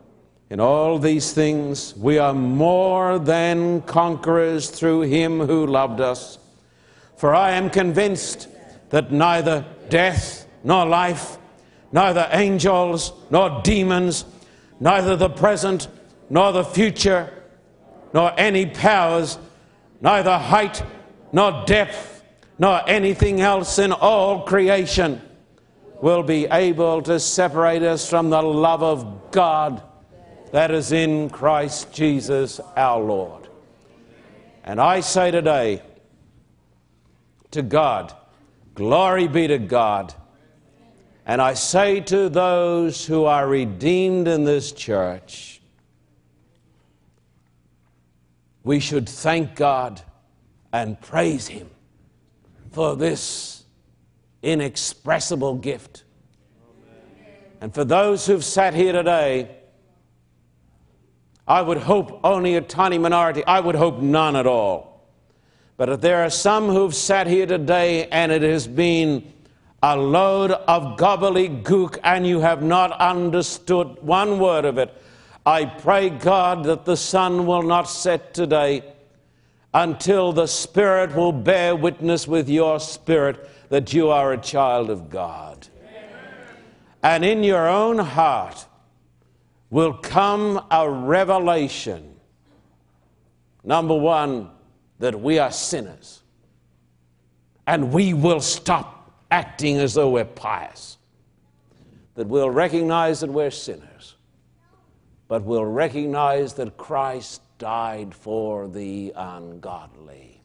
in 0.49 0.59
all 0.59 0.97
these 0.97 1.31
things 1.31 1.95
we 1.95 2.17
are 2.17 2.33
more 2.33 3.19
than 3.19 3.83
conquerors 3.83 4.71
through 4.71 5.01
Him 5.01 5.41
who 5.41 5.67
loved 5.67 6.01
us. 6.01 6.39
For 7.17 7.35
I 7.35 7.51
am 7.51 7.69
convinced 7.69 8.47
that 8.89 9.11
neither 9.11 9.63
death 9.89 10.47
nor 10.63 10.87
life, 10.87 11.37
neither 11.91 12.27
angels 12.31 13.13
nor 13.29 13.61
demons, 13.63 14.25
neither 14.79 15.15
the 15.15 15.29
present 15.29 15.87
nor 16.31 16.51
the 16.51 16.63
future, 16.63 17.31
nor 18.11 18.33
any 18.39 18.65
powers, 18.65 19.37
neither 20.01 20.37
height 20.37 20.83
nor 21.31 21.65
depth, 21.65 22.23
nor 22.59 22.81
anything 22.87 23.41
else 23.41 23.79
in 23.79 23.91
all 23.91 24.43
creation 24.43 25.21
will 26.01 26.23
be 26.23 26.45
able 26.45 27.01
to 27.01 27.19
separate 27.19 27.83
us 27.83 28.09
from 28.09 28.29
the 28.29 28.41
love 28.41 28.83
of 28.83 29.31
God 29.31 29.81
that 30.51 30.71
is 30.71 30.91
in 30.91 31.29
Christ 31.29 31.91
Jesus 31.91 32.59
our 32.75 33.01
Lord. 33.01 33.47
And 34.63 34.79
I 34.79 34.99
say 34.99 35.31
today 35.31 35.81
to 37.51 37.61
God, 37.61 38.13
glory 38.75 39.27
be 39.27 39.47
to 39.47 39.57
God. 39.57 40.13
And 41.25 41.41
I 41.41 41.55
say 41.55 41.99
to 42.01 42.29
those 42.29 43.05
who 43.05 43.25
are 43.25 43.47
redeemed 43.47 44.27
in 44.27 44.45
this 44.45 44.71
church, 44.71 45.56
we 48.67 48.81
should 48.81 49.07
thank 49.07 49.55
God 49.55 50.01
and 50.73 50.99
praise 50.99 51.47
Him 51.47 51.69
for 52.71 52.97
this 52.97 53.63
inexpressible 54.43 55.55
gift. 55.55 56.03
And 57.61 57.73
for 57.73 57.85
those 57.85 58.27
who've 58.27 58.43
sat 58.43 58.73
here 58.73 58.91
today, 58.91 59.55
I 61.47 61.61
would 61.61 61.77
hope 61.77 62.19
only 62.25 62.55
a 62.55 62.61
tiny 62.61 62.97
minority, 62.97 63.41
I 63.45 63.61
would 63.61 63.75
hope 63.75 64.01
none 64.01 64.35
at 64.35 64.45
all. 64.45 65.07
But 65.77 65.87
if 65.87 66.01
there 66.01 66.25
are 66.25 66.29
some 66.29 66.67
who've 66.67 66.93
sat 66.93 67.25
here 67.25 67.45
today 67.45 68.07
and 68.07 68.33
it 68.33 68.41
has 68.41 68.67
been 68.67 69.31
a 69.81 69.95
load 69.95 70.51
of 70.51 70.97
gobbledygook 70.97 71.99
and 72.03 72.27
you 72.27 72.41
have 72.41 72.61
not 72.61 72.91
understood 72.99 73.97
one 74.01 74.39
word 74.39 74.65
of 74.65 74.77
it, 74.77 74.93
I 75.47 75.63
pray 75.63 76.09
God 76.09 76.65
that 76.65 76.83
the 76.83 76.97
sun 76.97 77.45
will 77.45 77.63
not 77.63 77.83
set 77.83 78.33
today 78.33 78.83
until 79.73 80.33
the 80.33 80.45
Spirit 80.45 81.15
will 81.15 81.31
bear 81.31 81.73
witness 81.73 82.27
with 82.27 82.49
your 82.49 82.81
spirit 82.81 83.49
that 83.69 83.93
you 83.93 84.09
are 84.09 84.33
a 84.33 84.37
child 84.37 84.89
of 84.89 85.09
God. 85.09 85.65
And 87.01 87.23
in 87.23 87.45
your 87.45 87.65
own 87.65 87.97
heart 87.97 88.65
will 89.69 89.93
come 89.93 90.65
a 90.69 90.89
revelation. 90.89 92.17
Number 93.63 93.95
one, 93.95 94.49
that 94.99 95.17
we 95.17 95.39
are 95.39 95.51
sinners. 95.51 96.23
And 97.65 97.93
we 97.93 98.13
will 98.13 98.41
stop 98.41 99.13
acting 99.31 99.77
as 99.77 99.93
though 99.93 100.09
we're 100.09 100.25
pious. 100.25 100.97
That 102.15 102.27
we'll 102.27 102.49
recognize 102.49 103.21
that 103.21 103.29
we're 103.29 103.51
sinners, 103.51 103.96
but 105.27 105.43
we'll 105.43 105.65
recognize 105.65 106.53
that 106.53 106.77
Christ 106.77 107.41
died 107.57 108.13
for 108.13 108.67
the 108.67 109.13
ungodly. 109.15 110.41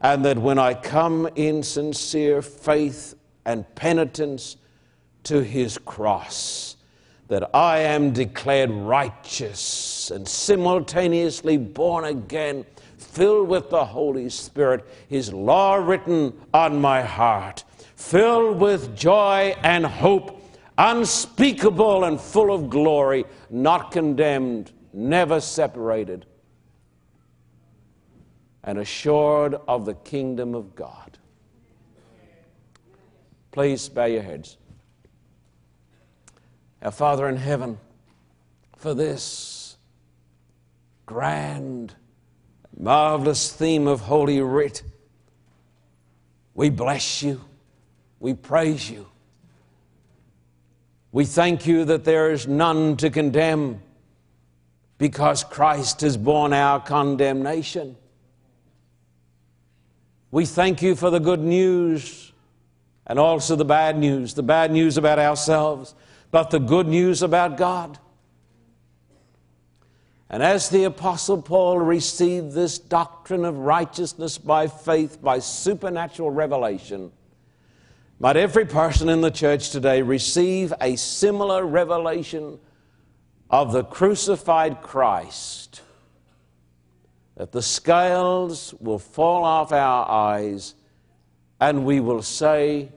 And 0.00 0.24
that 0.24 0.38
when 0.38 0.58
I 0.58 0.74
come 0.74 1.28
in 1.36 1.62
sincere 1.62 2.42
faith 2.42 3.14
and 3.44 3.72
penitence 3.74 4.56
to 5.24 5.42
his 5.42 5.78
cross, 5.78 6.76
that 7.28 7.54
I 7.54 7.78
am 7.78 8.12
declared 8.12 8.70
righteous 8.70 10.10
and 10.10 10.26
simultaneously 10.26 11.56
born 11.56 12.04
again, 12.04 12.64
filled 12.98 13.48
with 13.48 13.70
the 13.70 13.84
Holy 13.84 14.28
Spirit, 14.28 14.84
his 15.08 15.32
law 15.32 15.74
written 15.74 16.32
on 16.54 16.80
my 16.80 17.02
heart, 17.02 17.64
filled 17.96 18.60
with 18.60 18.96
joy 18.96 19.56
and 19.62 19.84
hope, 19.84 20.45
unspeakable 20.78 22.04
and 22.04 22.20
full 22.20 22.54
of 22.54 22.70
glory, 22.70 23.24
not 23.50 23.90
condemned 23.90 24.72
never 24.96 25.40
separated, 25.40 26.24
and 28.64 28.78
assured 28.78 29.54
of 29.68 29.84
the 29.84 29.94
kingdom 29.94 30.54
of 30.54 30.74
God. 30.74 31.18
Please 33.52 33.88
bow 33.88 34.06
your 34.06 34.22
heads. 34.22 34.56
Our 36.82 36.90
Father 36.90 37.28
in 37.28 37.36
heaven, 37.36 37.78
for 38.76 38.94
this 38.94 39.76
grand, 41.04 41.94
marvelous 42.78 43.52
theme 43.52 43.86
of 43.86 44.00
Holy 44.00 44.40
Writ, 44.40 44.82
we 46.54 46.70
bless 46.70 47.22
you, 47.22 47.42
we 48.18 48.32
praise 48.32 48.90
you. 48.90 49.06
We 51.16 51.24
thank 51.24 51.66
you 51.66 51.86
that 51.86 52.04
there 52.04 52.30
is 52.30 52.46
none 52.46 52.98
to 52.98 53.08
condemn 53.08 53.80
because 54.98 55.44
Christ 55.44 56.02
has 56.02 56.14
borne 56.18 56.52
our 56.52 56.78
condemnation. 56.78 57.96
We 60.30 60.44
thank 60.44 60.82
you 60.82 60.94
for 60.94 61.08
the 61.08 61.18
good 61.18 61.40
news 61.40 62.32
and 63.06 63.18
also 63.18 63.56
the 63.56 63.64
bad 63.64 63.96
news 63.96 64.34
the 64.34 64.42
bad 64.42 64.70
news 64.70 64.98
about 64.98 65.18
ourselves, 65.18 65.94
but 66.30 66.50
the 66.50 66.58
good 66.58 66.86
news 66.86 67.22
about 67.22 67.56
God. 67.56 67.98
And 70.28 70.42
as 70.42 70.68
the 70.68 70.84
Apostle 70.84 71.40
Paul 71.40 71.78
received 71.78 72.52
this 72.52 72.78
doctrine 72.78 73.46
of 73.46 73.56
righteousness 73.56 74.36
by 74.36 74.66
faith, 74.66 75.22
by 75.22 75.38
supernatural 75.38 76.30
revelation, 76.30 77.10
might 78.18 78.36
every 78.36 78.64
person 78.64 79.08
in 79.08 79.20
the 79.20 79.30
church 79.30 79.70
today 79.70 80.02
receive 80.02 80.72
a 80.80 80.96
similar 80.96 81.66
revelation 81.66 82.58
of 83.50 83.72
the 83.72 83.84
crucified 83.84 84.80
Christ, 84.80 85.82
that 87.36 87.52
the 87.52 87.62
scales 87.62 88.74
will 88.80 88.98
fall 88.98 89.44
off 89.44 89.70
our 89.72 90.08
eyes 90.08 90.74
and 91.60 91.84
we 91.84 92.00
will 92.00 92.22
say, 92.22 92.90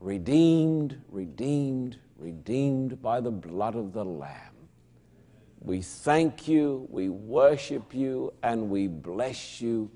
Redeemed, 0.00 1.00
redeemed, 1.08 1.98
redeemed 2.18 3.02
by 3.02 3.20
the 3.20 3.30
blood 3.30 3.74
of 3.74 3.92
the 3.92 4.04
Lamb. 4.04 4.54
We 5.60 5.82
thank 5.82 6.46
you, 6.46 6.86
we 6.90 7.08
worship 7.08 7.94
you, 7.94 8.32
and 8.42 8.70
we 8.70 8.86
bless 8.86 9.60
you 9.60 9.90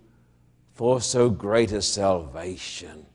for 0.73 1.01
so 1.01 1.29
great 1.29 1.73
a 1.73 1.83
salvation. 1.83 3.07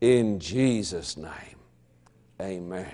In 0.00 0.38
Jesus' 0.38 1.16
name, 1.16 1.58
amen. 2.40 2.92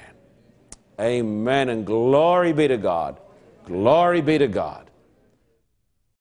Amen. 1.01 1.69
And 1.69 1.85
glory 1.85 2.53
be 2.53 2.69
to 2.69 2.77
God. 2.77 3.19
Glory 3.67 4.21
be 4.21 4.39
to 4.39 4.49
God. 4.49 4.91